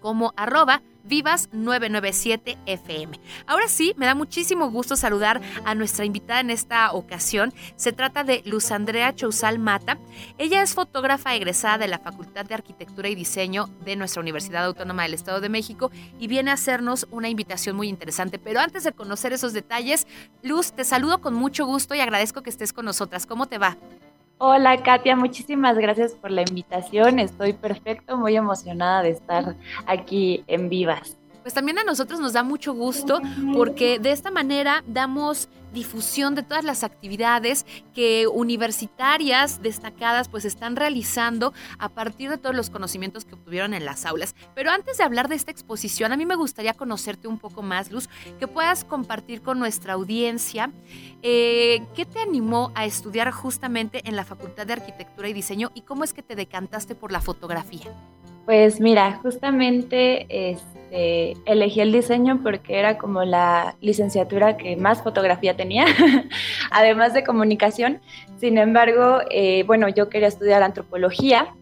como 0.00 0.34
arroba 0.36 0.82
Vivas 1.06 1.48
997 1.52 2.58
FM. 2.66 3.20
Ahora 3.46 3.68
sí, 3.68 3.94
me 3.96 4.06
da 4.06 4.14
muchísimo 4.14 4.70
gusto 4.70 4.96
saludar 4.96 5.40
a 5.64 5.74
nuestra 5.74 6.04
invitada 6.04 6.40
en 6.40 6.50
esta 6.50 6.92
ocasión. 6.92 7.54
Se 7.76 7.92
trata 7.92 8.24
de 8.24 8.42
Luz 8.44 8.70
Andrea 8.70 9.14
Chousal 9.14 9.58
Mata. 9.58 9.98
Ella 10.38 10.62
es 10.62 10.74
fotógrafa 10.74 11.34
egresada 11.34 11.78
de 11.78 11.88
la 11.88 11.98
Facultad 11.98 12.44
de 12.44 12.54
Arquitectura 12.54 13.08
y 13.08 13.14
Diseño 13.14 13.68
de 13.84 13.96
nuestra 13.96 14.20
Universidad 14.20 14.64
Autónoma 14.64 15.04
del 15.04 15.14
Estado 15.14 15.40
de 15.40 15.48
México 15.48 15.90
y 16.18 16.26
viene 16.26 16.50
a 16.50 16.54
hacernos 16.54 17.06
una 17.10 17.28
invitación 17.28 17.76
muy 17.76 17.88
interesante. 17.88 18.38
Pero 18.38 18.60
antes 18.60 18.84
de 18.84 18.92
conocer 18.92 19.32
esos 19.32 19.52
detalles, 19.52 20.06
Luz, 20.42 20.72
te 20.72 20.84
saludo 20.84 21.20
con 21.20 21.34
mucho 21.34 21.66
gusto 21.66 21.94
y 21.94 22.00
agradezco 22.00 22.42
que 22.42 22.50
estés 22.50 22.72
con 22.72 22.84
nosotras. 22.84 23.26
¿Cómo 23.26 23.46
te 23.46 23.58
va? 23.58 23.76
Hola 24.38 24.82
Katia, 24.82 25.16
muchísimas 25.16 25.78
gracias 25.78 26.14
por 26.14 26.30
la 26.30 26.42
invitación. 26.42 27.18
Estoy 27.18 27.54
perfecto, 27.54 28.18
muy 28.18 28.36
emocionada 28.36 29.02
de 29.02 29.10
estar 29.10 29.56
aquí 29.86 30.44
en 30.46 30.68
Vivas 30.68 31.16
pues 31.46 31.54
también 31.54 31.78
a 31.78 31.84
nosotros 31.84 32.18
nos 32.18 32.32
da 32.32 32.42
mucho 32.42 32.74
gusto 32.74 33.20
porque 33.54 34.00
de 34.00 34.10
esta 34.10 34.32
manera 34.32 34.82
damos 34.84 35.48
difusión 35.72 36.34
de 36.34 36.42
todas 36.42 36.64
las 36.64 36.82
actividades 36.82 37.66
que 37.94 38.26
universitarias 38.26 39.62
destacadas 39.62 40.28
pues 40.28 40.44
están 40.44 40.74
realizando 40.74 41.52
a 41.78 41.88
partir 41.88 42.30
de 42.30 42.38
todos 42.38 42.56
los 42.56 42.68
conocimientos 42.68 43.24
que 43.24 43.36
obtuvieron 43.36 43.74
en 43.74 43.84
las 43.84 44.06
aulas. 44.06 44.34
Pero 44.56 44.72
antes 44.72 44.98
de 44.98 45.04
hablar 45.04 45.28
de 45.28 45.36
esta 45.36 45.52
exposición, 45.52 46.10
a 46.12 46.16
mí 46.16 46.26
me 46.26 46.34
gustaría 46.34 46.74
conocerte 46.74 47.28
un 47.28 47.38
poco 47.38 47.62
más, 47.62 47.92
Luz, 47.92 48.08
que 48.40 48.48
puedas 48.48 48.82
compartir 48.82 49.40
con 49.40 49.60
nuestra 49.60 49.92
audiencia 49.92 50.72
eh, 51.22 51.80
qué 51.94 52.06
te 52.06 52.18
animó 52.18 52.72
a 52.74 52.86
estudiar 52.86 53.30
justamente 53.30 54.00
en 54.04 54.16
la 54.16 54.24
Facultad 54.24 54.66
de 54.66 54.72
Arquitectura 54.72 55.28
y 55.28 55.32
Diseño 55.32 55.70
y 55.74 55.82
cómo 55.82 56.02
es 56.02 56.12
que 56.12 56.22
te 56.22 56.34
decantaste 56.34 56.96
por 56.96 57.12
la 57.12 57.20
fotografía. 57.20 57.84
Pues 58.46 58.80
mira, 58.80 59.18
justamente 59.22 60.50
este, 60.50 60.75
elegí 60.90 61.80
el 61.80 61.92
diseño 61.92 62.40
porque 62.42 62.78
era 62.78 62.98
como 62.98 63.24
la 63.24 63.76
licenciatura 63.80 64.56
que 64.56 64.76
más 64.76 65.02
fotografía 65.02 65.56
tenía, 65.56 65.84
además 66.70 67.14
de 67.14 67.24
comunicación. 67.24 68.00
Sin 68.38 68.58
embargo, 68.58 69.20
eh, 69.30 69.64
bueno, 69.64 69.88
yo 69.88 70.08
quería 70.08 70.28
estudiar 70.28 70.62
antropología 70.62 71.54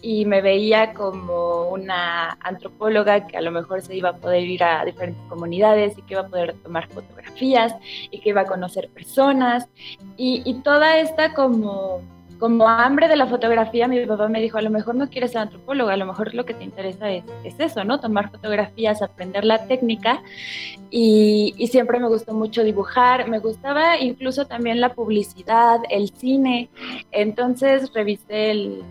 y 0.00 0.26
me 0.26 0.42
veía 0.42 0.92
como 0.92 1.70
una 1.70 2.36
antropóloga 2.40 3.26
que 3.26 3.38
a 3.38 3.40
lo 3.40 3.50
mejor 3.50 3.80
se 3.80 3.96
iba 3.96 4.10
a 4.10 4.16
poder 4.16 4.42
ir 4.42 4.62
a 4.62 4.84
diferentes 4.84 5.22
comunidades 5.30 5.96
y 5.96 6.02
que 6.02 6.14
iba 6.14 6.22
a 6.22 6.28
poder 6.28 6.54
tomar 6.62 6.88
fotografías 6.88 7.74
y 8.10 8.20
que 8.20 8.28
iba 8.28 8.42
a 8.42 8.46
conocer 8.46 8.90
personas 8.90 9.66
y 10.18 10.54
toda 10.62 10.98
esta 10.98 11.32
como 11.32 12.02
como 12.38 12.68
hambre 12.68 13.08
de 13.08 13.16
la 13.16 13.26
fotografía, 13.26 13.88
mi 13.88 14.04
papá 14.06 14.28
me 14.28 14.40
dijo, 14.40 14.58
a 14.58 14.62
lo 14.62 14.70
mejor 14.70 14.94
no 14.94 15.08
quieres 15.08 15.32
ser 15.32 15.42
antropóloga, 15.42 15.94
a 15.94 15.96
lo 15.96 16.06
mejor 16.06 16.34
lo 16.34 16.44
que 16.44 16.54
te 16.54 16.64
interesa 16.64 17.10
es, 17.10 17.24
eso, 17.58 17.84
¿no? 17.84 18.00
Tomar 18.00 18.30
fotografías, 18.30 19.02
aprender 19.02 19.44
la 19.44 19.66
técnica. 19.66 20.22
Y, 20.90 21.54
siempre 21.70 21.98
me 21.98 22.08
gustó 22.08 22.34
mucho 22.34 22.62
dibujar, 22.62 23.28
me 23.28 23.38
gustaba 23.38 23.98
incluso 23.98 24.46
también 24.46 24.80
la 24.80 24.94
publicidad, 24.94 25.80
el 25.90 26.10
cine. 26.10 26.68
Entonces 27.10 27.92
revisé 27.92 28.50
el, 28.50 28.84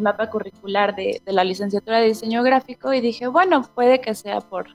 mapa 0.00 0.30
curricular 0.30 0.94
de, 0.94 1.20
la 1.26 1.42
licenciatura 1.42 1.98
de 1.98 2.06
diseño 2.06 2.42
gráfico 2.42 2.92
y 2.92 3.00
dije, 3.00 3.26
bueno, 3.26 3.68
puede 3.74 4.00
que 4.00 4.14
sea 4.14 4.40
por, 4.40 4.68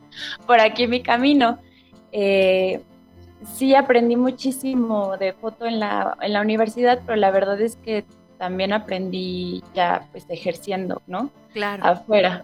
por 0.45 0.59
aquí 0.59 0.87
mi 0.87 1.01
camino. 1.01 1.59
Eh, 2.11 2.81
sí 3.53 3.75
aprendí 3.75 4.15
muchísimo 4.15 5.17
de 5.17 5.33
foto 5.33 5.65
en 5.65 5.79
la, 5.79 6.17
en 6.21 6.33
la 6.33 6.41
universidad, 6.41 7.01
pero 7.05 7.15
la 7.15 7.31
verdad 7.31 7.59
es 7.61 7.77
que 7.77 8.05
también 8.37 8.73
aprendí 8.73 9.63
ya 9.73 10.07
pues 10.11 10.25
ejerciendo, 10.29 11.01
¿no? 11.07 11.29
Claro. 11.53 11.85
Afuera. 11.85 12.43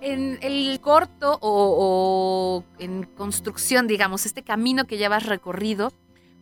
En 0.00 0.38
el 0.42 0.78
corto 0.80 1.38
o, 1.40 2.62
o 2.62 2.64
en 2.78 3.04
construcción, 3.04 3.86
digamos, 3.86 4.26
este 4.26 4.42
camino 4.42 4.84
que 4.84 4.98
ya 4.98 5.14
has 5.14 5.26
recorrido, 5.26 5.92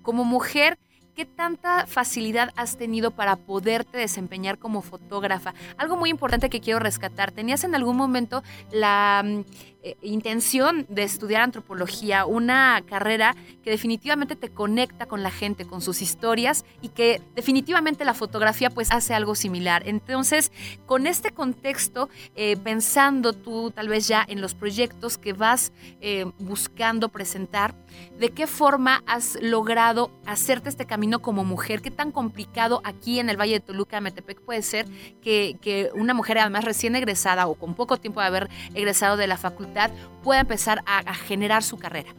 como 0.02 0.24
mujer, 0.24 0.78
¿Qué 1.14 1.26
tanta 1.26 1.86
facilidad 1.86 2.50
has 2.56 2.76
tenido 2.76 3.12
para 3.12 3.36
poderte 3.36 3.98
desempeñar 3.98 4.58
como 4.58 4.82
fotógrafa? 4.82 5.54
Algo 5.76 5.96
muy 5.96 6.10
importante 6.10 6.50
que 6.50 6.60
quiero 6.60 6.80
rescatar. 6.80 7.30
¿Tenías 7.30 7.62
en 7.62 7.76
algún 7.76 7.96
momento 7.96 8.42
la 8.72 9.22
mm, 9.24 9.44
eh, 9.84 9.96
intención 10.02 10.86
de 10.88 11.04
estudiar 11.04 11.42
antropología, 11.42 12.26
una 12.26 12.82
carrera 12.86 13.36
que 13.62 13.70
definitivamente 13.70 14.34
te 14.34 14.48
conecta 14.48 15.06
con 15.06 15.22
la 15.22 15.30
gente, 15.30 15.64
con 15.64 15.80
sus 15.80 16.02
historias 16.02 16.64
y 16.82 16.88
que 16.88 17.22
definitivamente 17.36 18.04
la 18.04 18.14
fotografía 18.14 18.70
pues 18.70 18.90
hace 18.90 19.14
algo 19.14 19.36
similar? 19.36 19.82
Entonces, 19.86 20.50
con 20.86 21.06
este 21.06 21.30
contexto, 21.30 22.08
eh, 22.34 22.56
pensando 22.56 23.32
tú 23.32 23.70
tal 23.70 23.88
vez 23.88 24.08
ya 24.08 24.24
en 24.26 24.40
los 24.40 24.54
proyectos 24.54 25.16
que 25.16 25.32
vas 25.32 25.72
eh, 26.00 26.26
buscando 26.38 27.08
presentar, 27.08 27.74
¿de 28.18 28.30
qué 28.30 28.46
forma 28.46 29.02
has 29.06 29.38
logrado 29.40 30.10
hacerte 30.26 30.68
este 30.68 30.86
camino? 30.86 31.04
como 31.20 31.44
mujer? 31.44 31.82
¿Qué 31.82 31.90
tan 31.90 32.12
complicado 32.12 32.80
aquí 32.84 33.18
en 33.20 33.28
el 33.28 33.36
Valle 33.36 33.54
de 33.54 33.60
Toluca, 33.60 34.00
Metepec, 34.00 34.40
puede 34.40 34.62
ser 34.62 34.86
que, 35.22 35.90
una 35.94 36.14
mujer 36.14 36.38
además 36.38 36.64
recién 36.64 36.96
egresada 36.96 37.46
o 37.46 37.54
con 37.54 37.74
poco 37.74 37.96
tiempo 37.98 38.20
de 38.20 38.26
haber 38.26 38.50
egresado 38.74 39.16
de 39.16 39.26
la 39.26 39.36
facultad 39.36 39.73
pueda 40.22 40.40
empezar 40.40 40.80
a, 40.86 41.14
generar 41.14 41.62
su 41.62 41.76
carrera? 41.78 42.14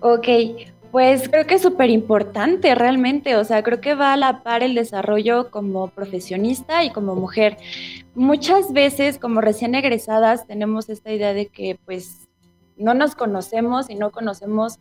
Ok, 0.00 0.28
pues 0.90 1.28
creo 1.28 1.46
que 1.46 1.56
es 1.56 1.62
súper 1.62 1.90
importante 1.90 2.74
realmente, 2.74 3.36
o 3.36 3.44
sea, 3.44 3.62
creo 3.62 3.80
que 3.80 3.94
va 3.94 4.12
a 4.12 4.16
la 4.16 4.42
par 4.42 4.62
el 4.62 4.74
desarrollo 4.74 5.50
como 5.50 5.88
profesionista 5.88 6.84
y 6.84 6.90
como 6.90 7.14
mujer. 7.14 7.58
Muchas 8.14 8.72
veces 8.72 9.18
como 9.18 9.40
recién 9.40 9.74
egresadas 9.74 10.46
tenemos 10.46 10.88
esta 10.88 11.12
idea 11.12 11.34
de 11.34 11.48
que 11.48 11.78
pues 11.84 12.28
no 12.76 12.94
nos 12.94 13.14
conocemos 13.14 13.90
y 13.90 13.96
no 13.96 14.10
conocemos 14.10 14.78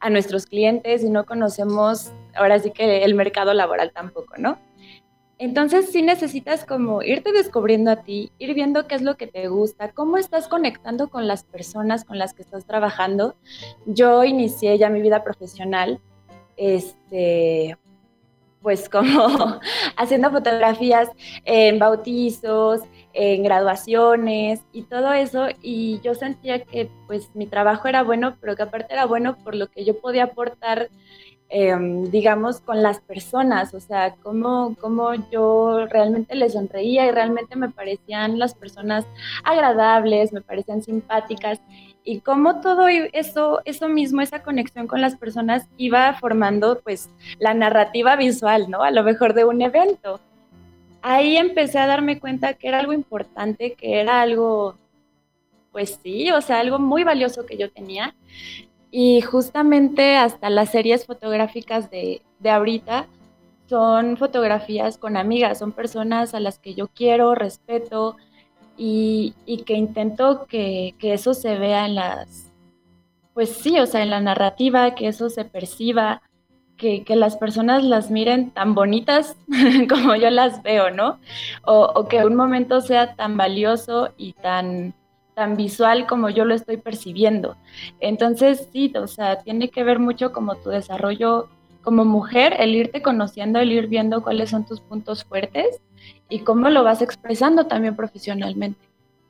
a 0.00 0.10
nuestros 0.10 0.46
clientes 0.46 1.04
y 1.04 1.10
no 1.10 1.26
conocemos 1.26 2.12
ahora 2.34 2.58
sí 2.58 2.70
que 2.70 3.04
el 3.04 3.14
mercado 3.14 3.54
laboral 3.54 3.92
tampoco, 3.92 4.34
¿no? 4.38 4.58
Entonces 5.44 5.90
sí 5.92 6.00
necesitas 6.00 6.64
como 6.64 7.02
irte 7.02 7.30
descubriendo 7.30 7.90
a 7.90 7.96
ti, 7.96 8.32
ir 8.38 8.54
viendo 8.54 8.86
qué 8.86 8.94
es 8.94 9.02
lo 9.02 9.18
que 9.18 9.26
te 9.26 9.48
gusta, 9.48 9.92
cómo 9.92 10.16
estás 10.16 10.48
conectando 10.48 11.10
con 11.10 11.26
las 11.26 11.44
personas 11.44 12.06
con 12.06 12.18
las 12.18 12.32
que 12.32 12.40
estás 12.40 12.64
trabajando. 12.64 13.36
Yo 13.84 14.24
inicié 14.24 14.78
ya 14.78 14.88
mi 14.88 15.02
vida 15.02 15.22
profesional, 15.22 16.00
este, 16.56 17.76
pues 18.62 18.88
como 18.90 19.60
haciendo 19.98 20.30
fotografías 20.30 21.10
en 21.44 21.78
bautizos, 21.78 22.80
en 23.12 23.42
graduaciones 23.42 24.62
y 24.72 24.84
todo 24.84 25.12
eso 25.12 25.48
y 25.62 26.00
yo 26.02 26.14
sentía 26.14 26.64
que 26.64 26.90
pues 27.06 27.30
mi 27.34 27.46
trabajo 27.46 27.86
era 27.86 28.02
bueno, 28.02 28.38
pero 28.40 28.56
que 28.56 28.62
aparte 28.62 28.94
era 28.94 29.04
bueno 29.04 29.36
por 29.44 29.54
lo 29.54 29.66
que 29.68 29.84
yo 29.84 30.00
podía 30.00 30.24
aportar, 30.24 30.88
em, 31.48 32.10
digamos, 32.10 32.60
con 32.60 32.82
las 32.82 33.00
personas, 33.00 33.74
o 33.74 33.80
sea, 33.80 34.14
cómo, 34.22 34.76
cómo 34.80 35.14
yo 35.30 35.86
realmente 35.86 36.34
les 36.34 36.54
sonreía 36.54 37.06
y 37.06 37.10
realmente 37.10 37.56
me 37.56 37.70
parecían 37.70 38.38
las 38.38 38.54
personas 38.54 39.06
agradables, 39.44 40.32
me 40.32 40.40
parecían 40.40 40.82
simpáticas 40.82 41.60
y 42.04 42.20
cómo 42.20 42.60
todo 42.60 42.86
eso, 42.88 43.62
eso 43.64 43.88
mismo, 43.88 44.20
esa 44.20 44.42
conexión 44.42 44.86
con 44.86 45.00
las 45.00 45.16
personas 45.16 45.66
iba 45.78 46.12
formando 46.14 46.80
pues 46.82 47.08
la 47.38 47.54
narrativa 47.54 48.14
visual, 48.14 48.70
¿no? 48.70 48.82
A 48.82 48.90
lo 48.90 49.02
mejor 49.02 49.32
de 49.32 49.46
un 49.46 49.62
evento. 49.62 50.20
Ahí 51.00 51.36
empecé 51.38 51.78
a 51.78 51.86
darme 51.86 52.20
cuenta 52.20 52.54
que 52.54 52.68
era 52.68 52.78
algo 52.78 52.92
importante, 52.92 53.72
que 53.72 54.00
era 54.00 54.20
algo, 54.20 54.76
pues 55.72 55.98
sí, 56.02 56.30
o 56.30 56.42
sea, 56.42 56.60
algo 56.60 56.78
muy 56.78 57.04
valioso 57.04 57.46
que 57.46 57.56
yo 57.56 57.70
tenía. 57.70 58.14
Y 58.96 59.22
justamente 59.22 60.16
hasta 60.16 60.50
las 60.50 60.70
series 60.70 61.04
fotográficas 61.04 61.90
de, 61.90 62.22
de 62.38 62.50
ahorita 62.50 63.08
son 63.68 64.16
fotografías 64.16 64.98
con 64.98 65.16
amigas, 65.16 65.58
son 65.58 65.72
personas 65.72 66.32
a 66.32 66.38
las 66.38 66.60
que 66.60 66.74
yo 66.74 66.86
quiero, 66.86 67.34
respeto, 67.34 68.16
y, 68.76 69.34
que 69.66 69.74
intento 69.74 70.46
que, 70.46 70.94
eso 71.00 71.34
se 71.34 71.58
vea 71.58 71.86
en 71.86 71.96
las, 71.96 72.52
pues 73.32 73.50
sí, 73.50 73.78
o 73.78 73.86
sea, 73.86 74.02
en 74.02 74.10
la 74.10 74.20
narrativa, 74.20 74.94
que 74.94 75.08
eso 75.08 75.28
se 75.28 75.44
perciba, 75.44 76.22
que, 76.76 77.04
las 77.08 77.36
personas 77.36 77.82
las 77.82 78.12
miren 78.12 78.50
tan 78.50 78.74
bonitas 78.74 79.36
como 79.88 80.14
yo 80.16 80.30
las 80.30 80.62
veo, 80.62 80.90
¿no? 80.90 81.18
O, 81.64 82.06
que 82.08 82.24
un 82.24 82.36
momento 82.36 82.80
sea 82.80 83.16
tan 83.16 83.36
valioso 83.36 84.10
y 84.16 84.34
tan, 84.34 84.94
tan 85.34 85.56
visual 85.56 86.06
como 86.06 86.30
yo 86.30 86.44
lo 86.44 86.54
estoy 86.54 86.76
percibiendo. 86.76 87.56
Entonces, 88.00 88.68
sí, 88.72 88.92
o 88.96 89.06
sea, 89.06 89.40
tiene 89.40 89.70
que 89.70 89.84
ver 89.84 89.98
mucho 89.98 90.32
como 90.32 90.56
tu 90.56 90.70
desarrollo 90.70 91.48
como 91.82 92.04
mujer, 92.04 92.56
el 92.58 92.74
irte 92.74 93.02
conociendo, 93.02 93.58
el 93.58 93.70
ir 93.70 93.88
viendo 93.88 94.22
cuáles 94.22 94.50
son 94.50 94.64
tus 94.64 94.80
puntos 94.80 95.24
fuertes 95.24 95.80
y 96.28 96.40
cómo 96.40 96.70
lo 96.70 96.82
vas 96.82 97.02
expresando 97.02 97.66
también 97.66 97.94
profesionalmente. 97.94 98.80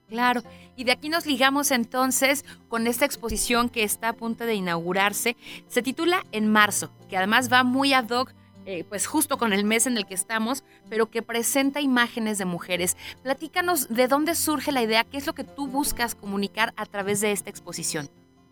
Claro, 0.09 0.43
y 0.77 0.85
de 0.85 0.93
aquí 0.93 1.09
nos 1.09 1.27
ligamos 1.27 1.71
entonces 1.71 2.45
con 2.69 2.87
esta 2.87 3.05
exposición 3.05 3.69
que 3.69 3.83
está 3.83 4.11
a 4.11 4.13
punto 4.13 4.45
de 4.45 4.55
inaugurarse. 4.55 5.37
Se 5.67 5.83
titula 5.83 6.25
En 6.31 6.51
marzo, 6.51 6.91
que 7.09 7.17
además 7.17 7.53
va 7.53 7.65
muy 7.65 7.93
ad 7.93 8.11
hoc 8.11 8.33
eh, 8.67 8.85
pues 8.89 9.07
justo 9.07 9.39
con 9.39 9.53
el 9.53 9.65
mes 9.65 9.87
en 9.87 9.97
el 9.97 10.07
que 10.07 10.15
estamos, 10.15 10.65
pero 10.89 11.11
que 11.11 11.23
presenta 11.23 11.81
imágenes 11.81 12.39
de 12.39 12.45
mujeres. 12.45 12.97
Platícanos 13.23 13.89
de 13.89 14.09
dónde 14.09 14.35
surge 14.35 14.73
la 14.73 14.83
idea, 14.83 15.05
qué 15.05 15.19
es 15.19 15.27
lo 15.27 15.35
que 15.35 15.45
tú 15.45 15.67
buscas 15.67 16.15
comunicar 16.15 16.73
a 16.77 16.87
través 16.87 17.21
de 17.21 17.33
esta 17.33 17.51
exposición. 17.51 18.09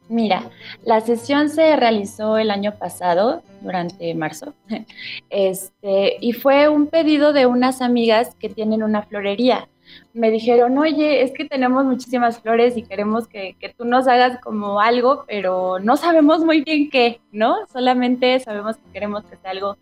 Mira, 0.08 0.50
la 0.84 1.00
sesión 1.00 1.48
se 1.48 1.76
realizó 1.76 2.36
el 2.36 2.50
año 2.50 2.74
pasado, 2.78 3.42
durante 3.62 4.14
marzo, 4.14 4.52
este, 5.30 6.16
y 6.20 6.32
fue 6.32 6.68
un 6.68 6.88
pedido 6.88 7.32
de 7.32 7.46
unas 7.46 7.80
amigas 7.80 8.34
que 8.34 8.48
tienen 8.48 8.82
una 8.82 9.02
florería. 9.02 9.68
Me 10.12 10.30
dijeron, 10.30 10.76
oye, 10.78 11.22
es 11.22 11.32
que 11.32 11.44
tenemos 11.44 11.84
muchísimas 11.84 12.40
flores 12.40 12.76
y 12.76 12.82
queremos 12.82 13.28
que, 13.28 13.56
tú 13.76 13.84
nos 13.84 14.06
hagas 14.08 14.38
como 14.40 14.80
algo, 14.80 15.24
pero 15.26 15.78
no 15.78 15.96
sabemos 15.96 16.44
muy 16.44 16.62
bien 16.62 16.90
qué, 16.90 17.20
¿no? 17.30 17.66
Solamente 17.72 18.38
sabemos 18.40 18.76
que 18.76 18.92
queremos 18.92 19.24
que 19.24 19.36
sea 19.36 19.50
algo 19.50 19.76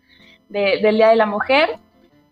del 0.51 0.97
Día 0.97 1.09
de 1.09 1.15
la 1.15 1.25
Mujer. 1.25 1.79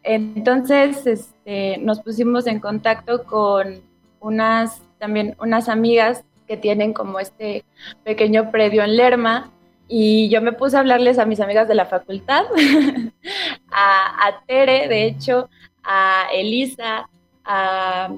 Entonces, 0.04 1.06
este, 1.06 1.78
nos 1.80 2.02
pusimos 2.02 2.48
en 2.48 2.60
contacto 2.60 3.24
con 3.26 3.82
unas, 4.20 4.82
también 4.98 5.36
unas 5.40 5.70
amigas 5.70 6.24
que 6.48 6.58
tienen 6.58 6.94
como 6.94 7.20
este 7.20 7.64
pequeño 8.04 8.52
predio 8.52 8.84
en 8.84 8.98
Lerma 8.98 9.52
y 9.88 10.30
yo 10.30 10.42
me 10.42 10.52
puse 10.52 10.78
a 10.78 10.82
hablarles 10.82 11.20
a 11.20 11.26
mis 11.26 11.40
amigas 11.40 11.68
de 11.68 11.76
la 11.76 11.86
facultad, 11.86 12.46
a, 13.72 14.44
Tere, 14.48 14.88
de 14.88 15.06
hecho, 15.06 15.50
a 15.84 16.28
Elisa, 16.34 17.10
a, 17.44 18.10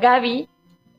Gaby, 0.00 0.48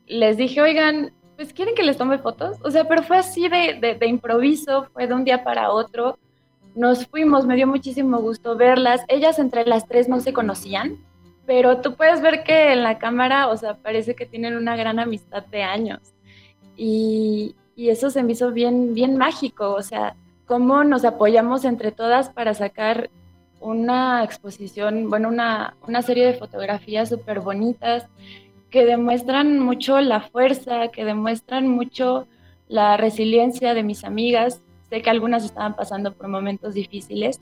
les 0.06 0.36
dije, 0.36 0.62
oigan, 0.62 1.12
pues 1.36 1.52
quieren 1.52 1.74
que 1.74 1.82
les 1.82 1.98
tome 1.98 2.18
fotos, 2.18 2.56
o 2.62 2.70
sea, 2.70 2.88
pero 2.88 3.02
fue 3.02 3.18
así 3.18 3.48
de, 3.48 3.96
de 3.98 4.06
improviso, 4.06 4.88
fue 4.92 5.06
de 5.06 5.14
un 5.14 5.24
día 5.24 5.44
para 5.44 5.70
otro, 5.70 6.18
nos 6.76 7.06
fuimos, 7.06 7.46
me 7.46 7.56
dio 7.56 7.66
muchísimo 7.66 8.18
gusto 8.18 8.54
verlas, 8.54 9.00
ellas 9.08 9.38
entre 9.38 9.66
las 9.66 9.88
tres 9.88 10.08
no 10.08 10.20
se 10.20 10.32
conocían, 10.32 10.98
pero 11.46 11.80
tú 11.80 11.94
puedes 11.94 12.20
ver 12.20 12.44
que 12.44 12.72
en 12.72 12.82
la 12.82 12.98
cámara, 12.98 13.48
o 13.48 13.56
sea, 13.56 13.74
parece 13.74 14.14
que 14.14 14.26
tienen 14.26 14.56
una 14.56 14.76
gran 14.76 14.98
amistad 14.98 15.44
de 15.46 15.62
años. 15.62 16.00
Y, 16.76 17.56
eso 17.76 18.08
se 18.08 18.22
me 18.22 18.32
hizo 18.32 18.52
bien, 18.52 18.94
bien 18.94 19.16
mágico, 19.16 19.74
o 19.74 19.82
sea, 19.82 20.16
cómo 20.46 20.82
nos 20.82 21.04
apoyamos 21.04 21.64
entre 21.66 21.92
todas 21.92 22.30
para 22.30 22.54
sacar 22.54 23.10
una 23.60 24.24
exposición, 24.24 25.10
bueno, 25.10 25.28
una, 25.28 25.76
una 25.86 26.00
serie 26.00 26.24
de 26.24 26.34
fotografías 26.34 27.10
súper 27.10 27.40
bonitas 27.40 28.06
que 28.70 28.86
demuestran 28.86 29.58
mucho 29.58 30.00
la 30.00 30.20
fuerza, 30.20 30.88
que 30.88 31.04
demuestran 31.04 31.68
mucho 31.68 32.26
la 32.68 32.96
resiliencia 32.96 33.74
de 33.74 33.82
mis 33.82 34.04
amigas. 34.04 34.62
Sé 34.88 35.02
que 35.02 35.10
algunas 35.10 35.44
estaban 35.44 35.74
pasando 35.74 36.12
por 36.14 36.28
momentos 36.28 36.74
difíciles, 36.74 37.40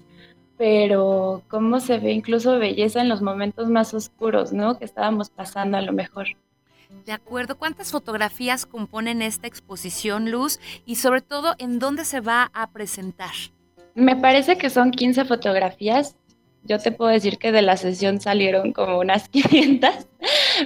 pero 0.57 1.42
cómo 1.49 1.80
se 1.80 1.99
ve 1.99 2.12
incluso 2.12 2.59
belleza 2.59 3.01
en 3.01 3.09
los 3.09 3.22
momentos 3.22 3.68
más 3.68 3.92
oscuros, 3.92 4.53
¿no? 4.53 4.78
Que 4.78 4.84
estábamos 4.84 5.30
pasando 5.30 5.76
a 5.76 5.82
lo 5.82 5.92
mejor. 5.92 6.26
De 7.05 7.12
acuerdo, 7.12 7.59
¿cuántas 7.59 7.90
fotografías 7.90 8.64
componen 8.64 9.20
esta 9.20 9.47
exposición, 9.47 10.30
Luz? 10.30 10.61
Y 10.86 10.97
sobre 10.97 11.20
todo, 11.20 11.55
¿en 11.59 11.78
dónde 11.78 12.05
se 12.05 12.20
va 12.20 12.51
a 12.55 12.70
presentar? 12.70 13.32
Me 13.95 14.16
parece 14.16 14.57
que 14.57 14.70
son 14.70 14.90
15 14.90 15.24
fotografías. 15.24 16.16
Yo 16.62 16.78
te 16.78 16.92
puedo 16.92 17.11
decir 17.11 17.36
que 17.36 17.53
de 17.53 17.61
la 17.61 17.76
sesión 17.76 18.20
salieron 18.20 18.72
como 18.72 18.99
unas 18.99 19.28
500, 19.30 19.90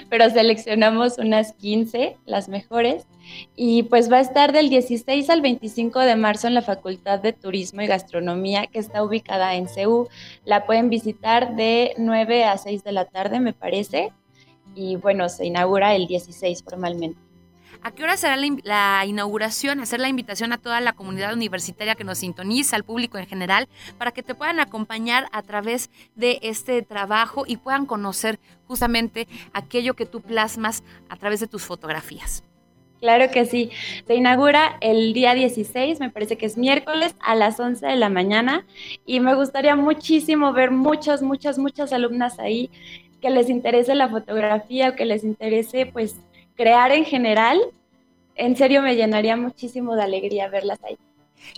pero 0.08 0.30
seleccionamos 0.30 1.18
unas 1.18 1.54
15, 1.54 2.16
las 2.24 2.48
mejores. 2.48 3.06
Y 3.56 3.84
pues 3.84 4.10
va 4.10 4.18
a 4.18 4.20
estar 4.20 4.52
del 4.52 4.68
16 4.68 5.30
al 5.30 5.40
25 5.40 6.00
de 6.00 6.16
marzo 6.16 6.46
en 6.46 6.54
la 6.54 6.62
Facultad 6.62 7.20
de 7.20 7.32
Turismo 7.32 7.82
y 7.82 7.86
Gastronomía, 7.86 8.66
que 8.66 8.78
está 8.78 9.02
ubicada 9.02 9.54
en 9.54 9.68
CEU. 9.68 10.08
La 10.44 10.66
pueden 10.66 10.90
visitar 10.90 11.56
de 11.56 11.94
9 11.98 12.44
a 12.44 12.58
6 12.58 12.84
de 12.84 12.92
la 12.92 13.04
tarde, 13.04 13.40
me 13.40 13.52
parece 13.52 14.12
y 14.78 14.96
bueno, 14.96 15.28
se 15.28 15.44
inaugura 15.44 15.94
el 15.94 16.06
16 16.06 16.62
formalmente. 16.62 17.18
¿A 17.82 17.92
qué 17.92 18.02
hora 18.02 18.16
será 18.16 18.36
la, 18.36 19.04
inauguración? 19.06 19.80
Hacer 19.80 20.00
la 20.00 20.08
invitación 20.08 20.52
a 20.52 20.58
toda 20.58 20.80
la 20.80 20.94
comunidad 20.94 21.32
universitaria 21.32 21.94
que 21.94 22.04
nos 22.04 22.18
sintoniza, 22.18 22.76
al 22.76 22.84
público 22.84 23.18
en 23.18 23.26
general, 23.26 23.68
para 23.98 24.10
que 24.10 24.22
te 24.22 24.34
puedan 24.34 24.58
acompañar 24.58 25.28
a 25.32 25.42
través 25.42 25.90
de 26.16 26.38
este 26.42 26.82
trabajo 26.82 27.44
y 27.46 27.56
puedan 27.56 27.86
conocer 27.86 28.40
justamente 28.66 29.28
aquello 29.52 29.94
que 29.94 30.06
tú 30.06 30.20
plasmas 30.20 30.82
a 31.08 31.16
través 31.16 31.38
de 31.40 31.46
tus 31.46 31.62
fotografías. 31.62 32.42
Claro 33.00 33.30
que 33.30 33.44
sí. 33.44 33.70
Se 34.06 34.14
inaugura 34.14 34.76
el 34.80 35.12
día 35.12 35.34
16, 35.34 36.00
me 36.00 36.10
parece 36.10 36.36
que 36.36 36.46
es 36.46 36.58
miércoles, 36.58 37.14
a 37.20 37.34
las 37.36 37.60
11 37.60 37.86
de 37.86 37.96
la 37.96 38.08
mañana. 38.08 38.66
Y 39.06 39.20
me 39.20 39.34
gustaría 39.34 39.76
muchísimo 39.76 40.52
ver 40.52 40.70
muchas, 40.70 41.22
muchas, 41.22 41.58
muchas 41.58 41.92
alumnas 41.92 42.38
ahí 42.38 42.70
que 43.20 43.30
les 43.30 43.50
interese 43.50 43.94
la 43.94 44.08
fotografía 44.08 44.90
o 44.90 44.94
que 44.94 45.04
les 45.04 45.24
interese 45.24 45.86
pues 45.86 46.16
crear 46.56 46.92
en 46.92 47.04
general, 47.04 47.60
en 48.34 48.56
serio 48.56 48.82
me 48.82 48.96
llenaría 48.96 49.36
muchísimo 49.36 49.94
de 49.96 50.02
alegría 50.02 50.48
verlas 50.48 50.78
ahí. 50.84 50.96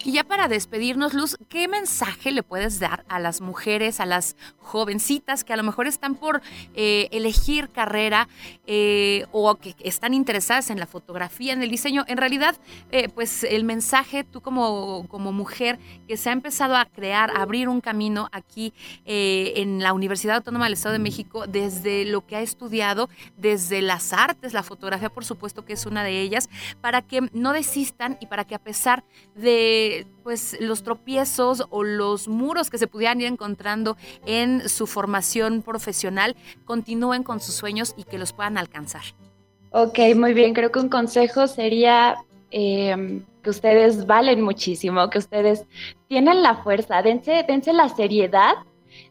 Y 0.05 0.13
ya 0.13 0.25
para 0.25 0.49
despedirnos, 0.49 1.15
Luz, 1.15 1.37
¿qué 1.49 1.69
mensaje 1.69 2.31
le 2.31 2.43
puedes 2.43 2.81
dar 2.81 3.05
a 3.09 3.19
las 3.19 3.41
mujeres, 3.41 4.01
a 4.01 4.07
las 4.07 4.37
jovencitas 4.59 5.45
que 5.45 5.53
a 5.53 5.57
lo 5.57 5.63
mejor 5.63 5.87
están 5.87 6.15
por 6.15 6.41
eh, 6.75 7.09
elegir 7.13 7.69
carrera 7.69 8.29
eh, 8.67 9.27
o 9.33 9.55
que 9.57 9.75
están 9.81 10.15
interesadas 10.15 10.71
en 10.71 10.79
la 10.79 10.87
fotografía, 10.87 11.53
en 11.53 11.63
el 11.63 11.71
diseño? 11.71 12.05
En 12.07 12.17
realidad, 12.17 12.57
eh, 12.91 13.09
pues 13.09 13.45
el 13.45 13.65
mensaje, 13.65 14.25
tú 14.25 14.41
como, 14.41 15.07
como 15.09 15.33
mujer 15.33 15.79
que 16.09 16.17
se 16.17 16.31
ha 16.31 16.33
empezado 16.33 16.77
a 16.77 16.87
crear, 16.87 17.31
a 17.31 17.43
abrir 17.43 17.69
un 17.69 17.81
camino 17.81 18.29
aquí 18.33 18.73
en 19.05 19.83
la 19.83 19.93
Universidad 19.93 20.37
Autónoma 20.37 20.67
del 20.67 20.75
Estado 20.75 20.93
de 20.95 20.99
México, 20.99 21.47
desde 21.47 22.05
lo 22.05 22.27
que 22.27 22.37
ha 22.37 22.41
estudiado, 22.41 23.09
desde 23.37 23.83
las 23.83 24.13
artes, 24.13 24.53
la 24.53 24.63
fotografía 24.63 25.11
por 25.11 25.25
supuesto 25.25 25.65
que 25.65 25.73
es 25.73 25.87
una 25.87 26.05
de 26.05 26.21
ellas, 26.21 26.49
para 26.81 27.03
que 27.03 27.29
no 27.33 27.53
desistan 27.53 28.19
y 28.21 28.27
para 28.27 28.45
que 28.45 28.55
a 28.55 28.59
pesar 28.59 29.05
de 29.35 29.70
pues 30.23 30.57
los 30.61 30.83
tropiezos 30.83 31.67
o 31.71 31.83
los 31.83 32.29
muros 32.29 32.71
que 32.71 32.79
se 32.79 32.87
pudieran 32.87 33.21
ir 33.21 33.27
encontrando 33.27 33.97
en 34.27 34.69
su 34.69 34.87
formación 34.87 35.63
profesional 35.63 36.37
continúen 36.65 37.23
con 37.23 37.41
sus 37.41 37.55
sueños 37.55 37.95
y 37.97 38.05
que 38.05 38.19
los 38.19 38.33
puedan 38.33 38.59
alcanzar. 38.59 39.03
Ok, 39.73 39.99
muy 40.17 40.35
bien. 40.35 40.55
Creo 40.55 40.71
que 40.71 40.81
un 40.81 40.89
consejo 40.89 41.47
sería 41.47 42.17
em, 42.51 43.25
que 43.43 43.51
ustedes 43.51 44.07
valen 44.07 44.43
muchísimo, 44.43 45.09
que 45.11 45.19
ustedes 45.19 45.67
tienen 46.09 46.43
la 46.43 46.57
fuerza, 46.57 47.03
dense, 47.03 47.45
dense 47.47 47.73
la 47.73 47.89
seriedad 47.89 48.55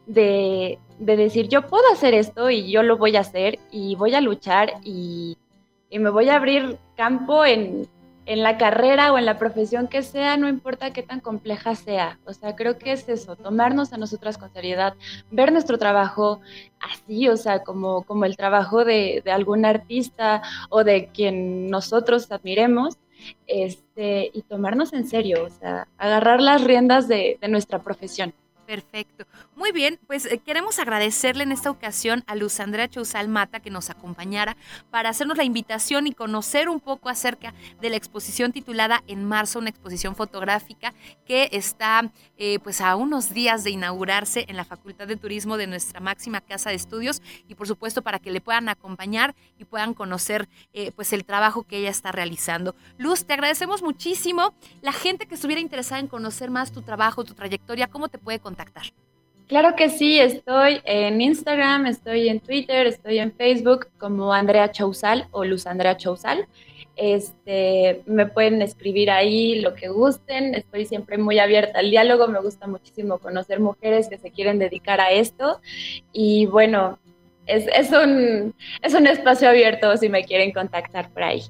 de, 0.06 0.78
de, 0.98 1.16
decir 1.16 1.48
yo 1.48 1.66
puedo 1.66 1.84
hacer 1.92 2.14
esto 2.14 2.50
y 2.50 2.70
yo 2.70 2.82
lo 2.82 2.98
voy 2.98 3.16
a 3.16 3.20
hacer 3.20 3.58
y 3.70 3.94
voy 3.96 4.14
a 4.14 4.20
luchar 4.20 4.74
y 4.84 5.36
me 5.90 6.10
voy 6.10 6.28
a 6.28 6.36
abrir 6.36 6.78
campo 6.96 7.44
en 7.44 7.88
en 8.30 8.44
la 8.44 8.58
carrera 8.58 9.12
o 9.12 9.18
en 9.18 9.26
la 9.26 9.38
profesión 9.38 9.88
que 9.88 10.02
sea, 10.02 10.36
no 10.36 10.48
importa 10.48 10.92
qué 10.92 11.02
tan 11.02 11.18
compleja 11.18 11.74
sea. 11.74 12.20
O 12.26 12.32
sea, 12.32 12.54
creo 12.54 12.78
que 12.78 12.92
es 12.92 13.08
eso, 13.08 13.34
tomarnos 13.34 13.92
a 13.92 13.96
nosotras 13.96 14.38
con 14.38 14.52
seriedad, 14.52 14.94
ver 15.32 15.50
nuestro 15.50 15.78
trabajo 15.78 16.40
así, 16.78 17.28
o 17.28 17.36
sea, 17.36 17.64
como, 17.64 18.04
como 18.04 18.26
el 18.26 18.36
trabajo 18.36 18.84
de, 18.84 19.20
algún 19.32 19.64
artista 19.64 20.42
o 20.68 20.84
de 20.84 21.08
quien 21.08 21.70
nosotros 21.70 22.30
admiremos, 22.30 22.98
este, 23.48 24.30
y 24.32 24.42
tomarnos 24.42 24.92
en 24.92 25.08
serio, 25.08 25.44
o 25.44 25.50
sea, 25.50 25.88
agarrar 25.98 26.40
las 26.40 26.62
riendas 26.62 27.08
de 27.08 27.36
nuestra 27.48 27.80
profesión. 27.80 28.32
Perfecto. 28.70 29.24
Muy 29.60 29.72
bien, 29.72 30.00
pues 30.06 30.24
eh, 30.24 30.38
queremos 30.38 30.78
agradecerle 30.78 31.42
en 31.42 31.52
esta 31.52 31.70
ocasión 31.70 32.24
a 32.26 32.34
Luz 32.34 32.60
Andrea 32.60 32.88
Chousal 32.88 33.28
Mata 33.28 33.60
que 33.60 33.68
nos 33.68 33.90
acompañara 33.90 34.56
para 34.90 35.10
hacernos 35.10 35.36
la 35.36 35.44
invitación 35.44 36.06
y 36.06 36.14
conocer 36.14 36.70
un 36.70 36.80
poco 36.80 37.10
acerca 37.10 37.52
de 37.78 37.90
la 37.90 37.96
exposición 37.96 38.52
titulada 38.52 39.04
En 39.06 39.22
marzo, 39.26 39.58
una 39.58 39.68
exposición 39.68 40.16
fotográfica 40.16 40.94
que 41.26 41.50
está 41.52 42.10
eh, 42.38 42.58
pues 42.60 42.80
a 42.80 42.96
unos 42.96 43.34
días 43.34 43.62
de 43.62 43.68
inaugurarse 43.68 44.46
en 44.48 44.56
la 44.56 44.64
Facultad 44.64 45.06
de 45.06 45.16
Turismo 45.16 45.58
de 45.58 45.66
nuestra 45.66 46.00
máxima 46.00 46.40
casa 46.40 46.70
de 46.70 46.76
estudios 46.76 47.20
y 47.46 47.54
por 47.54 47.68
supuesto 47.68 48.00
para 48.00 48.18
que 48.18 48.30
le 48.30 48.40
puedan 48.40 48.70
acompañar 48.70 49.34
y 49.58 49.66
puedan 49.66 49.92
conocer 49.92 50.48
eh, 50.72 50.90
pues 50.92 51.12
el 51.12 51.26
trabajo 51.26 51.64
que 51.64 51.76
ella 51.76 51.90
está 51.90 52.12
realizando. 52.12 52.74
Luz, 52.96 53.26
te 53.26 53.34
agradecemos 53.34 53.82
muchísimo. 53.82 54.54
La 54.80 54.92
gente 54.92 55.26
que 55.26 55.34
estuviera 55.34 55.60
interesada 55.60 56.00
en 56.00 56.08
conocer 56.08 56.50
más 56.50 56.72
tu 56.72 56.80
trabajo, 56.80 57.24
tu 57.24 57.34
trayectoria, 57.34 57.88
¿cómo 57.88 58.08
te 58.08 58.16
puede 58.16 58.38
contactar? 58.38 58.84
Claro 59.50 59.74
que 59.74 59.90
sí, 59.90 60.20
estoy 60.20 60.80
en 60.84 61.20
Instagram, 61.20 61.86
estoy 61.86 62.28
en 62.28 62.38
Twitter, 62.38 62.86
estoy 62.86 63.18
en 63.18 63.32
Facebook 63.32 63.88
como 63.98 64.32
Andrea 64.32 64.70
Chousal 64.70 65.26
o 65.32 65.44
Luz 65.44 65.66
Andrea 65.66 65.96
Chousal. 65.96 66.46
Este, 66.94 68.00
me 68.06 68.26
pueden 68.26 68.62
escribir 68.62 69.10
ahí 69.10 69.58
lo 69.58 69.74
que 69.74 69.88
gusten, 69.88 70.54
estoy 70.54 70.86
siempre 70.86 71.18
muy 71.18 71.40
abierta 71.40 71.80
al 71.80 71.90
diálogo, 71.90 72.28
me 72.28 72.40
gusta 72.40 72.68
muchísimo 72.68 73.18
conocer 73.18 73.58
mujeres 73.58 74.08
que 74.08 74.18
se 74.18 74.30
quieren 74.30 74.60
dedicar 74.60 75.00
a 75.00 75.10
esto 75.10 75.60
y 76.12 76.46
bueno, 76.46 77.00
es, 77.46 77.66
es, 77.74 77.90
un, 77.90 78.54
es 78.82 78.94
un 78.94 79.08
espacio 79.08 79.48
abierto 79.48 79.96
si 79.96 80.08
me 80.08 80.22
quieren 80.22 80.52
contactar 80.52 81.10
por 81.10 81.24
ahí. 81.24 81.42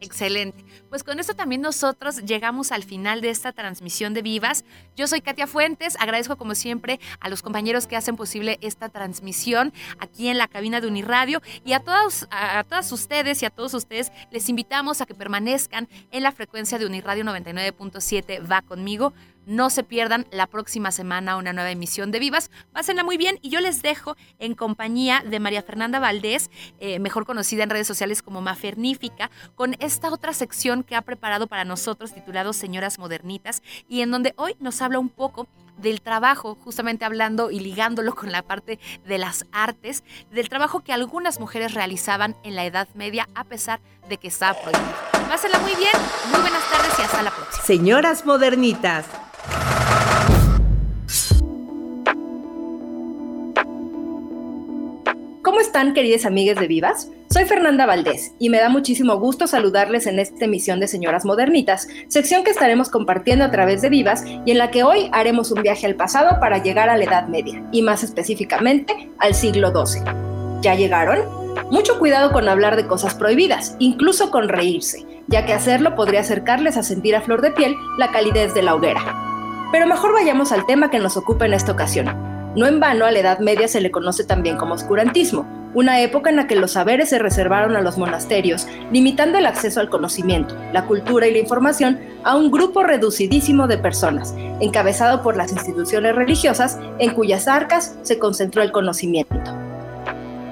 Excelente. 0.00 0.64
Pues 0.88 1.02
con 1.02 1.18
esto 1.18 1.34
también 1.34 1.60
nosotros 1.60 2.22
llegamos 2.24 2.70
al 2.70 2.84
final 2.84 3.20
de 3.20 3.30
esta 3.30 3.52
transmisión 3.52 4.14
de 4.14 4.22
Vivas. 4.22 4.64
Yo 4.96 5.08
soy 5.08 5.20
Katia 5.20 5.46
Fuentes, 5.46 5.96
agradezco 5.98 6.36
como 6.36 6.54
siempre 6.54 7.00
a 7.20 7.28
los 7.28 7.42
compañeros 7.42 7.86
que 7.86 7.96
hacen 7.96 8.16
posible 8.16 8.58
esta 8.60 8.88
transmisión 8.88 9.72
aquí 9.98 10.28
en 10.28 10.38
la 10.38 10.46
cabina 10.46 10.80
de 10.80 10.86
Uniradio 10.86 11.42
y 11.64 11.72
a 11.72 11.80
todos 11.80 12.28
todas 12.68 12.92
ustedes 12.92 13.42
y 13.42 13.46
a 13.46 13.50
todos 13.50 13.74
ustedes 13.74 14.12
les 14.30 14.48
invitamos 14.48 15.00
a 15.00 15.06
que 15.06 15.14
permanezcan 15.14 15.88
en 16.10 16.22
la 16.22 16.32
frecuencia 16.32 16.78
de 16.78 16.86
Uniradio 16.86 17.24
99.7 17.24 18.50
va 18.50 18.62
conmigo. 18.62 19.12
No 19.48 19.70
se 19.70 19.82
pierdan 19.82 20.26
la 20.30 20.46
próxima 20.46 20.90
semana 20.90 21.38
una 21.38 21.54
nueva 21.54 21.70
emisión 21.70 22.10
de 22.10 22.18
Vivas. 22.18 22.50
Pásenla 22.70 23.02
muy 23.02 23.16
bien 23.16 23.38
y 23.40 23.48
yo 23.48 23.62
les 23.62 23.80
dejo 23.80 24.14
en 24.38 24.54
compañía 24.54 25.24
de 25.26 25.40
María 25.40 25.62
Fernanda 25.62 25.98
Valdés, 25.98 26.50
eh, 26.80 26.98
mejor 26.98 27.24
conocida 27.24 27.62
en 27.62 27.70
redes 27.70 27.86
sociales 27.86 28.20
como 28.20 28.42
Mafernífica, 28.42 29.30
con 29.54 29.74
esta 29.78 30.12
otra 30.12 30.34
sección 30.34 30.82
que 30.82 30.96
ha 30.96 31.00
preparado 31.00 31.46
para 31.46 31.64
nosotros 31.64 32.12
titulado 32.12 32.52
Señoras 32.52 32.98
Modernitas 32.98 33.62
y 33.88 34.02
en 34.02 34.10
donde 34.10 34.34
hoy 34.36 34.54
nos 34.60 34.82
habla 34.82 34.98
un 34.98 35.08
poco 35.08 35.48
del 35.78 36.02
trabajo, 36.02 36.58
justamente 36.62 37.04
hablando 37.06 37.50
y 37.50 37.60
ligándolo 37.60 38.14
con 38.14 38.32
la 38.32 38.42
parte 38.42 38.78
de 39.06 39.16
las 39.16 39.46
artes, 39.52 40.04
del 40.30 40.48
trabajo 40.48 40.80
que 40.80 40.92
algunas 40.92 41.40
mujeres 41.40 41.72
realizaban 41.72 42.36
en 42.42 42.54
la 42.54 42.66
Edad 42.66 42.88
Media 42.94 43.28
a 43.34 43.44
pesar 43.44 43.80
de 43.80 43.97
que 44.16 44.28
estaba 44.28 44.58
prohibido. 44.58 44.86
Pásenla 45.28 45.58
muy 45.58 45.74
bien, 45.74 45.92
muy 46.30 46.40
buenas 46.40 46.62
tardes 46.70 46.98
y 46.98 47.02
hasta 47.02 47.22
la 47.22 47.30
próxima. 47.30 47.62
Señoras 47.64 48.24
Modernitas. 48.24 49.04
¿Cómo 55.42 55.60
están, 55.60 55.94
queridas 55.94 56.24
amigas 56.24 56.58
de 56.58 56.66
Vivas? 56.66 57.10
Soy 57.30 57.44
Fernanda 57.44 57.84
Valdés 57.84 58.32
y 58.38 58.48
me 58.48 58.58
da 58.58 58.68
muchísimo 58.68 59.16
gusto 59.18 59.46
saludarles 59.46 60.06
en 60.06 60.18
esta 60.18 60.46
emisión 60.46 60.80
de 60.80 60.88
Señoras 60.88 61.24
Modernitas, 61.24 61.88
sección 62.08 62.42
que 62.42 62.50
estaremos 62.50 62.88
compartiendo 62.88 63.44
a 63.44 63.50
través 63.50 63.82
de 63.82 63.90
Vivas 63.90 64.24
y 64.46 64.50
en 64.50 64.58
la 64.58 64.70
que 64.70 64.82
hoy 64.82 65.10
haremos 65.12 65.50
un 65.50 65.62
viaje 65.62 65.86
al 65.86 65.94
pasado 65.94 66.40
para 66.40 66.62
llegar 66.62 66.88
a 66.88 66.96
la 66.96 67.04
Edad 67.04 67.28
Media 67.28 67.62
y 67.70 67.82
más 67.82 68.02
específicamente 68.02 69.10
al 69.18 69.34
siglo 69.34 69.70
XII. 69.70 70.37
¿Ya 70.60 70.74
llegaron? 70.74 71.20
Mucho 71.70 71.98
cuidado 71.98 72.32
con 72.32 72.48
hablar 72.48 72.76
de 72.76 72.86
cosas 72.86 73.14
prohibidas, 73.14 73.76
incluso 73.78 74.30
con 74.30 74.48
reírse, 74.48 75.06
ya 75.28 75.46
que 75.46 75.52
hacerlo 75.52 75.94
podría 75.94 76.20
acercarles 76.20 76.76
a 76.76 76.82
sentir 76.82 77.14
a 77.14 77.20
flor 77.20 77.42
de 77.42 77.52
piel 77.52 77.76
la 77.96 78.10
calidez 78.10 78.54
de 78.54 78.62
la 78.62 78.74
hoguera. 78.74 79.00
Pero 79.70 79.86
mejor 79.86 80.12
vayamos 80.12 80.50
al 80.50 80.66
tema 80.66 80.90
que 80.90 80.98
nos 80.98 81.16
ocupa 81.16 81.46
en 81.46 81.54
esta 81.54 81.72
ocasión. 81.72 82.06
No 82.56 82.66
en 82.66 82.80
vano 82.80 83.04
a 83.04 83.10
la 83.12 83.20
Edad 83.20 83.38
Media 83.38 83.68
se 83.68 83.80
le 83.80 83.90
conoce 83.90 84.24
también 84.24 84.56
como 84.56 84.74
oscurantismo, 84.74 85.46
una 85.74 86.00
época 86.00 86.30
en 86.30 86.36
la 86.36 86.46
que 86.46 86.56
los 86.56 86.72
saberes 86.72 87.10
se 87.10 87.18
reservaron 87.18 87.76
a 87.76 87.82
los 87.82 87.98
monasterios, 87.98 88.66
limitando 88.90 89.38
el 89.38 89.46
acceso 89.46 89.80
al 89.80 89.90
conocimiento, 89.90 90.56
la 90.72 90.86
cultura 90.86 91.28
y 91.28 91.32
la 91.32 91.38
información 91.38 92.00
a 92.24 92.34
un 92.34 92.50
grupo 92.50 92.82
reducidísimo 92.82 93.68
de 93.68 93.78
personas, 93.78 94.34
encabezado 94.60 95.22
por 95.22 95.36
las 95.36 95.52
instituciones 95.52 96.16
religiosas 96.16 96.78
en 96.98 97.14
cuyas 97.14 97.46
arcas 97.46 97.96
se 98.02 98.18
concentró 98.18 98.62
el 98.62 98.72
conocimiento. 98.72 99.67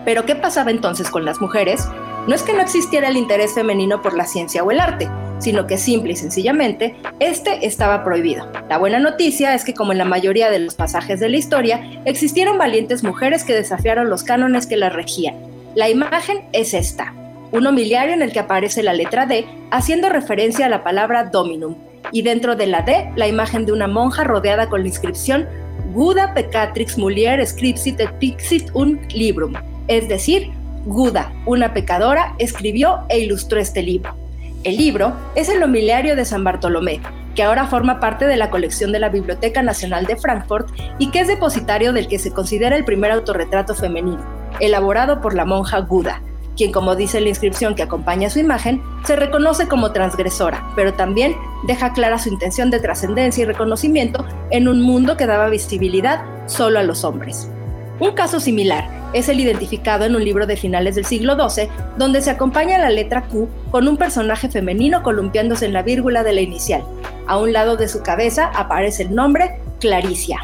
Pero 0.06 0.24
¿qué 0.24 0.36
pasaba 0.36 0.70
entonces 0.70 1.10
con 1.10 1.24
las 1.24 1.40
mujeres? 1.40 1.86
No 2.28 2.34
es 2.34 2.44
que 2.44 2.52
no 2.52 2.62
existiera 2.62 3.08
el 3.08 3.16
interés 3.16 3.54
femenino 3.54 4.02
por 4.02 4.16
la 4.16 4.24
ciencia 4.24 4.62
o 4.62 4.70
el 4.70 4.78
arte, 4.78 5.10
sino 5.40 5.66
que 5.66 5.78
simple 5.78 6.12
y 6.12 6.16
sencillamente, 6.16 6.94
este 7.18 7.66
estaba 7.66 8.04
prohibido. 8.04 8.50
La 8.68 8.78
buena 8.78 9.00
noticia 9.00 9.52
es 9.52 9.64
que 9.64 9.74
como 9.74 9.90
en 9.90 9.98
la 9.98 10.04
mayoría 10.04 10.48
de 10.48 10.60
los 10.60 10.76
pasajes 10.76 11.18
de 11.18 11.28
la 11.28 11.36
historia, 11.36 12.00
existieron 12.04 12.56
valientes 12.56 13.02
mujeres 13.02 13.42
que 13.42 13.52
desafiaron 13.52 14.08
los 14.08 14.22
cánones 14.22 14.68
que 14.68 14.76
las 14.76 14.92
regían. 14.92 15.34
La 15.74 15.90
imagen 15.90 16.44
es 16.52 16.72
esta, 16.72 17.12
un 17.50 17.66
homiliario 17.66 18.14
en 18.14 18.22
el 18.22 18.32
que 18.32 18.38
aparece 18.38 18.84
la 18.84 18.92
letra 18.92 19.26
D 19.26 19.44
haciendo 19.72 20.08
referencia 20.08 20.66
a 20.66 20.70
la 20.70 20.84
palabra 20.84 21.24
dominum, 21.24 21.76
y 22.12 22.22
dentro 22.22 22.54
de 22.54 22.68
la 22.68 22.82
D 22.82 23.10
la 23.16 23.26
imagen 23.26 23.66
de 23.66 23.72
una 23.72 23.88
monja 23.88 24.22
rodeada 24.22 24.68
con 24.68 24.82
la 24.82 24.88
inscripción 24.88 25.48
Guda 25.92 26.32
pecatrix 26.34 26.96
mulier 26.96 27.44
scripsit 27.46 28.00
et 28.00 28.10
pixit 28.18 28.70
un 28.74 29.00
librum, 29.08 29.54
es 29.88 30.08
decir, 30.08 30.50
Guda, 30.84 31.32
una 31.46 31.74
pecadora, 31.74 32.34
escribió 32.38 33.00
e 33.08 33.18
ilustró 33.18 33.58
este 33.58 33.82
libro. 33.82 34.14
El 34.62 34.76
libro 34.76 35.12
es 35.34 35.48
el 35.48 35.62
homiliario 35.62 36.14
de 36.14 36.24
San 36.24 36.44
Bartolomé, 36.44 37.00
que 37.34 37.42
ahora 37.42 37.66
forma 37.66 37.98
parte 37.98 38.26
de 38.26 38.36
la 38.36 38.50
colección 38.50 38.92
de 38.92 39.00
la 39.00 39.08
Biblioteca 39.08 39.62
Nacional 39.62 40.06
de 40.06 40.16
Frankfurt 40.16 40.68
y 40.98 41.10
que 41.10 41.20
es 41.20 41.28
depositario 41.28 41.92
del 41.92 42.08
que 42.08 42.18
se 42.18 42.32
considera 42.32 42.76
el 42.76 42.84
primer 42.84 43.10
autorretrato 43.10 43.74
femenino, 43.74 44.24
elaborado 44.60 45.20
por 45.20 45.34
la 45.34 45.44
monja 45.44 45.80
Guda, 45.80 46.22
quien, 46.56 46.72
como 46.72 46.96
dice 46.96 47.20
la 47.20 47.28
inscripción 47.28 47.74
que 47.74 47.82
acompaña 47.82 48.30
su 48.30 48.38
imagen, 48.38 48.80
se 49.04 49.14
reconoce 49.14 49.68
como 49.68 49.92
transgresora, 49.92 50.66
pero 50.74 50.94
también 50.94 51.36
deja 51.66 51.92
clara 51.92 52.18
su 52.18 52.28
intención 52.28 52.70
de 52.70 52.80
trascendencia 52.80 53.42
y 53.42 53.46
reconocimiento 53.46 54.24
en 54.50 54.66
un 54.68 54.80
mundo 54.80 55.16
que 55.16 55.26
daba 55.26 55.48
visibilidad 55.48 56.22
solo 56.46 56.78
a 56.78 56.82
los 56.82 57.04
hombres. 57.04 57.50
Un 58.00 58.12
caso 58.12 58.40
similar 58.40 58.95
es 59.12 59.28
el 59.28 59.40
identificado 59.40 60.04
en 60.04 60.16
un 60.16 60.24
libro 60.24 60.46
de 60.46 60.56
finales 60.56 60.94
del 60.94 61.04
siglo 61.04 61.36
XII, 61.36 61.68
donde 61.96 62.20
se 62.22 62.30
acompaña 62.30 62.78
la 62.78 62.90
letra 62.90 63.22
Q 63.22 63.48
con 63.70 63.88
un 63.88 63.96
personaje 63.96 64.48
femenino 64.48 65.02
columpiándose 65.02 65.66
en 65.66 65.72
la 65.72 65.82
vírgula 65.82 66.22
de 66.22 66.32
la 66.32 66.40
inicial. 66.40 66.84
A 67.26 67.38
un 67.38 67.52
lado 67.52 67.76
de 67.76 67.88
su 67.88 68.02
cabeza 68.02 68.50
aparece 68.54 69.04
el 69.04 69.14
nombre 69.14 69.60
Claricia. 69.80 70.38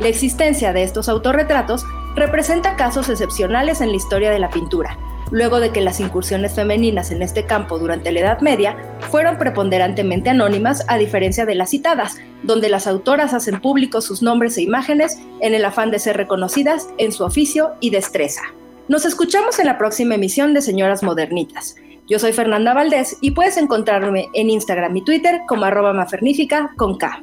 La 0.00 0.08
existencia 0.08 0.72
de 0.72 0.82
estos 0.82 1.08
autorretratos 1.08 1.84
representa 2.16 2.76
casos 2.76 3.08
excepcionales 3.08 3.80
en 3.80 3.90
la 3.90 3.96
historia 3.96 4.30
de 4.30 4.38
la 4.38 4.50
pintura, 4.50 4.96
luego 5.30 5.60
de 5.60 5.70
que 5.70 5.80
las 5.80 6.00
incursiones 6.00 6.54
femeninas 6.54 7.10
en 7.10 7.22
este 7.22 7.44
campo 7.44 7.78
durante 7.78 8.12
la 8.12 8.20
Edad 8.20 8.40
Media 8.40 8.76
fueron 9.10 9.38
preponderantemente 9.38 10.30
anónimas 10.30 10.84
a 10.88 10.98
diferencia 10.98 11.46
de 11.46 11.54
las 11.54 11.70
citadas, 11.70 12.16
donde 12.42 12.68
las 12.68 12.86
autoras 12.86 13.34
hacen 13.34 13.60
públicos 13.60 14.04
sus 14.04 14.22
nombres 14.22 14.56
e 14.56 14.62
imágenes 14.62 15.18
en 15.40 15.54
el 15.54 15.64
afán 15.64 15.90
de 15.90 15.98
ser 15.98 16.16
reconocidas 16.16 16.88
en 16.98 17.12
su 17.12 17.24
oficio 17.24 17.72
y 17.80 17.90
destreza. 17.90 18.42
Nos 18.88 19.04
escuchamos 19.04 19.58
en 19.58 19.66
la 19.66 19.78
próxima 19.78 20.16
emisión 20.16 20.52
de 20.52 20.60
Señoras 20.60 21.02
Modernitas. 21.02 21.76
Yo 22.06 22.18
soy 22.18 22.32
Fernanda 22.32 22.74
Valdés 22.74 23.16
y 23.22 23.30
puedes 23.30 23.56
encontrarme 23.56 24.28
en 24.34 24.50
Instagram 24.50 24.94
y 24.96 25.04
Twitter 25.04 25.40
como 25.48 25.64
arroba 25.64 25.94
mafernífica 25.94 26.72
con 26.76 26.98
K. 26.98 27.22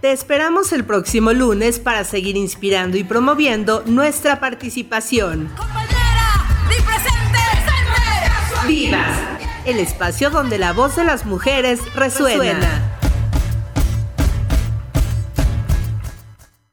Te 0.00 0.12
esperamos 0.12 0.72
el 0.72 0.84
próximo 0.84 1.34
lunes 1.34 1.78
para 1.78 2.04
seguir 2.04 2.34
inspirando 2.34 2.96
y 2.96 3.04
promoviendo 3.04 3.82
nuestra 3.84 4.40
participación. 4.40 5.50
¡Vivas! 8.66 9.18
El 9.66 9.78
espacio 9.78 10.30
donde 10.30 10.56
la 10.56 10.72
voz 10.72 10.96
de 10.96 11.04
las 11.04 11.26
mujeres 11.26 11.80
resuena. 11.94 12.99